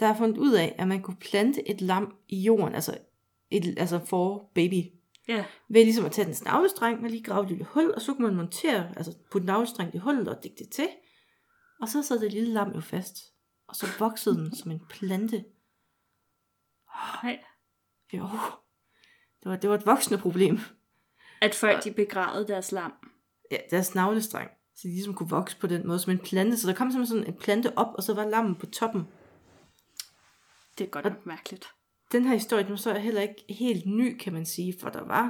der 0.00 0.06
har 0.06 0.16
fundet 0.16 0.38
ud 0.38 0.52
af, 0.52 0.74
at 0.78 0.88
man 0.88 1.02
kunne 1.02 1.16
plante 1.16 1.70
et 1.70 1.80
lam 1.80 2.14
i 2.28 2.40
jorden, 2.42 2.74
altså, 2.74 2.98
et, 3.50 3.78
altså 3.78 4.00
for 4.04 4.50
baby, 4.54 4.84
Ja. 5.28 5.44
ved 5.68 5.84
ligesom 5.84 6.04
at 6.04 6.12
tage 6.12 6.26
den 6.26 6.36
navlestreng 6.44 7.04
og 7.04 7.10
lige 7.10 7.22
grave 7.22 7.42
et 7.42 7.48
lille 7.48 7.64
hul, 7.64 7.92
og 7.94 8.00
så 8.00 8.14
kunne 8.14 8.26
man 8.26 8.36
montere, 8.36 8.92
altså 8.96 9.14
putte 9.32 9.46
navlestreng 9.46 9.94
i 9.94 9.98
hullet 9.98 10.28
og 10.28 10.42
dække 10.42 10.56
det 10.58 10.68
til. 10.68 10.88
Og 11.80 11.88
så 11.88 12.02
sad 12.02 12.20
det 12.20 12.32
lille 12.32 12.52
lam 12.52 12.72
jo 12.74 12.80
fast. 12.80 13.16
Og 13.68 13.76
så 13.76 13.86
voksede 13.98 14.34
den 14.36 14.56
som 14.56 14.70
en 14.70 14.80
plante. 14.90 15.44
Nej. 17.22 17.38
Jo. 18.12 18.28
Det 19.42 19.50
var, 19.50 19.56
det 19.56 19.70
var 19.70 19.76
et 19.76 19.86
voksende 19.86 20.20
problem. 20.20 20.58
At 21.40 21.54
folk, 21.54 21.84
de 21.84 21.92
begravede 21.92 22.48
deres 22.48 22.72
lam. 22.72 22.92
Ja, 23.50 23.56
deres 23.70 23.94
navlestreng. 23.94 24.50
Så 24.74 24.88
de 24.88 24.92
ligesom 24.92 25.14
kunne 25.14 25.30
vokse 25.30 25.56
på 25.56 25.66
den 25.66 25.86
måde 25.86 25.98
som 25.98 26.12
en 26.12 26.18
plante. 26.18 26.56
Så 26.56 26.68
der 26.68 26.74
kom 26.74 26.90
simpelthen 26.90 27.18
sådan 27.18 27.34
en 27.34 27.40
plante 27.40 27.78
op, 27.78 27.94
og 27.94 28.02
så 28.02 28.14
var 28.14 28.28
lammen 28.28 28.54
på 28.54 28.66
toppen. 28.66 29.08
Det 30.78 30.86
er 30.86 30.90
godt 30.90 31.04
nok 31.04 31.26
mærkeligt. 31.26 31.66
Den 32.12 32.24
her 32.24 32.34
historie, 32.34 32.62
den 32.62 32.70
var 32.70 32.76
så 32.76 32.94
heller 32.94 33.20
ikke 33.20 33.44
helt 33.48 33.86
ny, 33.86 34.18
kan 34.18 34.32
man 34.32 34.46
sige, 34.46 34.74
for 34.80 34.88
der 34.88 35.04
var, 35.04 35.24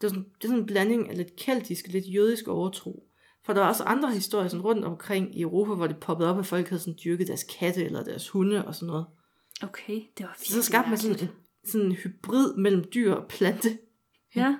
det, 0.00 0.02
var 0.02 0.08
sådan, 0.08 0.24
det 0.24 0.44
er 0.44 0.48
sådan 0.48 0.60
en 0.60 0.66
blanding 0.66 1.10
af 1.10 1.16
lidt 1.16 1.36
keltisk 1.36 1.84
og 1.86 1.92
lidt 1.92 2.14
jødisk 2.14 2.48
overtro. 2.48 3.08
For 3.44 3.52
der 3.52 3.60
var 3.60 3.68
også 3.68 3.84
andre 3.84 4.12
historier 4.12 4.48
sådan 4.48 4.64
rundt 4.64 4.84
omkring 4.84 5.38
i 5.38 5.40
Europa, 5.40 5.74
hvor 5.74 5.86
det 5.86 6.00
poppede 6.00 6.30
op, 6.30 6.38
at 6.38 6.46
folk 6.46 6.68
havde 6.68 6.80
sådan 6.80 6.98
dyrket 7.04 7.28
deres 7.28 7.44
katte 7.58 7.84
eller 7.84 8.04
deres 8.04 8.28
hunde 8.28 8.66
og 8.66 8.74
sådan 8.74 8.86
noget. 8.86 9.06
Okay, 9.62 9.94
det 10.18 10.26
var 10.26 10.32
virkelig 10.38 10.46
Så 10.48 10.62
skabte 10.62 10.88
man 10.90 10.98
sådan 10.98 11.18
en, 11.22 11.28
sådan 11.68 11.86
en 11.86 11.92
hybrid 11.92 12.54
mellem 12.56 12.84
dyr 12.94 13.12
og 13.14 13.28
plante. 13.28 13.78
Ja, 14.36 14.56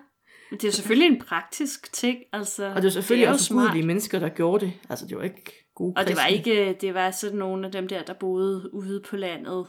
men 0.51 0.61
det 0.61 0.64
er 0.68 0.72
selvfølgelig 0.72 1.16
en 1.16 1.22
praktisk 1.24 1.92
ting, 1.92 2.18
altså. 2.32 2.66
Og 2.68 2.74
det 2.76 2.84
var 2.84 2.90
selvfølgelig 2.90 3.26
jo 3.26 3.30
også 3.32 3.44
smart. 3.44 3.62
ugudelige 3.62 3.86
mennesker, 3.86 4.18
der 4.18 4.28
gjorde 4.28 4.66
det. 4.66 4.72
Altså, 4.88 5.07
det 5.07 5.16
var 5.16 5.22
ikke 5.22 5.53
gode 5.74 5.94
Og 5.97 6.07
det 6.07 6.16
var 6.16 6.26
ikke, 6.26 6.76
det 6.80 6.94
var 6.94 7.11
sådan 7.11 7.38
nogle 7.38 7.66
af 7.66 7.72
dem 7.72 7.88
der, 7.88 8.03
der 8.03 8.14
boede 8.14 8.74
ude 8.74 9.03
på 9.11 9.16
landet, 9.16 9.66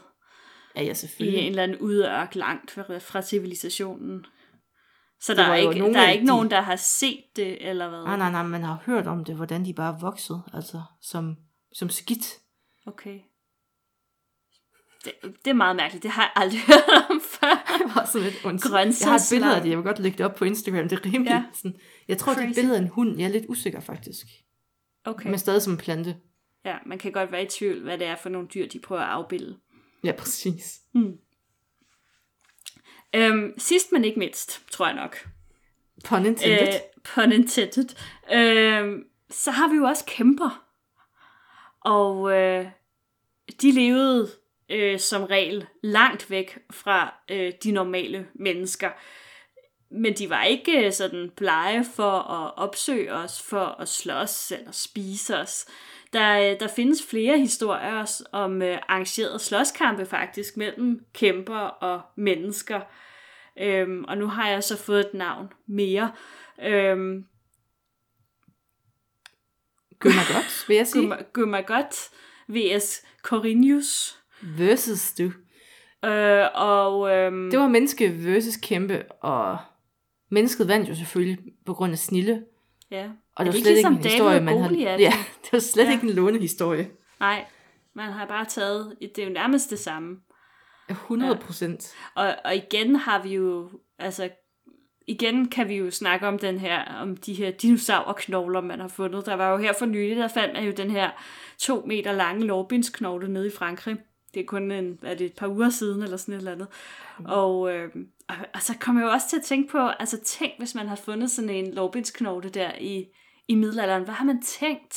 Ja, 0.76 0.82
ja, 0.82 0.90
i 0.90 0.94
selvfølgelig. 0.94 1.40
en 1.40 1.48
eller 1.50 1.62
anden 1.62 1.78
udørk 1.78 2.34
langt 2.34 2.70
fra, 2.70 2.98
fra 2.98 3.22
civilisationen. 3.22 4.24
Så 5.20 5.32
Det 5.32 5.38
der 5.38 5.44
er, 5.44 5.54
ikke, 5.54 5.78
nogle 5.78 5.94
der 5.94 6.00
er 6.00 6.10
ikke 6.10 6.22
de- 6.22 6.26
nogen, 6.26 6.50
der 6.50 6.60
har 6.60 6.76
set 6.76 7.24
det, 7.36 7.68
eller 7.68 7.88
hvad? 7.88 7.98
Nej, 8.02 8.16
nej, 8.16 8.30
nej, 8.30 8.42
man 8.42 8.62
har 8.62 8.82
hørt 8.86 9.06
om 9.06 9.24
det, 9.24 9.34
hvordan 9.36 9.64
de 9.64 9.74
bare 9.74 10.00
voksede, 10.00 10.42
altså 10.54 10.82
som, 11.02 11.36
som 11.72 11.88
skidt. 11.88 12.26
Okay. 12.86 13.18
Det, 15.04 15.12
det 15.44 15.50
er 15.50 15.54
meget 15.54 15.76
mærkeligt. 15.76 16.02
Det 16.02 16.10
har 16.10 16.22
jeg 16.22 16.32
aldrig 16.36 16.60
hørt 16.70 17.04
om 17.10 17.20
før. 17.20 17.76
Det 17.78 17.94
var 17.94 18.04
sådan 18.04 18.28
lidt. 18.28 18.42
Grøntsagslam. 18.42 18.80
Jeg 19.00 19.08
har 19.10 19.16
et 19.16 19.22
billede 19.30 19.56
af 19.56 19.62
det, 19.62 19.68
jeg 19.70 19.78
vil 19.78 19.84
godt 19.84 19.98
lægge 19.98 20.18
det 20.18 20.26
op 20.26 20.34
på 20.34 20.44
Instagram. 20.44 20.88
Det 20.88 20.98
er 20.98 21.04
rimelig 21.06 21.30
Ja. 21.30 21.44
sådan. 21.54 21.76
Jeg 22.08 22.18
tror, 22.18 22.32
det 22.32 22.38
er 22.38 22.42
et 22.42 22.48
Crazy. 22.48 22.58
billede 22.60 22.76
af 22.76 22.82
en 22.82 22.88
hund. 22.88 23.18
Jeg 23.18 23.24
er 23.24 23.28
lidt 23.28 23.44
usikker 23.48 23.80
faktisk. 23.80 24.26
Okay. 25.04 25.28
Men 25.30 25.38
stadig 25.38 25.62
som 25.62 25.72
en 25.72 25.78
plante. 25.78 26.16
Ja, 26.64 26.76
man 26.86 26.98
kan 26.98 27.12
godt 27.12 27.32
være 27.32 27.42
i 27.42 27.46
tvivl, 27.46 27.82
hvad 27.82 27.98
det 27.98 28.06
er 28.06 28.16
for 28.16 28.28
nogle 28.28 28.48
dyr, 28.54 28.66
de 28.68 28.78
prøver 28.78 29.02
at 29.02 29.08
afbilde. 29.08 29.58
Ja, 30.04 30.12
præcis. 30.12 30.80
Øhm, 33.14 33.58
sidst 33.58 33.92
men 33.92 34.04
ikke 34.04 34.18
mindst, 34.18 34.62
tror 34.70 34.86
jeg 34.86 34.94
nok. 34.96 35.28
Pun 36.04 36.26
intended. 36.26 36.68
Øh, 36.68 36.74
pun 37.14 37.32
intended. 37.32 37.88
Øh, 38.32 38.98
så 39.30 39.50
har 39.50 39.68
vi 39.68 39.76
jo 39.76 39.84
også 39.84 40.04
kæmper. 40.06 40.64
Og 41.80 42.32
øh, 42.32 42.66
de 43.62 43.72
levede 43.72 44.30
øh, 44.70 44.98
som 44.98 45.24
regel 45.24 45.66
langt 45.82 46.30
væk 46.30 46.58
fra 46.70 47.14
øh, 47.30 47.52
de 47.64 47.72
normale 47.72 48.26
mennesker. 48.34 48.90
Men 49.90 50.14
de 50.14 50.30
var 50.30 50.44
ikke 50.44 50.86
øh, 50.86 50.92
sådan 50.92 51.30
blege 51.36 51.84
for 51.96 52.12
at 52.12 52.52
opsøge 52.56 53.12
os, 53.12 53.42
for 53.42 53.64
at 53.80 53.88
slås 53.88 54.52
eller 54.52 54.72
spise 54.72 55.36
os. 55.36 55.66
Der, 56.12 56.38
øh, 56.38 56.60
der 56.60 56.68
findes 56.68 57.06
flere 57.10 57.38
historier 57.38 58.00
også 58.00 58.24
om 58.32 58.62
øh, 58.62 58.78
arrangerede 58.88 59.38
slåskampe 59.38 60.06
faktisk 60.06 60.56
mellem 60.56 61.04
kæmper 61.14 61.58
og 61.58 62.00
mennesker. 62.16 62.80
Øhm, 63.60 64.04
og 64.08 64.18
nu 64.18 64.26
har 64.26 64.48
jeg 64.48 64.64
så 64.64 64.76
fået 64.76 65.00
et 65.00 65.14
navn 65.14 65.52
mere. 65.66 66.12
Øhm, 66.62 67.24
Gummagot, 70.00 70.64
vil 70.68 70.76
jeg 70.76 70.86
sige. 70.86 71.16
Gummagot 71.32 72.10
vs. 72.48 73.02
Corinius. 73.22 74.18
Versus 74.42 75.12
du. 75.12 75.32
Øh, 76.04 76.44
og 76.54 77.10
øhm, 77.16 77.50
Det 77.50 77.58
var 77.58 77.68
menneske 77.68 78.24
versus 78.24 78.56
kæmpe, 78.56 79.04
og 79.22 79.58
mennesket 80.30 80.68
vandt 80.68 80.88
jo 80.88 80.94
selvfølgelig 80.94 81.38
på 81.66 81.74
grund 81.74 81.92
af 81.92 81.98
snille. 81.98 82.42
ja. 82.90 83.10
Og 83.36 83.44
Er 83.46 83.50
det 83.50 83.52
var 83.52 83.56
ikke 83.56 83.64
slet 83.64 83.74
ligesom 83.74 83.92
ikke 83.92 84.04
en 84.06 84.10
historie, 84.10 84.40
man 84.40 84.58
havde... 84.62 84.96
Ja, 84.98 85.12
det 85.44 85.52
var 85.52 85.58
slet 85.58 85.84
Ja. 85.84 85.92
ikke 85.92 86.06
en 86.06 86.12
lånehistorie. 86.12 86.90
Nej, 87.20 87.44
man 87.94 88.12
har 88.12 88.26
bare 88.26 88.44
taget, 88.44 88.96
det 89.00 89.18
er 89.18 89.26
jo 89.26 89.32
nærmest 89.32 89.70
det 89.70 89.78
samme. 89.78 90.16
100 90.90 91.36
procent. 91.36 91.94
Og, 92.14 92.34
og 92.44 92.56
igen 92.56 92.96
har 92.96 93.22
vi 93.22 93.34
jo, 93.34 93.70
altså, 93.98 94.28
igen 95.06 95.48
kan 95.48 95.68
vi 95.68 95.74
jo 95.76 95.90
snakke 95.90 96.26
om 96.28 96.38
den 96.38 96.58
her, 96.58 96.84
om 97.02 97.16
de 97.16 97.34
her 97.34 97.50
dinosaurknogler, 97.50 98.60
man 98.60 98.80
har 98.80 98.88
fundet. 98.88 99.26
Der 99.26 99.34
var 99.34 99.50
jo 99.50 99.56
her 99.56 99.72
for 99.78 99.86
nylig, 99.86 100.16
der 100.16 100.28
fandt 100.28 100.54
man 100.54 100.64
jo 100.64 100.72
den 100.76 100.90
her 100.90 101.10
to 101.58 101.84
meter 101.86 102.12
lange 102.12 102.46
lårbindsknogle 102.46 103.28
nede 103.32 103.46
i 103.46 103.50
Frankrig. 103.58 103.96
Det 104.34 104.40
er 104.40 104.44
kun 104.46 104.70
en, 104.72 104.98
er 105.02 105.14
det 105.14 105.24
et 105.26 105.36
par 105.36 105.48
uger 105.48 105.70
siden, 105.70 106.02
eller 106.02 106.16
sådan 106.16 106.34
et 106.34 106.38
eller 106.38 106.52
andet. 106.52 106.68
Mm. 107.18 107.24
Og, 107.28 107.74
øh, 107.74 107.90
og, 108.28 108.34
og 108.54 108.62
så 108.62 108.74
kommer 108.80 109.00
jeg 109.02 109.06
jo 109.08 109.12
også 109.12 109.28
til 109.28 109.36
at 109.36 109.42
tænke 109.44 109.70
på, 109.70 109.78
altså 109.78 110.20
tænk, 110.24 110.52
hvis 110.58 110.74
man 110.74 110.88
har 110.88 110.96
fundet 110.96 111.30
sådan 111.30 111.50
en 111.50 111.74
lårbindsknogle 111.74 112.48
der 112.48 112.72
i, 112.80 113.06
i 113.48 113.54
middelalderen. 113.54 114.04
Hvad 114.04 114.14
har 114.14 114.24
man 114.24 114.42
tænkt? 114.42 114.96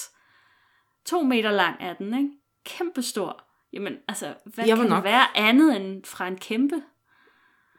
To 1.06 1.22
meter 1.24 1.52
lang 1.52 1.76
er 1.80 1.94
den, 1.94 2.14
ikke? 2.18 2.30
Kæmpestor. 2.66 3.44
Jamen, 3.74 3.98
altså, 4.08 4.34
hvad 4.46 4.66
Jeg 4.68 4.78
kan 4.78 4.86
nok- 4.86 4.96
det 4.96 5.04
være 5.12 5.38
andet 5.38 5.76
end 5.76 6.06
fra 6.06 6.28
en 6.28 6.38
kæmpe? 6.38 6.82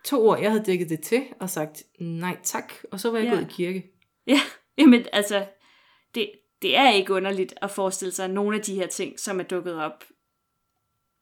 To 0.05 0.29
år, 0.29 0.37
jeg 0.37 0.51
havde 0.51 0.65
dækket 0.65 0.91
det 0.91 1.01
til 1.01 1.23
og 1.41 1.51
sagt 1.51 1.83
nej 2.01 2.37
tak, 2.43 2.73
og 2.93 3.01
så 3.01 3.11
var 3.11 3.19
jeg 3.19 3.27
ja. 3.27 3.35
gået 3.35 3.43
i 3.43 3.53
kirke. 3.53 3.93
Ja, 4.27 4.41
jamen 4.79 5.07
altså, 5.13 5.47
det, 6.15 6.31
det 6.63 6.77
er 6.77 6.91
ikke 6.91 7.13
underligt 7.13 7.55
at 7.63 7.71
forestille 7.71 8.13
sig 8.13 8.29
nogle 8.29 8.57
af 8.57 8.63
de 8.63 8.75
her 8.75 8.87
ting, 8.87 9.21
som 9.21 9.41
er 9.41 9.45
dukket 9.45 9.75
op. 9.75 10.05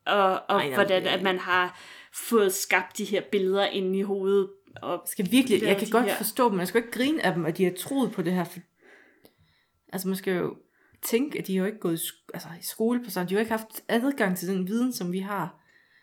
Og, 0.06 0.32
og 0.48 0.60
Ej, 0.60 0.74
hvordan 0.74 1.06
at 1.06 1.22
man 1.22 1.38
har 1.38 1.80
fået 2.14 2.52
skabt 2.54 2.98
de 2.98 3.04
her 3.04 3.22
billeder 3.32 3.66
inde 3.66 3.98
i 3.98 4.02
hovedet. 4.02 4.50
Og, 4.82 4.90
Jeg 4.90 5.00
skal 5.06 5.30
virkelig, 5.30 5.62
jeg 5.62 5.76
kan 5.78 5.88
godt 5.90 6.04
her- 6.04 6.16
forstå 6.16 6.48
dem, 6.48 6.56
man 6.56 6.66
skal 6.66 6.78
ikke 6.82 6.92
grine 6.92 7.26
af 7.26 7.34
dem, 7.34 7.46
at 7.46 7.56
de 7.56 7.64
har 7.64 7.72
troet 7.78 8.12
på 8.12 8.22
det 8.22 8.32
her. 8.32 8.44
For... 8.44 8.58
Altså 9.92 10.08
man 10.08 10.16
skal 10.16 10.34
jo 10.36 10.56
tænke, 11.02 11.38
at 11.38 11.46
de 11.46 11.52
har 11.56 11.60
jo 11.60 11.66
ikke 11.66 11.78
gået 11.78 12.00
i, 12.02 12.06
altså, 12.34 12.48
i 12.60 12.62
skole 12.62 13.04
på 13.04 13.10
sådan, 13.10 13.28
de 13.28 13.34
har 13.34 13.38
jo 13.38 13.40
ikke 13.40 13.50
haft 13.56 13.82
adgang 13.88 14.36
til 14.36 14.48
den 14.48 14.68
viden, 14.68 14.92
som 14.92 15.12
vi 15.12 15.18
har. 15.18 15.60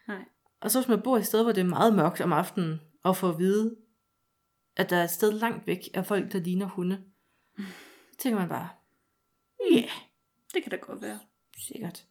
Nej. 0.07 0.21
Og 0.61 0.71
så 0.71 0.79
hvis 0.79 0.87
man 0.89 1.01
bor 1.01 1.17
et 1.17 1.25
sted, 1.25 1.43
hvor 1.43 1.51
det 1.51 1.61
er 1.61 1.65
meget 1.67 1.95
mørkt 1.95 2.21
om 2.21 2.33
aftenen, 2.33 2.81
og 3.03 3.17
får 3.17 3.29
at 3.29 3.39
vide, 3.39 3.75
at 4.75 4.89
der 4.89 4.97
er 4.97 5.03
et 5.03 5.09
sted 5.09 5.31
langt 5.31 5.67
væk 5.67 5.79
af 5.93 6.05
folk, 6.05 6.31
der 6.33 6.39
ligner 6.39 6.65
hunde, 6.67 7.03
tænker 8.19 8.39
man 8.39 8.49
bare, 8.49 8.69
ja, 9.71 9.75
yeah, 9.77 9.89
det 10.53 10.63
kan 10.63 10.71
da 10.71 10.75
godt 10.77 11.01
være. 11.01 11.19
sikkert. 11.67 12.05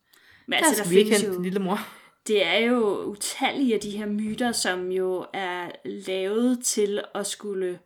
Men 0.48 0.58
Der 0.58 0.66
altså, 0.66 0.82
der 0.82 0.90
vi 0.90 0.96
ikke 0.96 1.08
findes 1.08 1.22
hen, 1.22 1.34
jo, 1.34 1.42
lille 1.42 1.58
mor. 1.58 1.78
det 2.26 2.46
er 2.46 2.58
jo 2.58 3.04
utallige 3.04 3.74
af 3.74 3.80
de 3.80 3.90
her 3.90 4.06
myter, 4.06 4.52
som 4.52 4.92
jo 4.92 5.26
er 5.32 5.70
lavet 5.84 6.64
til 6.64 7.02
at 7.14 7.26
skulle, 7.26 7.78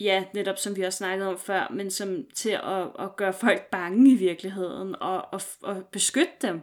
ja, 0.00 0.24
netop 0.34 0.58
som 0.58 0.76
vi 0.76 0.82
også 0.82 0.96
snakkede 0.96 1.28
om 1.28 1.38
før, 1.38 1.72
men 1.74 1.90
som 1.90 2.24
til 2.36 2.50
at, 2.50 2.82
at 2.98 3.16
gøre 3.16 3.32
folk 3.32 3.70
bange 3.70 4.10
i 4.10 4.14
virkeligheden 4.14 4.96
og, 5.00 5.24
og, 5.32 5.40
og 5.62 5.84
beskytte 5.92 6.32
dem. 6.42 6.60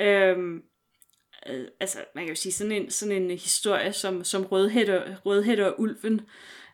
Øhm, 0.00 0.62
øh, 1.48 1.64
altså, 1.80 1.98
man 2.14 2.24
kan 2.24 2.28
jo 2.28 2.40
sige, 2.40 2.52
sådan 2.52 2.72
en, 2.72 2.90
sådan 2.90 3.22
en 3.22 3.30
historie 3.30 3.92
som, 3.92 4.24
som 4.24 4.42
Rødhætte, 4.42 5.16
Rødhætte 5.26 5.66
og 5.66 5.80
Ulven, 5.80 6.20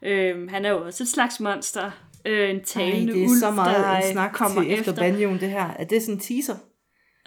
øhm, 0.03 0.49
han 0.49 0.65
er 0.65 0.71
jo 0.71 0.85
også 0.85 1.05
et 1.05 1.09
slags 1.09 1.41
monster. 1.41 1.91
Øh, 2.27 2.51
en 2.51 2.57
Ej, 2.57 2.63
talende 2.65 3.13
det 3.13 3.23
er 3.23 3.29
ulv, 3.29 3.39
så 3.41 3.51
meget 3.51 3.85
der 3.85 3.91
en 3.91 4.05
øh, 4.05 4.13
snak 4.13 4.33
kommer 4.33 4.63
til 4.63 4.73
efter 4.73 4.95
banjoen, 4.95 5.41
det 5.41 5.51
her. 5.51 5.71
Er 5.79 5.85
det 5.85 6.03
sådan 6.03 6.15
en 6.15 6.21
teaser? 6.21 6.57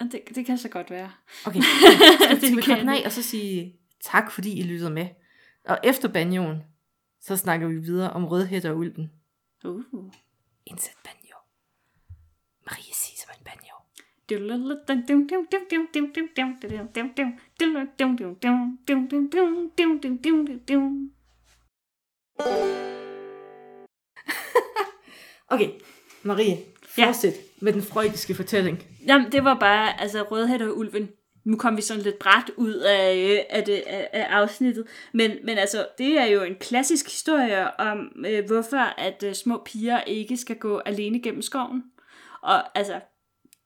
Det, 0.00 0.20
det 0.34 0.46
kan 0.46 0.58
så 0.58 0.68
godt 0.68 0.90
være. 0.90 1.12
Okay, 1.46 1.60
skal, 2.38 2.56
vi 2.56 2.62
den 2.62 2.88
af 2.88 3.02
og 3.04 3.12
så 3.12 3.22
sige 3.22 3.76
tak, 4.00 4.30
fordi 4.30 4.58
I 4.58 4.62
lyttede 4.62 4.90
med. 4.90 5.08
Og 5.64 5.78
efter 5.84 6.08
banjoen, 6.08 6.62
så 7.20 7.36
snakker 7.36 7.68
vi 7.68 7.76
videre 7.76 8.10
om 8.10 8.24
rødhætter 8.24 8.70
og 8.70 8.76
ulven. 8.76 9.12
Uh. 9.64 9.82
Indsæt 10.66 10.96
banjo. 11.04 11.36
Marie 12.66 12.94
siger 12.94 13.16
som 13.22 13.30
en 13.38 13.44
banjo. 13.44 13.74
Okay, 25.52 25.70
Marie, 26.22 26.56
Ja. 26.98 27.06
fortsæt 27.06 27.34
med 27.60 27.72
den 27.72 27.82
freudiske 27.82 28.34
fortælling. 28.34 28.86
Jamen, 29.06 29.32
det 29.32 29.44
var 29.44 29.58
bare, 29.58 30.00
altså, 30.00 30.22
Rødhætte 30.22 30.64
og 30.64 30.78
Ulven. 30.78 31.08
Nu 31.44 31.56
kom 31.56 31.76
vi 31.76 31.82
sådan 31.82 32.02
lidt 32.02 32.18
bræt 32.18 32.50
ud 32.56 32.74
af, 32.74 33.16
øh, 33.16 33.38
af, 33.50 33.64
det, 33.64 33.82
af, 33.86 34.08
af 34.12 34.26
afsnittet. 34.30 34.86
Men, 35.12 35.30
men 35.44 35.58
altså, 35.58 35.86
det 35.98 36.18
er 36.18 36.24
jo 36.24 36.42
en 36.42 36.54
klassisk 36.60 37.06
historie 37.06 37.80
om, 37.80 38.24
øh, 38.26 38.46
hvorfor 38.46 39.00
at 39.00 39.22
øh, 39.26 39.34
små 39.34 39.62
piger 39.64 40.00
ikke 40.00 40.36
skal 40.36 40.56
gå 40.56 40.78
alene 40.78 41.22
gennem 41.22 41.42
skoven. 41.42 41.82
Og 42.42 42.78
altså, 42.78 43.00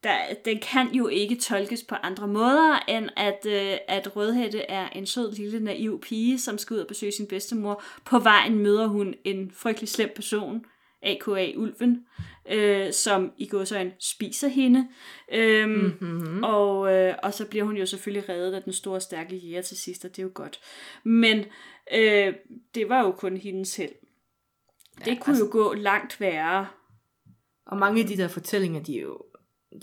der, 0.05 0.16
den 0.45 0.59
kan 0.59 0.93
jo 0.93 1.09
ikke 1.09 1.37
tolkes 1.37 1.83
på 1.83 1.95
andre 1.95 2.29
måder, 2.29 2.85
end 2.89 3.09
at, 3.16 3.47
øh, 3.47 3.79
at 3.89 4.16
Rødhætte 4.16 4.59
er 4.59 4.89
en 4.89 5.07
sød 5.07 5.33
lille 5.33 5.61
naiv 5.61 6.01
pige, 6.01 6.39
som 6.39 6.59
skal 6.59 6.74
ud 6.74 6.81
og 6.81 6.87
besøge 6.87 7.12
sin 7.12 7.27
bedstemor. 7.27 7.83
På 8.05 8.18
vejen 8.18 8.59
møder 8.59 8.87
hun 8.87 9.14
en 9.24 9.51
frygtelig 9.55 9.89
slem 9.89 10.11
person, 10.14 10.64
a.k.a. 11.03 11.53
Ulven, 11.57 12.07
øh, 12.51 12.92
som 12.92 13.32
i 13.38 13.47
godsøjne 13.49 13.92
spiser 14.01 14.49
hende. 14.49 14.88
Øhm, 15.32 15.70
Mm-hmm. 16.01 16.42
og, 16.44 16.92
øh, 16.92 17.14
og 17.22 17.34
så 17.34 17.47
bliver 17.47 17.64
hun 17.64 17.76
jo 17.76 17.86
selvfølgelig 17.86 18.28
reddet 18.28 18.55
af 18.55 18.62
den 18.62 18.72
store, 18.72 19.01
stærke 19.01 19.36
jæger 19.36 19.62
til 19.62 19.76
sidst, 19.76 20.05
og 20.05 20.11
det 20.11 20.18
er 20.18 20.22
jo 20.26 20.30
godt. 20.34 20.61
Men 21.05 21.44
øh, 21.94 22.34
det 22.74 22.88
var 22.88 23.03
jo 23.05 23.11
kun 23.12 23.36
hendes 23.36 23.76
held. 23.76 23.92
Det 24.99 25.07
Ja, 25.07 25.14
kunne 25.20 25.32
altså- 25.32 25.44
jo 25.44 25.51
gå 25.53 25.74
langt 25.74 26.20
værre. 26.20 26.66
Og 27.66 27.76
mange 27.78 28.03
af 28.03 28.07
de 28.09 28.16
der 28.16 28.28
fortællinger, 28.28 28.82
de 28.82 28.99
er 28.99 29.03
jo, 29.03 29.18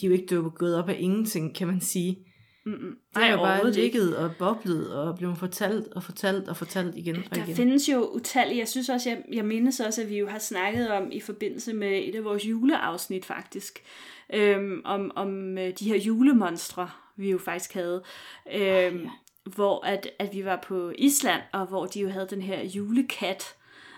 de 0.02 0.06
er 0.06 0.10
jo 0.10 0.14
ikke 0.14 0.36
dukket 0.36 0.76
op 0.78 0.90
af 0.90 0.96
ingenting, 1.00 1.56
kan 1.56 1.68
man 1.68 1.82
sige. 1.82 2.26
Mm-mm. 2.66 2.98
Det 3.16 3.24
er 3.24 3.38
bare 3.38 3.72
ligget 3.72 4.18
og 4.18 4.32
boblet 4.40 4.94
og 4.94 5.18
blevet 5.18 5.38
fortalt 5.38 5.88
og 5.88 6.04
fortalt 6.04 6.50
og 6.50 6.58
fortalt 6.58 6.96
igen 6.96 7.16
og 7.16 7.36
Der 7.36 7.44
igen. 7.44 7.56
findes 7.56 7.90
jo 7.90 8.10
utallige, 8.14 8.60
jeg 8.60 8.68
synes 8.68 8.90
også, 8.90 9.10
jeg, 9.10 9.24
jeg 9.34 9.46
mindes 9.46 9.80
også, 9.80 10.02
at 10.02 10.10
vi 10.10 10.18
jo 10.18 10.28
har 10.28 10.40
snakket 10.40 10.90
om 10.92 11.12
i 11.12 11.20
forbindelse 11.20 11.74
med 11.74 12.02
et 12.08 12.16
af 12.16 12.24
vores 12.24 12.46
juleafsnit 12.46 13.26
faktisk, 13.26 13.84
øhm, 14.34 14.82
om, 14.86 15.12
om 15.16 15.58
øh, 15.58 15.74
de 15.80 15.88
her 15.88 15.98
julemonstre, 15.98 16.90
vi 17.16 17.32
jo 17.32 17.38
faktisk 17.38 17.74
havde, 17.74 18.04
øhm, 18.54 18.62
ja. 18.62 19.10
hvor 19.56 19.86
at, 19.86 20.10
at 20.20 20.30
vi 20.34 20.46
var 20.46 20.64
på 20.68 20.92
Island, 20.98 21.42
og 21.54 21.66
hvor 21.66 21.86
de 21.86 22.00
jo 22.00 22.10
havde 22.10 22.28
den 22.30 22.42
her 22.42 22.64
julekat, 22.64 23.44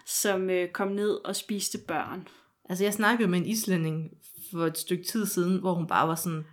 som 0.06 0.50
øh, 0.50 0.70
kom 0.70 0.88
ned 0.88 1.26
og 1.26 1.36
spiste 1.36 1.78
børn. 1.78 2.28
Altså, 2.70 2.84
jeg 2.84 2.94
snakkede 2.94 3.28
med 3.28 3.40
en 3.40 3.46
islænding 3.46 4.12
for 4.52 4.66
et 4.66 4.78
stykke 4.78 5.04
tid 5.04 5.26
siden, 5.26 5.60
hvor 5.60 5.74
hun 5.74 5.88
bare 5.88 6.08
var 6.08 6.16
sådan, 6.16 6.46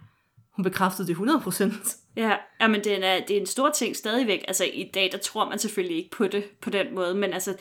hun 0.50 0.62
bekræftede 0.62 1.08
det 1.08 1.14
100%. 1.14 2.01
Ja, 2.16 2.36
men 2.60 2.84
det 2.84 3.04
er, 3.04 3.20
det 3.20 3.36
er 3.36 3.40
en 3.40 3.46
stor 3.46 3.70
ting 3.70 3.96
stadigvæk. 3.96 4.44
Altså 4.48 4.64
i 4.64 4.90
dag, 4.94 5.08
der 5.12 5.18
tror 5.18 5.48
man 5.48 5.58
selvfølgelig 5.58 5.96
ikke 5.96 6.10
på 6.10 6.26
det 6.26 6.44
på 6.60 6.70
den 6.70 6.94
måde, 6.94 7.14
men 7.14 7.32
altså, 7.32 7.56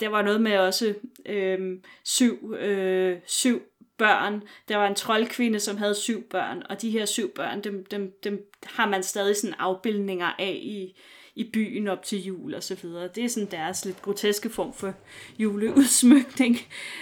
der 0.00 0.08
var 0.08 0.22
noget 0.22 0.40
med 0.40 0.58
også 0.58 0.94
øhm, 1.26 1.82
syv, 2.04 2.54
øh, 2.54 3.16
syv 3.26 3.62
børn. 3.98 4.42
Der 4.68 4.76
var 4.76 4.86
en 4.86 4.94
troldkvinde, 4.94 5.60
som 5.60 5.76
havde 5.76 5.94
syv 5.94 6.22
børn, 6.22 6.62
og 6.70 6.82
de 6.82 6.90
her 6.90 7.06
syv 7.06 7.34
børn, 7.34 7.64
dem, 7.64 7.84
dem, 7.84 8.18
dem 8.24 8.50
har 8.64 8.88
man 8.88 9.02
stadig 9.02 9.36
sådan 9.36 9.56
afbildninger 9.58 10.32
af 10.38 10.60
i, 10.62 10.96
i 11.34 11.50
byen 11.52 11.88
op 11.88 12.02
til 12.02 12.24
jul 12.24 12.54
og 12.54 12.62
så 12.62 12.74
videre. 12.82 13.08
Det 13.14 13.24
er 13.24 13.28
sådan 13.28 13.50
deres 13.50 13.84
lidt 13.84 14.02
groteske 14.02 14.50
form 14.50 14.74
for 14.74 14.94
juleudsmykning. 15.38 16.56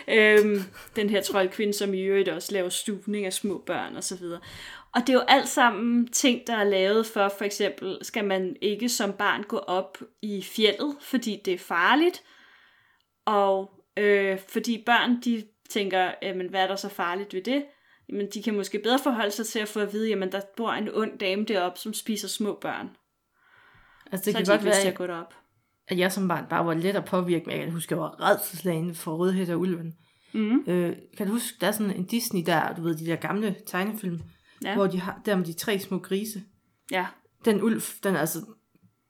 Øhm, 0.08 0.62
den 0.96 1.10
her 1.10 1.22
troldkvinde, 1.22 1.72
som 1.72 1.94
i 1.94 2.00
øvrigt 2.00 2.28
også 2.28 2.52
laver 2.52 2.68
stuvning 2.68 3.26
af 3.26 3.32
små 3.32 3.62
børn 3.66 3.96
og 3.96 4.04
så 4.04 4.16
videre. 4.16 4.40
Og 4.94 5.00
det 5.00 5.08
er 5.08 5.14
jo 5.14 5.24
alt 5.28 5.48
sammen 5.48 6.08
ting, 6.08 6.46
der 6.46 6.56
er 6.56 6.64
lavet 6.64 7.06
for, 7.06 7.28
for 7.38 7.44
eksempel, 7.44 7.98
skal 8.02 8.24
man 8.24 8.56
ikke 8.62 8.88
som 8.88 9.12
barn 9.12 9.42
gå 9.42 9.58
op 9.58 9.98
i 10.22 10.42
fjellet, 10.42 10.96
fordi 11.00 11.40
det 11.44 11.54
er 11.54 11.58
farligt. 11.58 12.22
Og 13.26 13.70
øh, 13.96 14.38
fordi 14.48 14.82
børn, 14.86 15.20
de 15.22 15.44
tænker, 15.70 16.10
jamen, 16.22 16.48
hvad 16.50 16.62
er 16.62 16.66
der 16.66 16.76
så 16.76 16.88
farligt 16.88 17.34
ved 17.34 17.42
det? 17.42 17.64
Jamen, 18.08 18.28
de 18.34 18.42
kan 18.42 18.56
måske 18.56 18.78
bedre 18.78 18.98
forholde 18.98 19.30
sig 19.30 19.46
til 19.46 19.58
at 19.58 19.68
få 19.68 19.80
at 19.80 19.92
vide, 19.92 20.08
jamen, 20.08 20.32
der 20.32 20.40
bor 20.56 20.70
en 20.70 20.88
ond 20.94 21.18
dame 21.18 21.44
deroppe, 21.44 21.80
som 21.80 21.94
spiser 21.94 22.28
små 22.28 22.58
børn. 22.60 22.88
Altså, 24.12 24.24
det 24.24 24.32
så 24.32 24.32
kan 24.32 24.46
de 24.46 24.50
godt 24.50 24.64
være, 24.64 24.82
at 24.90 24.94
gå 24.94 25.06
derop. 25.06 25.34
at 25.88 25.98
jeg 25.98 26.12
som 26.12 26.28
barn 26.28 26.44
bare 26.50 26.66
var 26.66 26.74
let 26.74 26.96
at 26.96 27.04
påvirke, 27.04 27.46
men 27.46 27.56
jeg 27.56 27.64
kan 27.64 27.72
huske, 27.72 27.94
at 27.94 27.96
jeg 27.96 28.02
var 28.02 28.30
redselslagen 28.30 28.94
for 28.94 29.16
Rødhæt 29.16 29.50
og 29.50 29.60
Ulven. 29.60 29.94
Mm. 30.34 30.64
Øh, 30.66 30.96
kan 31.16 31.26
du 31.26 31.32
huske, 31.32 31.56
der 31.60 31.66
er 31.66 31.72
sådan 31.72 31.96
en 31.96 32.04
Disney 32.04 32.42
der, 32.46 32.74
du 32.74 32.82
ved, 32.82 32.96
de 32.96 33.06
der 33.06 33.16
gamle 33.16 33.56
tegnefilm, 33.66 34.20
Ja. 34.64 34.74
hvor 34.74 34.86
de 34.86 35.00
har, 35.00 35.20
der 35.26 35.36
med 35.36 35.44
de 35.44 35.52
tre 35.52 35.78
små 35.78 35.98
grise. 35.98 36.42
Ja. 36.90 37.06
Den 37.44 37.62
ulv, 37.62 37.82
den 38.02 38.14
er 38.14 38.20
altså, 38.20 38.44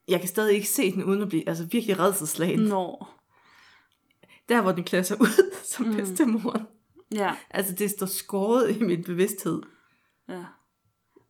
jeg 0.07 0.19
kan 0.19 0.29
stadig 0.29 0.55
ikke 0.55 0.69
se 0.69 0.91
den 0.91 1.03
uden 1.03 1.21
at 1.21 1.29
blive 1.29 1.49
altså 1.49 1.67
virkelig 1.71 1.99
redselslagen. 1.99 2.59
Nå. 2.59 3.05
Der 4.49 4.61
hvor 4.61 4.71
den 4.71 4.83
klæder 4.83 5.03
sig 5.03 5.21
ud 5.21 5.55
som 5.63 5.85
mm. 5.85 5.95
bedstemoren. 5.95 6.67
Ja, 7.15 7.35
Altså, 7.49 7.73
det 7.73 7.89
står 7.89 8.05
skåret 8.05 8.75
i 8.75 8.83
min 8.83 9.03
bevidsthed. 9.03 9.61
ja. 10.29 10.43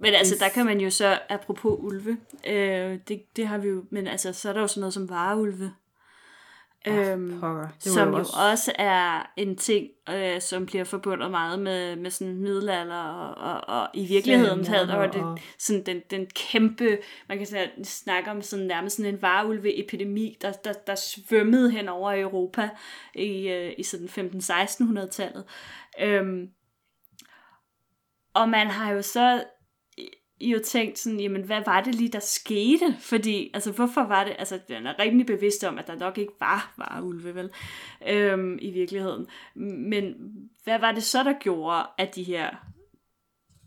Men 0.02 0.14
altså, 0.14 0.36
der 0.40 0.50
kan 0.50 0.66
man 0.66 0.80
jo 0.80 0.90
så, 0.90 1.20
apropos 1.30 1.76
ulve, 1.80 2.18
øh, 2.48 3.00
det, 3.08 3.22
det 3.36 3.48
har 3.48 3.58
vi 3.58 3.68
jo, 3.68 3.86
men 3.90 4.08
altså, 4.08 4.34
så 4.34 4.50
er 4.50 4.54
der 4.54 4.62
jo 4.62 4.68
sådan 4.68 4.80
noget 4.82 4.94
som 4.94 5.10
vareulve. 5.10 5.74
Øhm, 6.88 7.40
Pokker. 7.40 7.68
Det 7.84 7.92
som 7.92 8.08
jo 8.08 8.14
jo 8.14 8.20
også... 8.20 8.34
også 8.52 8.72
er 8.76 9.32
en 9.38 9.58
ting, 9.58 9.88
øh, 10.10 10.42
som 10.42 10.66
bliver 10.66 10.84
forbundet 10.84 11.32
meget 11.32 11.60
med, 11.60 11.96
med 11.96 12.12
sådan 12.12 12.38
middelalder, 12.38 12.96
og, 12.96 13.54
og, 13.54 13.82
og 13.82 13.90
i 13.94 14.06
virkeligheden 14.06 14.64
taget, 14.64 14.92
og 14.92 15.14
det, 15.14 15.42
sådan 15.58 15.86
den, 15.86 16.02
den 16.10 16.26
kæmpe, 16.26 16.98
man 17.30 17.38
kan 17.38 17.48
sådan, 17.48 17.86
snakke 17.86 18.32
om 18.32 18.42
sådan 18.42 18.66
nærmest 18.66 18.96
sådan 18.96 19.14
en 19.14 19.22
vareulveepidemi, 19.22 20.38
der, 20.42 20.52
der, 20.52 20.74
der 20.74 20.96
svømmede 20.96 21.72
hen 21.72 21.90
over 21.90 22.22
Europa 22.22 22.70
i, 23.16 23.48
øh, 23.48 23.74
i 23.78 23.84
sådan 23.84 24.08
15-1600-tallet. 24.08 25.44
Øhm, 26.02 26.50
og 28.34 28.50
man 28.50 28.68
har 28.68 28.92
jo 28.92 29.02
så 29.02 29.44
jo 30.42 30.60
tænkt 30.66 31.00
sådan, 31.00 31.20
jamen 31.20 31.44
hvad 31.44 31.62
var 31.66 31.82
det 31.82 31.96
lige, 31.96 32.10
der 32.10 32.20
skete? 32.20 32.96
Fordi, 33.00 33.52
altså 33.54 33.72
hvorfor 33.72 34.04
var 34.04 34.24
det, 34.24 34.36
altså 34.40 34.60
den 34.68 34.88
er 34.88 35.00
rimelig 35.00 35.26
bevidst 35.26 35.64
om, 35.64 35.78
at 35.78 35.88
der 35.88 35.96
nok 35.96 36.18
ikke 36.18 36.34
var 36.40 36.74
varulve, 36.78 37.36
vel, 37.36 37.50
øhm, 38.08 38.58
i 38.62 38.72
virkeligheden. 38.72 39.28
Men 39.56 40.16
hvad 40.64 40.80
var 40.80 40.92
det 40.92 41.04
så, 41.04 41.24
der 41.24 41.34
gjorde, 41.40 41.84
at 41.98 42.16
de 42.16 42.24
her 42.24 42.50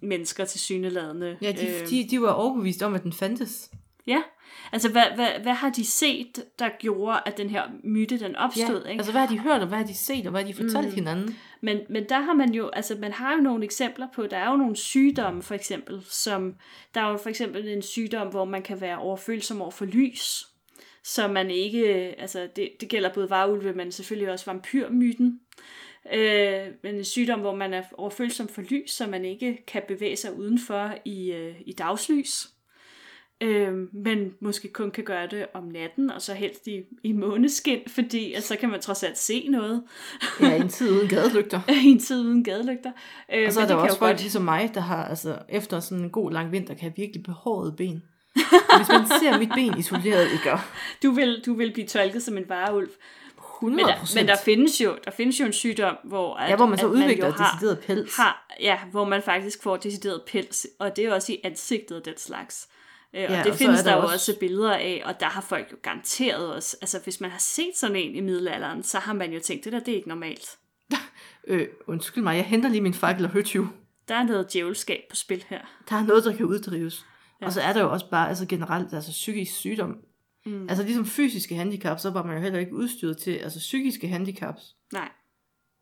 mennesker 0.02 0.44
til 0.44 0.60
syneladende... 0.60 1.38
Ja, 1.42 1.52
de, 1.52 1.66
øhm, 1.68 1.88
de, 1.90 2.08
de 2.10 2.22
var 2.22 2.32
overbevist 2.32 2.82
om, 2.82 2.94
at 2.94 3.02
den 3.02 3.12
fandtes. 3.12 3.70
ja, 4.06 4.22
altså 4.72 4.88
hvad, 4.90 5.04
hvad, 5.14 5.28
hvad 5.42 5.52
har 5.52 5.70
de 5.70 5.86
set, 5.86 6.44
der 6.58 6.68
gjorde, 6.78 7.20
at 7.26 7.38
den 7.38 7.50
her 7.50 7.62
myte, 7.84 8.18
den 8.18 8.36
opstod, 8.36 8.86
ikke? 8.86 8.98
altså 8.98 9.12
hvad 9.12 9.20
har 9.20 9.28
de 9.28 9.38
hørt, 9.38 9.60
og 9.60 9.68
hvad 9.68 9.78
har 9.78 9.84
de 9.84 9.94
set, 9.94 10.26
og 10.26 10.30
hvad 10.30 10.40
har 10.40 10.48
de 10.48 10.54
fortalt 10.54 10.88
mm. 10.88 10.94
hinanden? 10.94 11.36
Men, 11.60 11.80
men 11.88 12.08
der 12.08 12.20
har 12.20 12.32
man 12.32 12.54
jo, 12.54 12.68
altså 12.68 12.96
man 13.00 13.12
har 13.12 13.34
jo 13.34 13.40
nogle 13.40 13.64
eksempler 13.64 14.06
på, 14.14 14.26
der 14.26 14.36
er 14.36 14.50
jo 14.50 14.56
nogle 14.56 14.76
sygdomme 14.76 15.42
for 15.42 15.54
eksempel, 15.54 16.02
som, 16.08 16.54
der 16.94 17.00
er 17.00 17.10
jo 17.10 17.16
for 17.16 17.28
eksempel 17.28 17.68
en 17.68 17.82
sygdom, 17.82 18.28
hvor 18.28 18.44
man 18.44 18.62
kan 18.62 18.80
være 18.80 18.98
overfølsom 18.98 19.62
over 19.62 19.70
for 19.70 19.84
lys, 19.84 20.46
så 21.04 21.28
man 21.28 21.50
ikke, 21.50 21.84
altså 22.18 22.48
det, 22.56 22.70
det 22.80 22.88
gælder 22.88 23.12
både 23.12 23.30
varulve, 23.30 23.72
men 23.72 23.92
selvfølgelig 23.92 24.30
også 24.30 24.46
vampyrmyten, 24.46 25.40
øh, 26.12 26.66
men 26.82 26.94
en 26.94 27.04
sygdom, 27.04 27.40
hvor 27.40 27.54
man 27.54 27.74
er 27.74 27.82
overfølsom 27.92 28.48
for 28.48 28.62
lys, 28.62 28.90
så 28.90 29.06
man 29.06 29.24
ikke 29.24 29.64
kan 29.66 29.82
bevæge 29.88 30.16
sig 30.16 30.38
udenfor 30.38 30.94
i, 31.04 31.32
øh, 31.32 31.54
i 31.66 31.72
dagslys. 31.72 32.48
Øh, 33.42 33.72
men 33.92 34.34
måske 34.40 34.68
kun 34.68 34.90
kan 34.90 35.04
gøre 35.04 35.26
det 35.26 35.46
om 35.54 35.64
natten, 35.64 36.10
og 36.10 36.22
så 36.22 36.34
helst 36.34 36.66
i, 36.66 36.82
i 37.02 37.12
måneskin, 37.12 37.80
fordi 37.86 38.32
altså, 38.32 38.48
så 38.48 38.56
kan 38.56 38.68
man 38.70 38.80
trods 38.80 39.02
alt 39.02 39.18
se 39.18 39.46
noget 39.50 39.82
Ja, 40.40 40.54
en 40.56 40.68
tid 40.68 40.90
uden 40.90 41.08
gadelygter. 41.08 41.60
en 41.84 41.98
tid 41.98 42.20
uden 42.20 42.44
gadelygter. 42.44 42.92
Øh, 43.34 43.46
Og 43.46 43.52
så 43.52 43.60
er 43.60 43.66
der 43.66 43.74
også 43.74 43.98
folk 43.98 44.10
godt- 44.10 44.20
ligesom 44.20 44.42
mig, 44.42 44.70
der 44.74 44.80
har, 44.80 45.04
altså, 45.04 45.38
efter 45.48 45.80
sådan 45.80 46.04
en 46.04 46.10
god 46.10 46.30
lang 46.32 46.52
vinter, 46.52 46.74
kan 46.74 46.80
have 46.82 46.92
virkelig 46.96 47.22
behåret 47.22 47.76
ben. 47.76 48.02
Hvis 48.76 48.88
man 48.88 49.06
ser 49.20 49.38
mit 49.38 49.48
ben 49.54 49.78
isoleret, 49.78 50.32
ikke? 50.32 50.50
Du 51.02 51.10
vil, 51.10 51.42
du 51.46 51.54
vil 51.54 51.72
blive 51.72 51.86
tolket 51.86 52.22
som 52.22 52.36
en 52.38 52.44
vareulv. 52.48 52.88
100 53.56 53.76
Men 53.76 53.86
der, 53.86 54.14
men 54.20 54.28
der 54.28 54.36
findes 54.44 54.80
jo 54.80 54.96
der 55.04 55.10
findes 55.10 55.40
jo 55.40 55.44
en 55.44 55.52
sygdom, 55.52 55.96
hvor, 56.04 56.34
at, 56.34 56.50
Ja, 56.50 56.56
hvor 56.56 56.66
man 56.66 56.78
så 56.78 56.86
at 56.86 56.90
udvikler 56.92 57.26
jo 57.26 57.32
har, 57.32 57.52
decideret 57.54 57.78
pels. 57.78 58.16
har, 58.16 58.46
ja, 58.60 58.78
hvor 58.90 59.04
man 59.04 59.22
faktisk 59.22 59.62
får 59.62 59.76
decideret 59.76 60.20
pels, 60.26 60.66
og 60.78 60.96
det 60.96 61.04
er 61.04 61.14
også 61.14 61.32
i 61.32 61.40
ansigtet 61.44 62.04
den 62.04 62.14
slags. 62.16 62.68
Øh, 63.14 63.20
Ja, 63.22 63.38
og 63.38 63.44
det 63.44 63.52
og 63.52 63.58
findes 63.58 63.80
er 63.80 63.84
der, 63.84 63.90
der 63.94 64.02
jo 64.02 64.08
også- 64.12 64.36
billeder 64.40 64.72
af, 64.74 65.02
og 65.04 65.20
der 65.20 65.26
har 65.26 65.40
folk 65.40 65.72
jo 65.72 65.76
garanteret 65.82 66.54
også, 66.54 66.76
altså 66.80 67.00
hvis 67.04 67.20
man 67.20 67.30
har 67.30 67.38
set 67.38 67.70
sådan 67.76 67.96
en 67.96 68.14
i 68.14 68.20
middelalderen, 68.20 68.82
så 68.82 68.98
har 68.98 69.12
man 69.12 69.32
jo 69.32 69.40
tænkt, 69.40 69.64
det 69.64 69.72
der, 69.72 69.78
det 69.80 69.92
er 69.92 69.96
ikke 69.96 70.08
normalt. 70.08 70.58
Øh, 71.46 71.68
undskyld 71.86 72.24
mig, 72.24 72.36
jeg 72.36 72.44
henter 72.44 72.68
lige 72.68 72.80
min 72.80 72.94
fakkel 72.94 73.24
og 73.24 73.30
høtyv. 73.30 73.68
Der 74.08 74.14
er 74.14 74.22
noget 74.22 74.52
djævelskab 74.52 75.00
på 75.10 75.16
spil 75.16 75.44
her. 75.48 75.60
Der 75.88 75.96
er 75.96 76.02
noget, 76.06 76.24
der 76.24 76.36
kan 76.36 76.46
uddrives. 76.46 77.06
Ja. 77.40 77.46
Og 77.46 77.52
så 77.52 77.60
er 77.60 77.72
der 77.72 77.80
jo 77.80 77.92
også 77.92 78.10
bare 78.10 78.28
altså 78.28 78.46
generelt 78.46 78.92
altså 78.94 79.10
psykisk 79.10 79.52
sygdom. 79.54 79.96
Mm. 80.46 80.68
Altså 80.68 80.84
ligesom 80.84 81.06
fysiske 81.06 81.54
handicaps, 81.54 82.02
så 82.02 82.10
var 82.10 82.22
man 82.22 82.36
jo 82.36 82.42
heller 82.42 82.58
ikke 82.58 82.74
udstyret 82.74 83.18
til 83.18 83.30
altså 83.30 83.58
psykiske 83.58 84.08
handicaps. 84.08 84.76
Nej. 84.92 85.08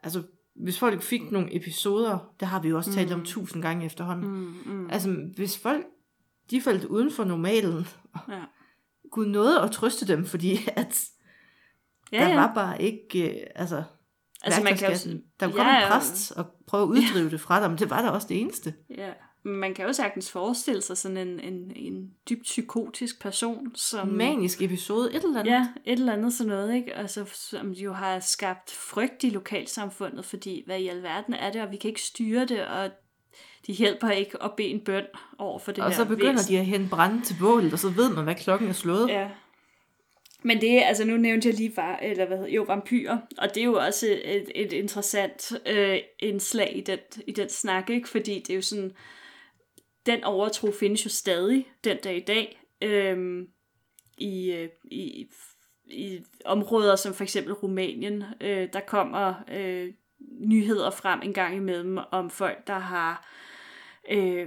Altså 0.02 0.22
hvis 0.56 0.78
folk 0.78 1.02
fik 1.02 1.30
nogle 1.30 1.56
episoder, 1.56 2.32
det 2.40 2.48
har 2.48 2.60
vi 2.62 2.68
jo 2.68 2.76
også 2.76 2.92
talt 2.92 3.12
om 3.12 3.24
tusind 3.24 3.62
gange 3.62 3.86
efterhånden. 3.86 4.30
Mm, 4.30 4.72
mm, 4.74 4.90
Altså 4.90 5.16
hvis 5.36 5.58
folk, 5.58 5.84
de 6.50 6.60
faldt 6.60 6.84
uden 6.84 7.10
for 7.12 7.24
normalen, 7.24 7.86
ja. 8.28 8.42
Gud 9.10 9.26
nåede 9.26 9.60
at 9.60 9.70
trøste 9.70 10.06
dem, 10.06 10.26
fordi 10.26 10.58
at 10.76 11.04
Ja, 12.12 12.20
der 12.20 12.28
ja. 12.28 12.34
var 12.34 12.54
bare 12.54 12.82
ikke, 12.82 13.30
øh, 13.30 13.46
altså, 13.54 13.82
Altså, 14.42 14.62
man 14.62 14.76
kan 14.76 14.92
jo-. 14.92 15.20
Der 15.40 15.46
kom 15.46 15.66
Ja, 15.66 15.76
en 15.76 15.82
ja. 15.82 15.88
præst 15.88 16.32
og 16.32 16.46
prøve 16.66 16.82
at 16.82 16.88
uddrive 16.88 17.30
det 17.30 17.40
fra 17.40 17.64
dem, 17.64 17.76
det 17.76 17.90
var 17.90 18.02
da 18.02 18.08
også 18.08 18.28
det 18.28 18.40
eneste. 18.40 18.74
Ja, 18.90 19.12
men 19.42 19.54
man 19.54 19.74
kan 19.74 19.86
jo 19.86 19.92
sagtens 19.92 20.30
forestille 20.30 20.82
sig 20.82 20.96
sådan 20.96 21.16
en, 21.16 21.40
en, 21.40 21.72
en 21.76 22.10
dybt 22.30 22.42
psykotisk 22.42 23.22
person, 23.22 23.74
som... 23.74 24.08
Manisk 24.08 24.62
episode, 24.62 25.14
et 25.14 25.24
eller 25.24 25.40
andet. 25.40 25.52
Ja, 25.52 25.68
et 25.84 25.98
eller 25.98 26.12
andet 26.12 26.32
sådan 26.32 26.48
noget, 26.48 26.74
ikke? 26.74 26.94
Altså, 26.94 27.24
som 27.34 27.70
jo 27.70 27.92
har 27.92 28.20
skabt 28.20 28.70
frygt 28.70 29.24
i 29.24 29.30
lokalsamfundet, 29.30 30.24
fordi 30.24 30.62
hvad 30.66 30.78
i 30.78 30.88
alverden 30.88 31.34
er 31.34 31.52
det, 31.52 31.62
og 31.62 31.70
vi 31.70 31.76
kan 31.76 31.88
ikke 31.88 32.02
styre 32.02 32.44
det, 32.44 32.66
og 32.66 32.90
de 33.66 33.72
hjælper 33.72 34.10
ikke 34.10 34.42
at 34.42 34.50
bede 34.56 34.68
en 34.68 34.80
bøn 34.80 35.04
over 35.38 35.58
for 35.58 35.72
det 35.72 35.84
og 35.84 35.90
her 35.90 35.96
så 35.96 36.04
begynder 36.04 36.32
væsen. 36.32 36.54
de 36.54 36.58
at 36.58 36.66
hente 36.66 36.90
brænde 36.90 37.24
til 37.24 37.36
bålet, 37.40 37.72
og 37.72 37.78
så 37.78 37.88
ved 37.88 38.14
man, 38.14 38.24
hvad 38.24 38.34
klokken 38.34 38.68
er 38.68 38.72
slået. 38.72 39.08
Ja. 39.08 39.28
Men 40.42 40.60
det 40.60 40.72
er, 40.72 40.86
altså 40.86 41.04
nu 41.04 41.16
nævnte 41.16 41.48
jeg 41.48 41.56
lige, 41.56 41.76
var, 41.76 41.96
eller 41.96 42.26
hvad 42.26 42.36
hedder, 42.36 42.52
jo, 42.52 42.62
vampyrer, 42.62 43.18
og 43.38 43.54
det 43.54 43.60
er 43.60 43.64
jo 43.64 43.74
også 43.74 44.06
et, 44.24 44.52
et 44.54 44.72
interessant 44.72 45.52
øh, 45.66 45.98
indslag 46.18 46.76
i 46.76 46.80
den, 46.80 46.98
i 47.26 47.32
den 47.32 47.48
snak, 47.48 47.90
ikke? 47.90 48.08
Fordi 48.08 48.34
det 48.34 48.50
er 48.50 48.54
jo 48.54 48.62
sådan, 48.62 48.92
den 50.06 50.24
overtro 50.24 50.72
findes 50.72 51.04
jo 51.04 51.10
stadig 51.10 51.66
den 51.84 51.96
dag 52.04 52.16
i 52.16 52.24
dag, 52.24 52.62
øhm, 52.82 53.48
i, 54.18 54.52
øh, 54.52 54.68
i, 54.84 55.28
i 55.86 56.20
områder 56.44 56.96
som 56.96 57.14
for 57.14 57.22
eksempel 57.22 57.52
Rumænien. 57.52 58.24
Øh, 58.40 58.68
der 58.72 58.80
kommer 58.80 59.34
øh, 59.52 59.92
nyheder 60.40 60.90
frem 60.90 61.20
en 61.22 61.32
gang 61.32 61.56
imellem 61.56 61.98
om 62.12 62.30
folk, 62.30 62.66
der 62.66 62.78
har 62.78 63.28
øh, 64.10 64.46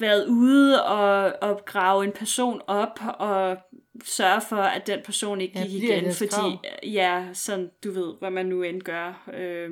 været 0.00 0.26
ude 0.28 0.84
og, 0.84 1.32
og 1.42 1.60
grave 1.66 2.04
en 2.04 2.12
person 2.12 2.60
op 2.66 3.00
og 3.18 3.56
sørge 4.04 4.40
for, 4.48 4.56
at 4.56 4.86
den 4.86 5.00
person 5.04 5.40
ikke 5.40 5.58
Ja, 5.58 5.64
gik 5.64 5.82
i 5.82 5.86
igen, 5.86 6.12
fordi 6.14 6.30
grav. 6.30 6.52
ja, 6.82 7.26
sådan, 7.32 7.70
du 7.84 7.90
ved, 7.92 8.14
hvad 8.18 8.30
man 8.30 8.46
nu 8.46 8.62
end 8.62 8.82
gør, 8.82 9.28
øh, 9.34 9.70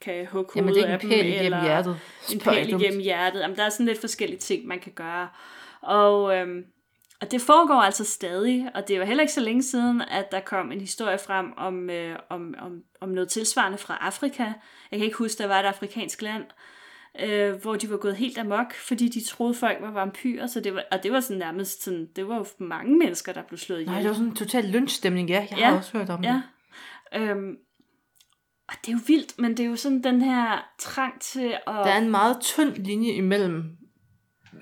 kan 0.00 0.26
hugge 0.26 0.50
Jamen, 0.56 0.68
hovedet 0.68 0.82
det 0.82 0.90
er 0.90 0.98
af 0.98 1.02
en 1.02 1.08
pæl 1.10 1.26
igennem 1.26 1.60
hjertet. 1.62 2.00
en 2.32 2.40
Spørg 2.40 2.54
pæl 2.54 2.70
dumt. 2.70 2.82
igennem 2.82 3.00
hjertet. 3.02 3.40
Jamen, 3.40 3.56
der 3.56 3.64
er 3.64 3.68
sådan 3.68 3.86
lidt 3.86 4.00
forskellige 4.00 4.38
ting, 4.38 4.66
man 4.66 4.80
kan 4.80 4.92
gøre. 4.92 5.28
Og, 5.82 6.36
øhm, 6.36 6.64
og 7.20 7.30
det 7.30 7.40
foregår 7.40 7.74
altså 7.74 8.04
stadig, 8.04 8.70
og 8.74 8.88
det 8.88 8.98
var 9.00 9.04
heller 9.06 9.22
ikke 9.22 9.32
så 9.32 9.40
længe 9.40 9.62
siden, 9.62 10.00
at 10.02 10.32
der 10.32 10.40
kom 10.40 10.72
en 10.72 10.80
historie 10.80 11.18
frem 11.18 11.52
om, 11.56 11.90
øh, 11.90 12.18
om, 12.30 12.54
om, 12.58 12.80
om 13.00 13.08
noget 13.08 13.28
tilsvarende 13.28 13.78
fra 13.78 13.98
Afrika. 14.00 14.42
Jeg 14.90 14.98
kan 14.98 15.02
ikke 15.04 15.16
huske, 15.18 15.38
der 15.42 15.46
var 15.48 15.60
et 15.60 15.64
afrikansk 15.64 16.22
land, 16.22 16.44
øh, 17.20 17.54
hvor 17.54 17.76
de 17.76 17.90
var 17.90 17.96
gået 17.96 18.16
helt 18.16 18.38
amok, 18.38 18.74
fordi 18.74 19.08
de 19.08 19.24
troede, 19.24 19.54
folk 19.54 19.78
var 19.80 19.90
vampyrer. 19.90 20.46
Så 20.46 20.60
det 20.60 20.74
var, 20.74 20.84
og 20.92 21.02
det 21.02 21.12
var 21.12 21.20
sådan 21.20 21.38
nærmest 21.38 21.82
sådan, 21.82 22.08
det 22.16 22.28
var 22.28 22.36
jo 22.36 22.44
mange 22.58 22.98
mennesker, 22.98 23.32
der 23.32 23.42
blev 23.42 23.58
slået 23.58 23.78
ihjel. 23.80 23.90
Nej, 23.92 24.00
det 24.00 24.08
var 24.08 24.14
sådan 24.14 24.28
en 24.28 24.36
total 24.36 24.64
lynchstemning, 24.64 25.28
ja. 25.28 25.46
Jeg 25.50 25.58
Ja, 25.58 25.68
har 25.70 25.76
også 25.76 25.98
hørt 25.98 26.10
om 26.10 26.24
Ja. 26.24 26.42
det. 27.12 27.20
Øhm, 27.20 27.56
og 28.68 28.74
det 28.86 28.88
er 28.88 28.92
jo 28.92 28.98
vildt, 29.06 29.38
men 29.38 29.50
det 29.56 29.60
er 29.60 29.68
jo 29.68 29.76
sådan 29.76 30.02
den 30.04 30.22
her 30.22 30.68
trang 30.78 31.20
til 31.20 31.46
at... 31.48 31.60
Der 31.66 31.72
er 31.90 31.98
en 31.98 32.10
meget 32.10 32.40
tynd 32.40 32.74
linje 32.76 33.12
imellem, 33.12 33.64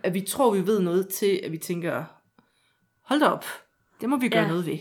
at 0.05 0.15
vi 0.15 0.21
tror, 0.21 0.55
vi 0.55 0.67
ved 0.67 0.81
noget, 0.81 1.09
til 1.09 1.41
at 1.45 1.53
vi 1.53 1.59
tænker, 1.59 2.05
hold 3.05 3.21
da 3.21 3.27
op, 3.27 3.45
det 4.01 4.09
må 4.09 4.17
vi 4.17 4.29
gøre 4.29 4.43
Ja. 4.43 4.49
noget 4.49 4.67
ved. 4.67 4.79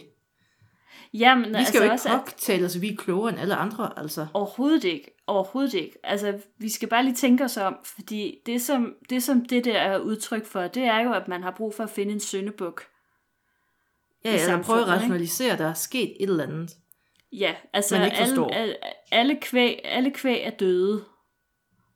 Jamen, 1.14 1.46
Vi 1.46 1.50
skal 1.52 1.58
altså 1.60 1.78
jo 1.78 1.84
ikke 1.84 1.94
også, 1.94 2.10
at- 2.10 2.76
at 2.76 2.82
vi 2.82 2.90
er 2.92 2.96
klogere 2.96 3.30
end 3.32 3.40
alle 3.40 3.56
andre, 3.56 3.94
altså. 4.00 4.28
Overhovedet 4.34 4.84
ikke. 4.84 5.12
Overhovedet 5.28 5.74
ikke. 5.74 5.98
Altså, 6.04 6.40
vi 6.58 6.70
skal 6.70 6.90
bare 6.90 7.04
lige 7.04 7.16
tænke 7.16 7.44
os 7.44 7.58
om, 7.58 7.78
fordi 7.84 8.40
det 8.46 8.62
som, 8.62 8.96
det, 9.10 9.24
som 9.24 9.46
det 9.46 9.66
der 9.66 9.80
er 9.80 9.98
udtryk 10.00 10.46
for, 10.46 10.68
det 10.68 10.84
er 10.84 11.00
jo, 11.00 11.14
at 11.14 11.28
man 11.28 11.44
har 11.44 11.52
brug 11.52 11.76
for 11.76 11.84
at 11.84 11.90
finde 11.90 12.14
en 12.14 12.20
syndebuk. 12.20 12.84
Ja, 14.26 14.32
i 14.32 14.40
eller 14.40 14.64
prøve 14.64 14.80
at 14.80 14.84
ikke? 14.88 14.92
rationalisere, 14.94 15.54
at 15.54 15.60
der 15.60 15.68
er 15.70 15.74
sket 15.74 16.10
et 16.24 16.30
eller 16.30 16.44
andet. 16.44 16.72
Ja, 17.32 17.56
altså 17.74 17.96
Man 17.98 18.06
ikke 18.06 18.18
forstår. 18.18 18.50
alle, 18.50 18.62
alle, 18.62 18.76
alle, 19.12 19.38
kvæg, 19.42 19.80
alle 19.84 20.12
kvæg 20.12 20.42
er 20.44 20.50
døde. 20.50 21.06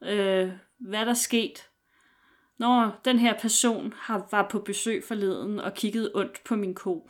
Øh, 0.04 0.52
hvad 0.80 1.00
er 1.00 1.04
der 1.06 1.14
sket? 1.14 1.68
Når 2.58 3.02
den 3.06 3.20
her 3.20 3.40
person 3.40 3.94
har, 3.98 4.28
var 4.32 4.48
på 4.52 4.60
besøg 4.60 5.04
forleden 5.08 5.60
og 5.60 5.74
kiggede 5.74 6.12
ondt 6.16 6.44
på 6.44 6.56
min 6.56 6.74
ko. 6.74 7.10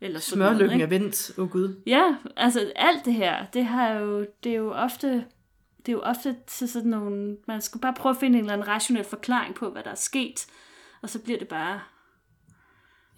Eller 0.00 0.20
sådan 0.20 0.38
noget, 0.38 0.56
Smørlykken 0.56 0.80
ikke? 0.80 0.94
er 0.96 0.98
vendt, 0.98 1.38
åh 1.38 1.44
oh, 1.44 1.50
gud. 1.50 1.82
Ja, 1.86 2.16
altså 2.36 2.72
alt 2.76 3.04
det 3.04 3.14
her, 3.14 3.46
det 3.46 3.64
har 3.64 3.90
jo, 3.92 4.26
det 4.44 4.52
er 4.52 4.56
jo 4.56 4.72
ofte, 4.72 5.08
det 5.78 5.88
er 5.88 5.92
jo 5.92 6.00
ofte 6.00 6.36
til 6.46 6.68
sådan 6.68 6.90
nogle, 6.90 7.36
man 7.46 7.60
skal 7.60 7.80
bare 7.80 7.94
prøve 7.94 8.10
at 8.10 8.16
finde 8.20 8.38
en 8.38 8.44
eller 8.44 8.52
anden 8.52 8.68
rationel 8.68 9.04
forklaring 9.04 9.54
på, 9.54 9.70
hvad 9.70 9.82
der 9.82 9.90
er 9.90 9.94
sket, 9.94 10.46
og 11.02 11.08
så 11.10 11.18
bliver 11.22 11.38
det 11.38 11.48
bare, 11.48 11.80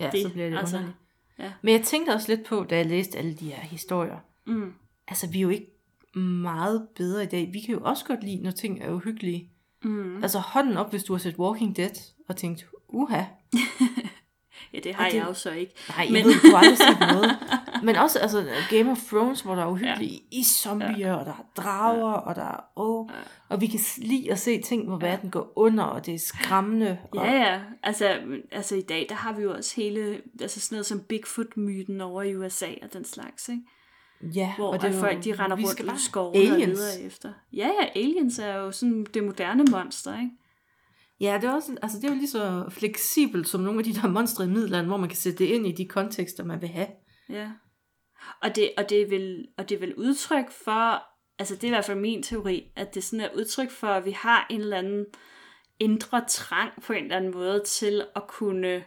Ja, 0.01 0.11
Det, 0.13 0.23
så 0.23 0.29
bliver 0.33 0.51
det 0.51 0.59
altså, 0.59 0.77
altså, 0.77 0.77
underligt. 0.77 0.97
ja. 1.39 1.53
Men 1.63 1.75
jeg 1.75 1.83
tænkte 1.85 2.11
også 2.11 2.35
lidt 2.37 2.47
på, 2.47 2.67
da 2.71 2.77
jeg 2.77 2.87
læste 2.87 3.19
alle 3.19 3.35
de 3.35 3.53
her 3.53 3.61
historier. 3.61 4.19
mm, 4.47 4.73
Altså, 5.09 5.31
vi 5.31 5.39
er 5.39 5.43
jo 5.43 5.49
ikke, 5.49 5.77
meget 6.15 6.89
bedre 6.97 7.23
i 7.23 7.27
dag. 7.27 7.51
Vi 7.53 7.61
kan 7.61 7.75
jo 7.75 7.81
også 7.85 8.05
godt 8.05 8.25
lide, 8.25 8.43
når 8.43 8.51
ting 8.51 8.83
er 8.83 8.91
uhyggelige. 8.93 9.51
Mm. 9.85 10.23
Altså 10.23 10.39
hånden 10.39 10.77
op, 10.77 10.91
hvis 10.91 11.05
du 11.05 11.13
har 11.13 11.19
set 11.19 11.37
Walking 11.39 11.77
Dead 11.77 12.13
og 12.29 12.37
tænkt, 12.37 12.67
uha. 12.89 13.23
Ja, 14.73 14.79
det 14.79 14.95
har 14.95 15.05
Og 15.05 15.11
det- 15.11 15.19
jeg 15.19 15.27
jo 15.27 15.35
så 15.35 15.51
ikke. 15.51 15.75
Nej, 15.89 16.07
Men- 16.07 16.17
jeg 16.17 16.25
ved, 16.25 16.41
du 16.41 16.51
har 16.57 16.59
aldrig 16.59 16.79
set 16.79 17.01
noget. 17.01 17.39
Men 17.87 17.97
også 17.97 18.19
altså, 18.19 18.47
Game 18.71 18.91
of 18.91 18.99
Thrones, 19.09 19.41
hvor 19.41 19.55
der 19.55 19.63
er 19.63 19.67
uhyggelige 19.67 20.13
ja. 20.33 20.39
i 20.39 20.45
zombier, 20.45 21.13
og 21.15 21.27
der 21.27 21.33
er 21.33 21.63
drager, 21.63 22.13
og 22.13 22.35
der 22.37 22.43
er 22.45 22.61
åh, 22.77 23.07
Ja. 23.11 23.15
og 23.49 23.61
vi 23.61 23.67
kan 23.67 23.81
lide 23.99 24.33
at 24.33 24.39
se 24.39 24.61
ting, 24.63 24.87
hvor 24.89 24.97
verden 24.99 25.31
går 25.31 25.53
under, 25.57 25.85
og 25.85 26.07
det 26.07 26.15
er 26.15 26.19
skræmmende. 26.19 26.99
Og, 27.13 27.25
Ja, 27.27 27.33
ja. 27.33 27.61
Altså, 27.83 28.19
altså 28.53 28.77
i 28.77 28.81
dag, 28.83 29.07
der 29.09 29.15
har 29.15 29.33
vi 29.33 29.43
jo 29.43 29.53
også 29.55 29.77
hele, 29.77 30.21
altså 30.41 30.61
sådan 30.61 30.77
noget 30.77 30.87
som 30.87 31.01
Bigfoot-myten 31.01 32.01
over 32.01 32.23
i 32.23 32.37
USA 32.37 32.69
og 32.83 32.93
den 32.93 33.05
slags, 33.05 33.49
ikke? 33.49 33.63
Ja 34.23 34.55
Hvor 34.57 34.73
og 34.73 34.81
det 34.83 34.91
er 34.91 34.95
jo- 34.95 35.01
folk, 35.01 35.25
de 35.25 35.33
render 35.35 35.57
rundt 35.57 35.81
i 35.81 35.83
bare- 35.83 35.99
skovene 35.99 36.51
og 36.51 36.55
Aliens. 36.55 36.79
leder 36.79 37.07
efter. 37.07 37.33
Ja, 37.53 37.71
ja, 37.81 38.01
aliens 38.01 38.39
er 38.39 38.55
jo 38.55 38.73
sådan 38.73 39.07
det 39.15 39.25
moderne 39.25 39.65
monster, 39.71 40.15
ikke? 40.19 40.31
Ja, 41.21 41.39
det 41.43 41.45
er, 41.49 41.53
også, 41.53 41.77
altså, 41.83 41.99
det 41.99 42.05
er 42.05 42.09
jo 42.09 42.15
lige 42.15 42.29
så 42.29 42.65
fleksibelt 42.71 43.49
som 43.49 43.61
nogle 43.61 43.79
af 43.81 43.85
de 43.85 43.95
der 43.95 44.09
monstre 44.09 44.45
i 44.45 44.49
middelalderen, 44.49 44.87
hvor 44.87 44.97
man 44.97 45.09
kan 45.09 45.17
sætte 45.17 45.39
det 45.39 45.45
ind 45.45 45.67
i 45.67 45.73
de 45.73 45.89
kontekster, 45.89 46.45
man 46.45 46.61
vil 46.61 46.69
have. 46.69 46.87
Ja. 47.29 47.51
Og 48.43 48.57
det, 48.57 48.71
og 48.77 48.91
det, 48.91 49.03
er 49.03 49.07
vel, 49.09 49.49
og 49.59 49.69
det 49.69 49.75
er 49.75 49.79
vel 49.81 49.95
udtryk 49.95 50.51
for, 50.51 51.03
altså 51.39 51.55
det 51.55 51.65
er 51.65 51.69
i 51.69 51.71
hvert 51.71 51.85
fald 51.85 51.99
min 52.01 52.23
teori, 52.23 52.65
at 52.77 52.95
det 52.95 53.05
sådan 53.05 53.21
er 53.25 53.29
udtryk 53.37 53.71
for, 53.71 53.87
at 53.87 54.05
vi 54.05 54.11
har 54.11 54.47
en 54.51 54.61
eller 54.61 54.77
anden 54.79 55.05
indre 55.81 56.25
trang 56.29 56.83
på 56.83 56.93
en 56.93 57.03
eller 57.05 57.17
anden 57.17 57.31
måde 57.35 57.63
til 57.67 58.05
at 58.17 58.23
kunne 58.29 58.85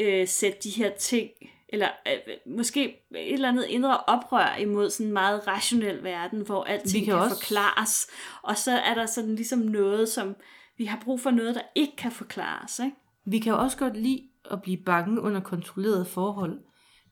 øh, 0.00 0.28
sætte 0.28 0.58
de 0.62 0.70
her 0.70 0.90
ting, 0.96 1.30
eller 1.68 1.88
øh, 2.06 2.52
måske 2.56 2.84
et 3.14 3.32
eller 3.32 3.48
andet 3.48 3.64
indre 3.68 3.96
oprør 3.98 4.56
imod 4.60 4.90
sådan 4.90 5.06
en 5.06 5.12
meget 5.12 5.46
rationel 5.46 6.04
verden, 6.04 6.40
hvor 6.40 6.64
alting 6.64 7.00
Vi 7.00 7.04
kan, 7.04 7.14
kan 7.14 7.22
også- 7.24 7.36
forklares. 7.36 8.06
Og 8.42 8.56
så 8.56 8.72
er 8.72 8.94
der 8.94 9.06
sådan 9.06 9.34
ligesom 9.34 9.58
noget, 9.58 10.08
som 10.08 10.36
vi 10.78 10.84
har 10.84 11.00
brug 11.04 11.20
for 11.20 11.30
noget, 11.30 11.54
der 11.54 11.60
ikke 11.74 11.96
kan 11.96 12.12
forklares, 12.12 12.78
ikke? 12.78 12.96
Vi 13.26 13.38
kan 13.38 13.52
jo 13.52 13.58
også 13.58 13.76
godt 13.78 13.96
lide 13.96 14.22
at 14.50 14.62
blive 14.62 14.78
bange 14.86 15.20
under 15.20 15.40
kontrollerede 15.40 16.04
forhold. 16.04 16.58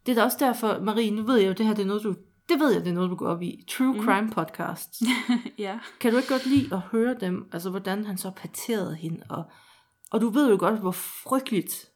Det 0.07 0.13
er 0.13 0.17
da 0.17 0.23
også 0.25 0.37
derfor, 0.41 0.79
Marie, 0.81 1.11
nu 1.11 1.23
ved 1.23 1.37
jeg 1.37 1.49
jo, 1.49 1.53
det 1.53 1.67
her 1.67 1.75
det 1.75 1.83
er 1.83 1.87
noget, 1.87 2.03
du, 2.03 2.15
det 2.49 2.61
ved 2.61 2.73
jeg, 2.73 2.81
det 2.85 2.91
er 2.91 2.95
noget, 2.95 3.11
du 3.11 3.17
går 3.17 3.29
op 3.29 3.43
i. 3.43 3.65
True 3.69 3.93
Mhm. 3.95 4.05
crime 4.05 4.31
podcasts. 4.31 5.03
ja. 5.59 5.79
Kan 6.01 6.11
du 6.11 6.17
ikke 6.17 6.29
godt 6.29 6.47
lide 6.47 6.75
at 6.75 6.81
høre 6.81 7.15
dem, 7.21 7.49
altså 7.53 7.71
hvordan 7.71 8.05
han 8.05 8.19
så 8.19 8.31
parterede 8.31 8.95
hende, 8.97 9.23
og, 9.31 9.45
og 10.13 10.21
du 10.21 10.29
ved 10.29 10.51
jo 10.51 10.57
godt, 10.61 10.81
hvor 10.81 10.91
frygteligt 10.91 11.89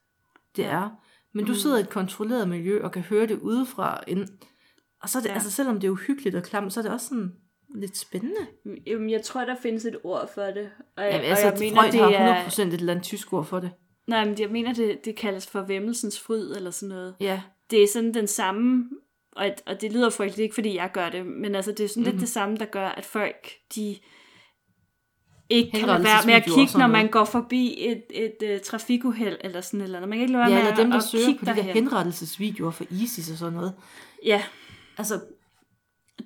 det 0.57 0.67
er, 0.67 0.91
men 1.35 1.45
du 1.45 1.53
Mm. 1.53 1.57
sidder 1.59 1.77
i 1.77 1.81
et 1.81 1.91
kontrolleret 1.91 2.49
miljø 2.49 2.83
og 2.83 2.93
kan 2.93 3.03
høre 3.03 3.27
det 3.27 3.39
udefra 3.39 4.01
ind. 4.07 4.29
Og 5.03 5.09
så 5.09 5.19
er 5.19 5.23
det, 5.23 5.29
Ja. 5.29 5.35
altså 5.35 5.51
selvom 5.51 5.81
det 5.81 5.87
er 5.87 5.91
uhyggeligt 5.91 6.37
og 6.37 6.43
klamt, 6.43 6.73
så 6.73 6.81
er 6.81 6.83
det 6.83 6.93
også 6.93 7.07
sådan 7.07 7.33
lidt 7.75 7.97
spændende. 7.97 8.47
Jamen, 8.87 9.11
jeg 9.11 9.23
tror, 9.23 9.45
der 9.45 9.57
findes 9.63 9.85
et 9.85 9.97
ord 10.05 10.31
for 10.35 10.43
det. 10.43 10.71
Og, 10.97 11.05
Jamen, 11.05 11.21
og 11.21 11.27
altså, 11.27 11.47
jeg 11.47 11.57
mener, 11.61 11.81
Freud 11.81 11.93
det 11.93 12.01
har 12.01 12.11
er... 12.11 12.45
100% 12.49 12.61
et 12.69 12.75
eller 12.75 12.93
andet 12.93 13.05
tysk 13.05 13.33
ord 13.33 13.45
for 13.45 13.61
det. 13.61 13.71
Nej, 14.07 14.25
men 14.25 14.39
jeg 14.41 14.51
mener, 14.51 14.73
det, 14.75 15.05
det 15.05 15.17
kaldes 15.17 15.47
for 15.47 15.63
væmmelsens 15.63 16.21
fryd, 16.21 16.53
eller 16.57 16.71
sådan 16.71 16.89
noget. 16.95 17.15
Ja, 17.21 17.43
Det 17.71 17.83
er 17.83 17.87
sådan 17.89 18.15
den 18.15 18.27
samme, 18.27 18.85
og, 19.37 19.51
og 19.67 19.81
det 19.81 19.93
lyder 19.93 20.11
frygteligt, 20.11 20.45
ikke 20.45 20.55
fordi 20.55 20.77
jeg 20.77 20.91
gør 20.95 21.09
det, 21.11 21.27
men 21.27 21.55
altså, 21.55 21.73
det 21.73 21.81
er 21.85 21.89
sådan 21.89 22.01
mm-hmm. 22.01 22.13
lidt 22.13 22.21
det 22.21 22.29
samme, 22.29 22.57
der 22.57 22.65
gør, 22.65 22.89
at 22.89 23.05
folk, 23.05 23.49
de 23.75 23.97
ikke 25.51 25.71
kan 25.79 25.87
lade 25.89 26.05
være 26.05 26.27
med 26.27 26.35
at 26.35 26.45
kigge, 26.45 26.79
når 26.79 26.87
man 26.87 27.09
går 27.09 27.25
forbi 27.25 27.75
et, 27.79 28.03
et, 28.11 28.37
et 28.43 28.63
trafikuheld, 28.63 29.37
eller 29.41 29.61
sådan 29.61 29.81
eller 29.81 29.99
andet. 29.99 30.09
Man 30.09 30.19
kan 30.19 30.23
ikke 30.23 30.33
lade 30.33 30.43
være 30.45 30.51
ja 30.51 30.63
med 30.63 30.71
eller 30.71 30.83
dem, 30.83 30.91
der 30.91 30.99
at 30.99 31.05
søger 31.05 31.25
kigge 31.27 31.39
på 31.39 31.45
de 31.45 31.51
der 31.51 31.55
derhen. 31.57 31.75
henrettelsesvideoer 31.75 32.71
for 32.71 32.85
ISIS 32.91 33.31
og 33.31 33.37
sådan 33.39 33.53
noget. 33.55 33.73
Ja, 34.25 34.43
Altså, 34.99 35.15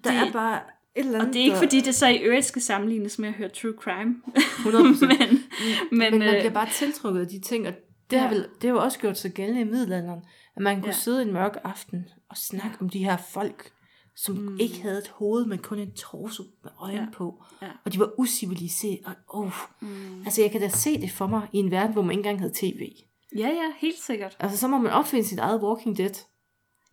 der 0.04 0.10
Det- 0.10 0.28
er 0.28 0.32
bare 0.32 0.56
et 0.56 0.60
eller 1.04 1.14
andet, 1.14 1.28
og 1.28 1.34
det 1.34 1.40
er 1.40 1.44
ikke 1.44 1.54
der- 1.54 1.60
fordi, 1.62 1.80
det 1.80 1.94
så 1.94 2.06
i 2.08 2.16
øvrigt 2.18 2.44
skal 2.46 2.62
sammenlignes 2.62 3.18
med 3.18 3.28
at 3.28 3.34
høre 3.34 3.48
true 3.48 3.72
crime. 3.80 4.14
100%. 4.36 5.06
men, 5.06 5.18
men, 5.18 6.10
Men 6.10 6.18
man 6.18 6.22
øh, 6.22 6.28
bliver 6.40 6.50
bare 6.50 6.68
tiltrukket 6.74 7.20
af 7.20 7.26
de 7.28 7.40
ting, 7.40 7.66
og 7.68 7.74
det, 8.10 8.18
har 8.18 8.26
Ja. 8.26 8.32
vel, 8.34 8.42
det 8.62 8.70
har 8.70 8.76
jo 8.76 8.78
også 8.82 8.98
gjort 8.98 9.18
sig 9.18 9.30
gældende 9.32 9.60
i 9.60 9.64
middelalderen, 9.64 10.20
at 10.56 10.62
man 10.62 10.76
kunne 10.76 10.86
ja. 10.86 10.92
sidde 10.92 11.22
en 11.22 11.32
mørk 11.32 11.56
aften 11.64 12.08
og 12.30 12.36
snakke 12.36 12.76
om 12.80 12.88
de 12.88 12.98
her 13.04 13.16
folk, 13.32 13.70
som 14.16 14.34
mm. 14.34 14.58
ikke 14.60 14.82
havde 14.82 14.98
et 14.98 15.08
hoved, 15.14 15.44
men 15.46 15.58
kun 15.58 15.78
en 15.78 15.92
torso 15.94 16.42
med 16.62 16.70
øjne 16.80 16.98
Ja. 17.00 17.06
på. 17.12 17.42
Ja. 17.62 17.66
Og 17.84 17.92
de 17.92 17.98
var 17.98 18.10
usiviliserede. 18.18 18.98
Og, 19.06 19.14
oh. 19.28 19.52
mm. 19.80 20.22
Altså, 20.24 20.42
jeg 20.42 20.50
kan 20.50 20.60
da 20.60 20.68
se 20.68 21.00
det 21.00 21.10
for 21.10 21.26
mig 21.26 21.48
i 21.52 21.58
en 21.58 21.70
verden, 21.70 21.92
hvor 21.92 22.02
man 22.02 22.10
ikke 22.10 22.18
engang 22.18 22.38
havde 22.38 22.52
tv. 22.56 22.92
Ja, 23.36 23.48
ja, 23.48 23.72
helt 23.78 23.98
sikkert. 24.02 24.36
Altså, 24.40 24.58
så 24.58 24.68
må 24.68 24.78
man 24.78 24.92
opfinde 24.92 25.28
sit 25.28 25.38
eget 25.38 25.62
Walking 25.62 25.96
Dead. 25.98 26.14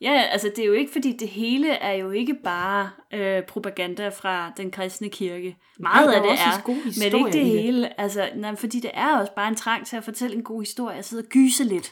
Ja, 0.02 0.12
altså 0.32 0.52
det 0.56 0.60
er 0.64 0.66
jo 0.68 0.74
ikke, 0.74 0.92
fordi 0.92 1.18
det 1.18 1.28
hele 1.28 1.70
er 1.72 1.92
jo 1.94 2.12
ikke 2.12 2.34
bare 2.44 2.90
øh, 3.14 3.44
propaganda 3.44 4.10
fra 4.10 4.52
den 4.58 4.72
kristne 4.72 5.10
kirke. 5.10 5.58
Meget 5.80 6.08
der 6.08 6.16
af 6.16 6.22
det 6.22 6.32
er, 6.32 6.68
men 6.68 7.12
det 7.12 7.18
ikke 7.18 7.26
det 7.26 7.34
det. 7.34 7.62
hele. 7.64 8.02
Altså, 8.02 8.30
nej, 8.36 8.56
fordi 8.56 8.80
det 8.80 8.92
er 8.94 9.18
også 9.18 9.32
bare 9.36 9.48
en 9.48 9.56
trang 9.56 9.86
til 9.86 9.96
at 9.98 10.04
fortælle 10.04 10.36
en 10.38 10.44
god 10.44 10.62
historie. 10.62 10.96
Jeg 10.96 11.06
sidder 11.06 11.24
og 11.24 11.30
gyse 11.30 11.64
lidt. 11.64 11.92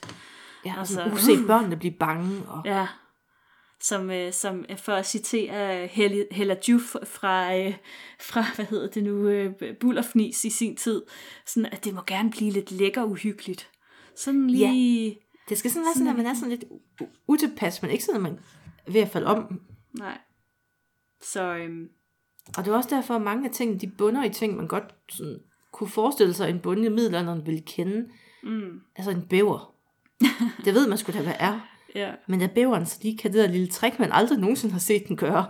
Ja, 0.66 0.74
Altså, 0.78 1.02
altså, 1.02 1.16
uset 1.16 1.48
børnene 1.48 1.78
blive 1.78 1.94
bange. 2.00 2.42
Og, 2.48 2.62
Ja. 2.66 2.88
Som, 3.82 4.12
øh, 4.12 4.34
som 4.34 4.66
øh, 4.70 4.78
for 4.78 4.94
at 4.94 5.08
citere 5.08 5.88
Helle, 5.88 6.28
Hella 6.32 6.56
Juf 6.70 6.96
fra, 7.04 7.58
øh, 7.58 7.74
fra, 8.20 8.46
hvad 8.56 8.66
hedder 8.66 8.88
det 8.88 9.04
nu, 9.04 9.28
øh, 9.28 9.54
Bullerfnis 9.80 10.46
i 10.46 10.50
sin 10.50 10.76
tid, 10.76 11.02
sådan 11.46 11.70
at 11.72 11.86
det 11.86 11.94
må 11.94 12.02
gerne 12.08 12.32
blive 12.32 12.52
lidt 12.52 12.72
lækker 12.72 13.04
uhyggeligt. 13.04 13.70
Sådan 14.16 14.50
lige... 14.50 14.68
det 15.50 15.58
skal 15.58 15.72
sådan 15.72 15.86
være 15.86 15.94
sådan, 15.94 16.08
at 16.08 16.16
man 16.16 16.26
er 16.26 16.34
sådan 16.34 16.50
lidt 16.50 16.64
utilpas, 17.28 17.82
men 17.82 17.92
ikke 17.92 18.04
sådan, 18.04 18.26
at 18.26 18.32
man 18.32 18.40
er 18.88 18.92
ved 18.92 19.02
at 19.02 19.10
falde 19.10 19.28
om. 19.28 19.62
Nej. 19.94 20.18
Så 21.22 21.56
øhm, 21.56 21.90
Og 22.58 22.66
det 22.66 22.72
er 22.72 22.76
også 22.76 22.90
derfor, 22.90 23.16
at 23.16 23.22
mange 23.22 23.48
af 23.50 23.54
tingene, 23.56 23.80
de 23.80 23.88
bunder 23.98 24.24
i 24.24 24.30
ting, 24.30 24.56
man 24.56 24.68
godt 24.68 24.96
sådan, 25.10 25.40
kunne 25.72 25.90
forestille 25.90 26.34
sig, 26.34 26.50
en 26.50 26.60
bunde 26.60 26.86
i 26.86 26.90
middelalderen 26.90 27.46
ville 27.46 27.62
kende. 27.62 28.10
mm, 28.44 28.82
Altså 28.96 29.12
en 29.12 29.28
bæver. 29.30 29.76
det 30.66 30.74
ved 30.74 30.88
man 30.88 30.98
sgu 30.98 31.12
da, 31.12 31.22
hvad 31.22 31.34
er. 31.40 31.69
Ja. 31.96 32.12
Men 32.28 32.42
at 32.42 32.52
bæveren 32.52 32.86
så 32.86 33.00
lige 33.02 33.18
kan 33.18 33.34
det 33.34 33.40
der 33.40 33.48
lille 33.48 33.68
trick, 33.68 34.00
man 34.00 34.12
aldrig 34.12 34.40
nogensinde 34.40 34.74
har 34.74 34.80
set 34.80 35.08
den 35.08 35.18
gøre. 35.18 35.46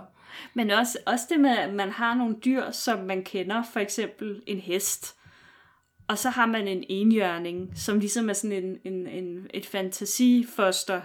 Men 0.54 0.70
også, 0.70 0.98
også 1.06 1.24
det 1.30 1.40
med, 1.40 1.50
at 1.50 1.74
man 1.74 1.90
har 1.90 2.14
nogle 2.14 2.36
dyr, 2.44 2.70
som 2.70 2.98
man 2.98 3.24
kender, 3.24 3.62
for 3.72 3.80
eksempel 3.80 4.42
en 4.46 4.58
hest. 4.58 5.16
Og 6.08 6.18
så 6.18 6.30
har 6.30 6.46
man 6.46 6.68
en 6.68 6.84
enhjørning, 6.88 7.72
som 7.76 7.98
ligesom 7.98 8.28
er 8.28 8.32
sådan 8.32 8.64
en, 8.64 8.76
en, 8.84 9.06
en, 9.06 9.46
et 9.54 9.66
fantasifoster 9.66 11.00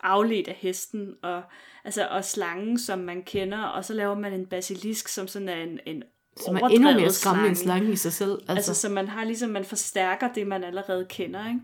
afledt 0.00 0.48
af 0.48 0.54
hesten, 0.54 1.14
og, 1.22 1.42
altså, 1.84 2.06
og 2.06 2.24
slangen, 2.24 2.78
som 2.78 2.98
man 2.98 3.22
kender, 3.22 3.62
og 3.62 3.84
så 3.84 3.94
laver 3.94 4.18
man 4.18 4.32
en 4.32 4.46
basilisk, 4.46 5.08
som 5.08 5.28
sådan 5.28 5.48
er 5.48 5.56
en, 5.56 5.78
en 5.86 6.02
Som 6.46 6.56
er 6.56 6.60
endnu 6.60 6.92
mere 6.92 7.10
skræmmende 7.10 7.48
end 7.48 7.56
slange. 7.56 7.78
slangen 7.78 7.92
i 7.92 7.96
sig 7.96 8.12
selv. 8.12 8.32
Altså, 8.32 8.52
Altså, 8.52 8.74
så 8.74 8.88
man 8.88 9.08
har 9.08 9.24
ligesom, 9.24 9.50
man 9.50 9.64
forstærker 9.64 10.32
det, 10.32 10.46
man 10.46 10.64
allerede 10.64 11.06
kender, 11.10 11.48
ikke? 11.48 11.60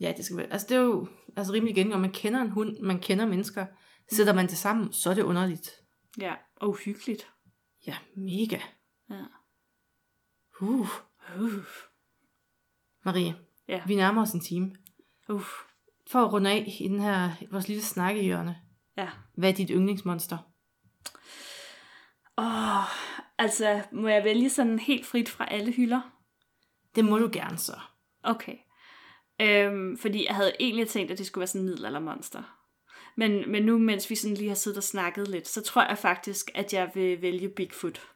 Ja, 0.00 0.12
det 0.16 0.24
skal 0.24 0.36
være. 0.36 0.46
Altså, 0.52 0.66
det 0.68 0.76
er 0.76 0.80
jo 0.80 1.08
altså, 1.36 1.52
rimelig 1.52 1.76
igen, 1.76 1.86
når 1.86 1.98
man 1.98 2.12
kender 2.12 2.40
en 2.40 2.50
hund, 2.50 2.78
man 2.80 2.98
kender 3.00 3.26
mennesker, 3.26 3.66
sætter 4.12 4.32
man 4.32 4.46
det 4.46 4.58
sammen, 4.58 4.92
så 4.92 5.10
er 5.10 5.14
det 5.14 5.22
underligt. 5.22 5.70
Ja, 6.18 6.34
og 6.56 6.68
uhyggeligt. 6.68 7.30
Ja, 7.86 7.96
mega. 8.16 8.58
Ja. 9.10 9.24
Uh. 10.60 10.88
Uh, 11.40 11.64
Marie, 13.04 13.34
Ja. 13.68 13.82
vi 13.86 13.94
nærmer 13.94 14.22
os 14.22 14.32
en 14.32 14.40
time. 14.40 14.76
uh, 15.28 15.42
For 16.10 16.18
at 16.24 16.32
runde 16.32 16.50
af 16.50 16.76
i 16.80 16.88
den 16.88 17.00
her, 17.00 17.30
vores 17.50 17.68
lille 17.68 17.82
snakkehjørne. 17.82 18.56
ja. 18.96 19.10
Hvad 19.36 19.48
er 19.50 19.54
dit 19.54 19.70
yndlingsmonster? 19.70 20.38
Åh, 22.38 22.44
oh, 22.78 22.84
altså, 23.38 23.82
må 23.92 24.08
jeg 24.08 24.24
vælge 24.24 24.50
sådan 24.50 24.78
helt 24.78 25.06
frit 25.06 25.28
fra 25.28 25.46
alle 25.50 25.72
hylder? 25.72 26.00
Det 26.94 27.04
må 27.04 27.18
du 27.18 27.30
gerne 27.32 27.58
så. 27.58 27.80
Okay. 28.22 28.56
Øhm, 29.40 29.98
fordi 29.98 30.26
jeg 30.26 30.34
havde 30.34 30.52
egentlig 30.60 30.88
tænkt, 30.88 31.12
at 31.12 31.18
det 31.18 31.26
skulle 31.26 31.40
være 31.40 31.46
sådan 31.46 31.60
en 31.60 31.66
middelaldermonster. 31.66 32.42
Men, 33.16 33.50
men 33.50 33.62
nu, 33.62 33.78
mens 33.78 34.10
vi 34.10 34.14
sådan 34.14 34.36
lige 34.36 34.48
har 34.48 34.54
siddet 34.54 34.78
og 34.78 34.82
snakket 34.82 35.28
lidt, 35.28 35.48
så 35.48 35.62
tror 35.62 35.82
jeg 35.82 35.98
faktisk, 35.98 36.50
at 36.54 36.72
jeg 36.72 36.90
vil 36.94 37.22
vælge 37.22 37.48
Bigfoot. 37.48 38.08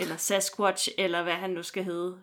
Eller 0.00 0.16
Sasquatch, 0.16 0.88
eller 0.98 1.22
hvad 1.22 1.34
han 1.34 1.50
nu 1.50 1.62
skal 1.62 1.84
hedde. 1.84 2.18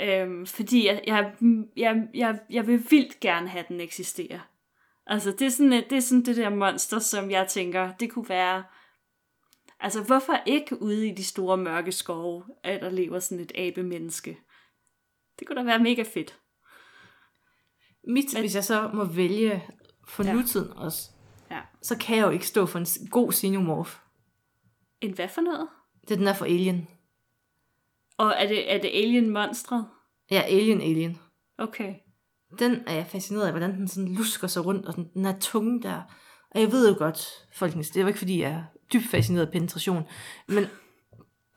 Øhm, 0.00 0.46
fordi 0.46 0.86
jeg, 0.86 1.02
jeg, 1.06 1.34
jeg, 1.76 2.08
jeg, 2.14 2.40
jeg 2.50 2.66
vil 2.66 2.90
vildt 2.90 3.20
gerne 3.20 3.48
have, 3.48 3.62
at 3.62 3.68
den 3.68 3.80
eksisterer. 3.80 4.40
Altså, 5.06 5.30
det 5.30 5.42
er, 5.42 5.50
sådan, 5.50 5.72
det 5.72 5.92
er 5.92 6.00
sådan 6.00 6.24
det 6.24 6.36
der 6.36 6.50
monster, 6.50 6.98
som 6.98 7.30
jeg 7.30 7.48
tænker, 7.48 7.92
det 7.92 8.10
kunne 8.10 8.28
være... 8.28 8.64
Altså, 9.80 10.02
hvorfor 10.02 10.42
ikke 10.46 10.82
ude 10.82 11.08
i 11.08 11.14
de 11.14 11.24
store 11.24 11.56
mørke 11.56 11.92
skove, 11.92 12.44
at 12.64 12.80
der 12.80 12.90
lever 12.90 13.18
sådan 13.18 13.44
et 13.44 13.52
abemenneske? 13.54 14.38
Det 15.38 15.46
kunne 15.46 15.56
da 15.56 15.64
være 15.64 15.78
mega 15.78 16.02
fedt. 16.02 16.41
Mit, 18.08 18.24
Men, 18.34 18.42
hvis 18.42 18.54
jeg 18.54 18.64
så 18.64 18.90
må 18.94 19.04
vælge 19.04 19.64
for 20.08 20.22
Ja. 20.24 20.28
ja. 20.30 20.34
nutiden 20.36 20.72
også, 20.72 21.10
Ja. 21.50 21.60
så 21.82 21.96
kan 21.98 22.16
jeg 22.16 22.26
jo 22.26 22.30
ikke 22.30 22.46
stå 22.46 22.66
for 22.66 22.78
en 22.78 22.86
god 23.10 23.32
xenomorph. 23.32 23.96
En 25.00 25.12
hvad 25.14 25.28
for 25.28 25.40
noget? 25.40 25.68
Det 26.02 26.10
er 26.10 26.16
den 26.16 26.26
der 26.26 26.32
for 26.34 26.44
Alien. 26.44 26.88
Og 28.18 28.34
er 28.36 28.46
det, 28.48 28.72
er 28.74 28.78
det 28.80 28.90
alien-monstret? 28.94 29.86
Ja, 30.30 30.40
Alien 30.40 30.80
Alien. 30.80 31.18
Okay. 31.58 31.94
Den 32.58 32.82
er 32.86 32.94
jeg 32.94 33.06
fascineret 33.06 33.44
af, 33.46 33.52
hvordan 33.52 33.74
den 33.76 33.88
sådan 33.88 34.14
lusker 34.14 34.46
sig 34.46 34.66
rundt, 34.66 34.86
og 34.86 34.96
den, 34.96 35.10
den 35.14 35.24
er 35.24 35.38
tunge 35.40 35.82
der. 35.82 36.02
Og 36.50 36.60
jeg 36.60 36.72
ved 36.72 36.88
jo 36.92 36.94
godt, 36.98 37.28
folkens, 37.54 37.88
det 37.90 37.96
er 37.96 38.00
jo 38.00 38.06
ikke 38.06 38.18
fordi, 38.18 38.40
jeg 38.40 38.50
er 38.50 38.62
dybt 38.92 39.06
fascineret 39.10 39.46
af 39.46 39.52
penetration, 39.52 40.02
men 40.48 40.64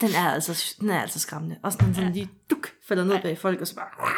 den 0.02 0.10
er 0.18 0.30
altså, 0.32 0.76
den 0.80 0.90
er 0.90 1.02
altså 1.02 1.20
skræmmende. 1.20 1.60
Også 1.64 1.78
når 1.82 1.86
den 1.86 1.96
sådan 1.96 2.12
lige 2.14 2.30
duk, 2.50 2.68
falder 2.88 3.04
ned 3.04 3.22
bag 3.22 3.38
folk, 3.38 3.62
og 3.62 3.68
så 3.68 3.76
bare... 3.76 4.10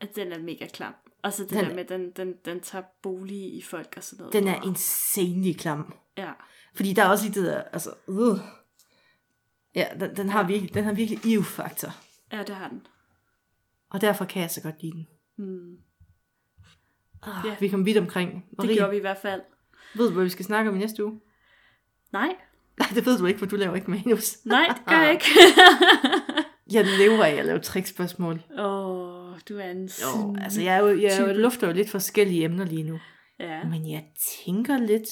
At 0.00 0.16
den 0.16 0.32
er 0.32 0.38
mega 0.38 0.66
klam. 0.66 0.94
Og 1.22 1.32
så 1.32 1.42
det 1.42 1.50
Den- 1.50 1.64
der 1.64 1.74
med, 1.74 1.84
den, 1.84 2.10
den, 2.10 2.34
den 2.44 2.60
tager 2.60 2.84
bolig 3.02 3.54
i 3.56 3.62
folk 3.62 3.94
og 3.96 4.02
sådan 4.04 4.18
noget. 4.22 4.32
Den 4.32 4.48
er 4.48 4.62
insanely 4.62 5.52
klam. 5.58 5.94
Ja. 6.18 6.32
Fordi 6.74 6.92
der 6.92 7.02
er 7.04 7.08
også 7.08 7.24
lige 7.24 7.40
det 7.40 7.46
der, 7.52 7.62
altså, 7.62 7.90
øh. 8.08 8.38
Ja, 9.74 9.86
den, 10.00 10.16
den, 10.16 10.28
har 10.28 10.46
virkelig, 10.46 10.74
den 10.74 10.84
har 10.84 10.92
virkelig 10.92 11.34
EU-faktor. 11.34 11.88
ja, 12.32 12.38
det 12.42 12.54
har 12.54 12.68
den. 12.68 12.86
Og 13.90 14.00
derfor 14.00 14.24
kan 14.24 14.42
jeg 14.42 14.50
så 14.50 14.62
godt 14.62 14.82
lide 14.82 14.92
den. 14.92 15.06
Hmm. 15.36 15.76
Ah, 17.22 17.46
Ja. 17.46 17.56
Vi 17.60 17.68
kom 17.68 17.86
vidt 17.86 17.98
omkring. 17.98 18.46
Det 18.50 18.58
Marie, 18.58 18.74
gjorde 18.76 18.90
vi 18.90 18.96
i 18.96 19.00
hvert 19.00 19.18
fald. 19.22 19.40
ved 19.94 20.08
du, 20.08 20.14
hvad 20.14 20.24
vi 20.24 20.30
skal 20.30 20.44
snakke 20.44 20.70
om 20.70 20.76
i 20.76 20.78
næste 20.78 21.04
uge? 21.04 21.20
Nej, 22.12 22.36
Nej, 22.78 22.88
det 22.94 23.06
ved 23.06 23.18
du 23.18 23.26
ikke, 23.26 23.38
for 23.38 23.46
du 23.46 23.56
laver 23.56 23.74
ikke 23.74 23.90
manus. 23.90 24.44
nej, 24.44 24.66
det 24.76 24.86
gør 24.86 25.00
jeg 25.00 25.12
ikke. 25.12 25.26
Jeg 26.72 26.84
lever 26.98 27.24
af 27.24 27.30
at 27.30 27.44
lave 27.46 27.58
trickspørgsmål. 27.58 28.42
Åh, 28.58 28.64
oh, 28.66 29.11
du 29.48 29.58
er 29.58 29.70
en 29.70 29.90
Jo, 30.02 30.36
altså 30.40 30.62
jeg, 30.62 30.74
er 30.74 30.78
jo, 30.78 31.00
jeg 31.00 31.18
er 31.18 31.28
jo, 31.28 31.32
lufter 31.32 31.66
jo 31.66 31.72
lidt 31.72 31.90
forskellige 31.90 32.44
emner 32.44 32.64
lige 32.64 32.82
nu. 32.82 32.98
Ja. 33.38 33.64
Men 33.64 33.90
jeg 33.90 34.04
tænker 34.44 34.78
lidt, 34.78 35.08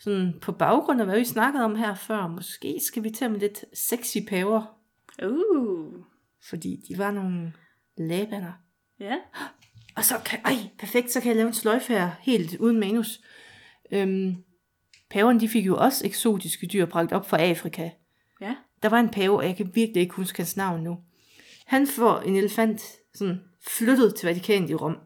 sådan 0.00 0.34
på 0.42 0.52
baggrund 0.52 1.00
af, 1.00 1.06
hvad 1.06 1.18
vi 1.18 1.24
snakkede 1.24 1.64
om 1.64 1.76
her 1.76 1.94
før, 1.94 2.26
måske 2.26 2.80
skal 2.86 3.02
vi 3.02 3.10
tage 3.10 3.28
med 3.28 3.40
lidt 3.40 3.64
sexy 3.74 4.16
paver, 4.28 4.76
Uh. 5.22 5.94
fordi 6.50 6.84
de 6.88 6.98
var 6.98 7.10
nogle 7.10 7.52
labander. 7.98 8.52
Ja. 9.00 9.16
Og 9.96 10.04
så 10.04 10.14
kan, 10.24 10.38
ej, 10.44 10.56
perfekt, 10.78 11.10
så 11.10 11.20
kan 11.20 11.28
jeg 11.28 11.36
lave 11.36 11.46
en 11.46 11.54
sløjfe 11.54 11.92
her, 11.92 12.10
helt 12.20 12.56
uden 12.56 12.80
manus. 12.80 13.20
Øhm, 13.92 14.36
paverne, 15.10 15.40
de 15.40 15.48
fik 15.48 15.66
jo 15.66 15.76
også 15.76 16.06
eksotiske 16.06 16.66
dyr 16.66 16.86
bragt 16.86 17.12
op 17.12 17.28
fra 17.28 17.38
Afrika. 17.42 17.90
Ja. 18.40 18.54
Der 18.82 18.88
var 18.88 19.00
en 19.00 19.08
pave, 19.08 19.36
og 19.36 19.44
jeg 19.44 19.56
kan 19.56 19.70
virkelig 19.74 20.00
ikke 20.00 20.14
huske 20.14 20.38
hans 20.38 20.56
navn 20.56 20.82
nu. 20.82 20.98
Han 21.66 21.86
får 21.86 22.20
en 22.20 22.36
elefant 22.36 22.82
sådan 23.14 23.40
flyttet 23.66 24.14
til 24.14 24.26
Vatikanet 24.26 24.70
i 24.70 24.74
Rom. 24.74 24.96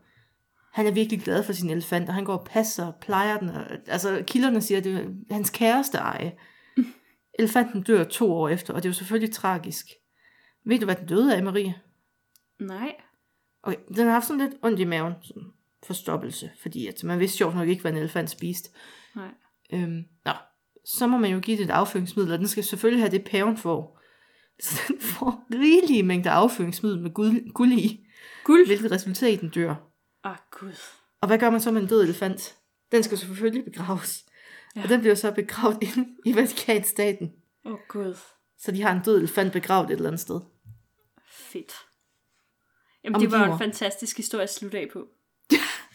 Han 0.72 0.86
er 0.86 0.90
virkelig 0.90 1.22
glad 1.22 1.42
for 1.42 1.52
sin 1.52 1.70
elefant, 1.70 2.08
og 2.08 2.14
han 2.14 2.24
går 2.24 2.36
og 2.36 2.46
passer 2.46 2.86
og 2.86 2.94
plejer 3.00 3.38
den. 3.38 3.48
Og, 3.48 3.66
altså, 3.86 4.24
kilderne 4.26 4.60
siger, 4.60 4.78
at 4.78 4.84
det 4.84 4.94
er 5.30 5.34
hans 5.34 5.50
kæreste 5.50 5.98
eje. 5.98 6.32
Elefanten 7.38 7.82
dør 7.82 8.04
to 8.04 8.32
år 8.32 8.48
efter, 8.48 8.74
og 8.74 8.82
det 8.82 8.88
er 8.88 8.90
jo 8.90 8.94
selvfølgelig 8.94 9.34
tragisk. 9.34 9.86
Ved 10.66 10.78
du, 10.78 10.84
hvad 10.84 10.96
den 10.96 11.06
døde 11.06 11.36
af, 11.36 11.42
Marie? 11.42 11.74
Nej. 12.60 12.94
Okay, 13.62 13.78
den 13.96 14.04
har 14.04 14.12
haft 14.12 14.26
sådan 14.26 14.40
lidt 14.40 14.54
ondt 14.62 14.80
i 14.80 14.84
maven, 14.84 15.12
sådan 15.22 15.42
forstoppelse, 15.86 16.50
fordi 16.62 16.86
at 16.86 17.04
man 17.04 17.20
vidste 17.20 17.36
sjovt 17.36 17.54
nok 17.54 17.68
ikke, 17.68 17.82
hvad 17.82 17.92
en 17.92 17.98
elefant 17.98 18.30
spiste. 18.30 18.70
Nej. 19.16 19.30
Øhm, 19.72 20.04
nå, 20.24 20.32
så 20.84 21.06
må 21.06 21.18
man 21.18 21.32
jo 21.32 21.40
give 21.40 21.56
det 21.56 21.64
et 21.64 21.70
afføringsmiddel, 21.70 22.32
og 22.32 22.38
den 22.38 22.48
skal 22.48 22.64
selvfølgelig 22.64 23.02
have 23.02 23.10
det, 23.10 23.24
paven 23.24 23.56
får. 23.56 24.00
Så 24.60 24.80
den 24.88 25.00
får 25.00 25.46
rigelige 25.52 26.02
mængder 26.02 26.30
afføringsmiddel 26.30 27.00
med 27.00 27.10
guld, 27.10 27.52
guld 27.52 27.72
i, 27.72 28.06
Guld. 28.44 28.66
hvilket 28.66 28.90
resulterer 28.90 29.30
i, 29.30 29.34
at 29.34 29.40
den 29.40 29.48
dør. 29.48 29.70
Åh, 30.24 30.30
oh, 30.30 30.36
gud. 30.50 30.72
Og 31.20 31.26
hvad 31.26 31.38
gør 31.38 31.50
man 31.50 31.60
så 31.60 31.70
med 31.70 31.82
en 31.82 31.88
død 31.88 32.02
elefant? 32.02 32.56
Den 32.92 33.02
skal 33.02 33.18
selvfølgelig 33.18 33.64
begraves. 33.64 34.24
Ja. 34.76 34.82
Og 34.82 34.88
den 34.88 35.00
bliver 35.00 35.14
så 35.14 35.32
begravet 35.32 35.78
inde 35.82 36.08
i 36.24 36.36
Vatikanstaten. 36.36 37.32
Åh, 37.64 37.72
oh, 37.72 37.78
gud. 37.88 38.14
Så 38.58 38.72
de 38.72 38.82
har 38.82 38.92
en 38.92 39.02
død 39.04 39.18
elefant 39.18 39.52
begravet 39.52 39.90
et 39.90 39.96
eller 39.96 40.08
andet 40.08 40.20
sted. 40.20 40.40
Fedt. 41.30 41.72
Jamen, 43.04 43.14
Om 43.14 43.20
det 43.20 43.30
var 43.30 43.52
en 43.52 43.58
fantastisk 43.58 44.16
historie 44.16 44.42
at 44.42 44.54
slutte 44.54 44.78
af 44.78 44.88
på. 44.92 45.08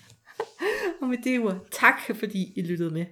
Og 1.01 1.07
med 1.07 1.17
det 1.23 1.39
ord, 1.39 1.67
tak 1.71 2.01
fordi 2.15 2.53
I 2.55 2.61
lyttede 2.61 2.91
med. 2.91 3.05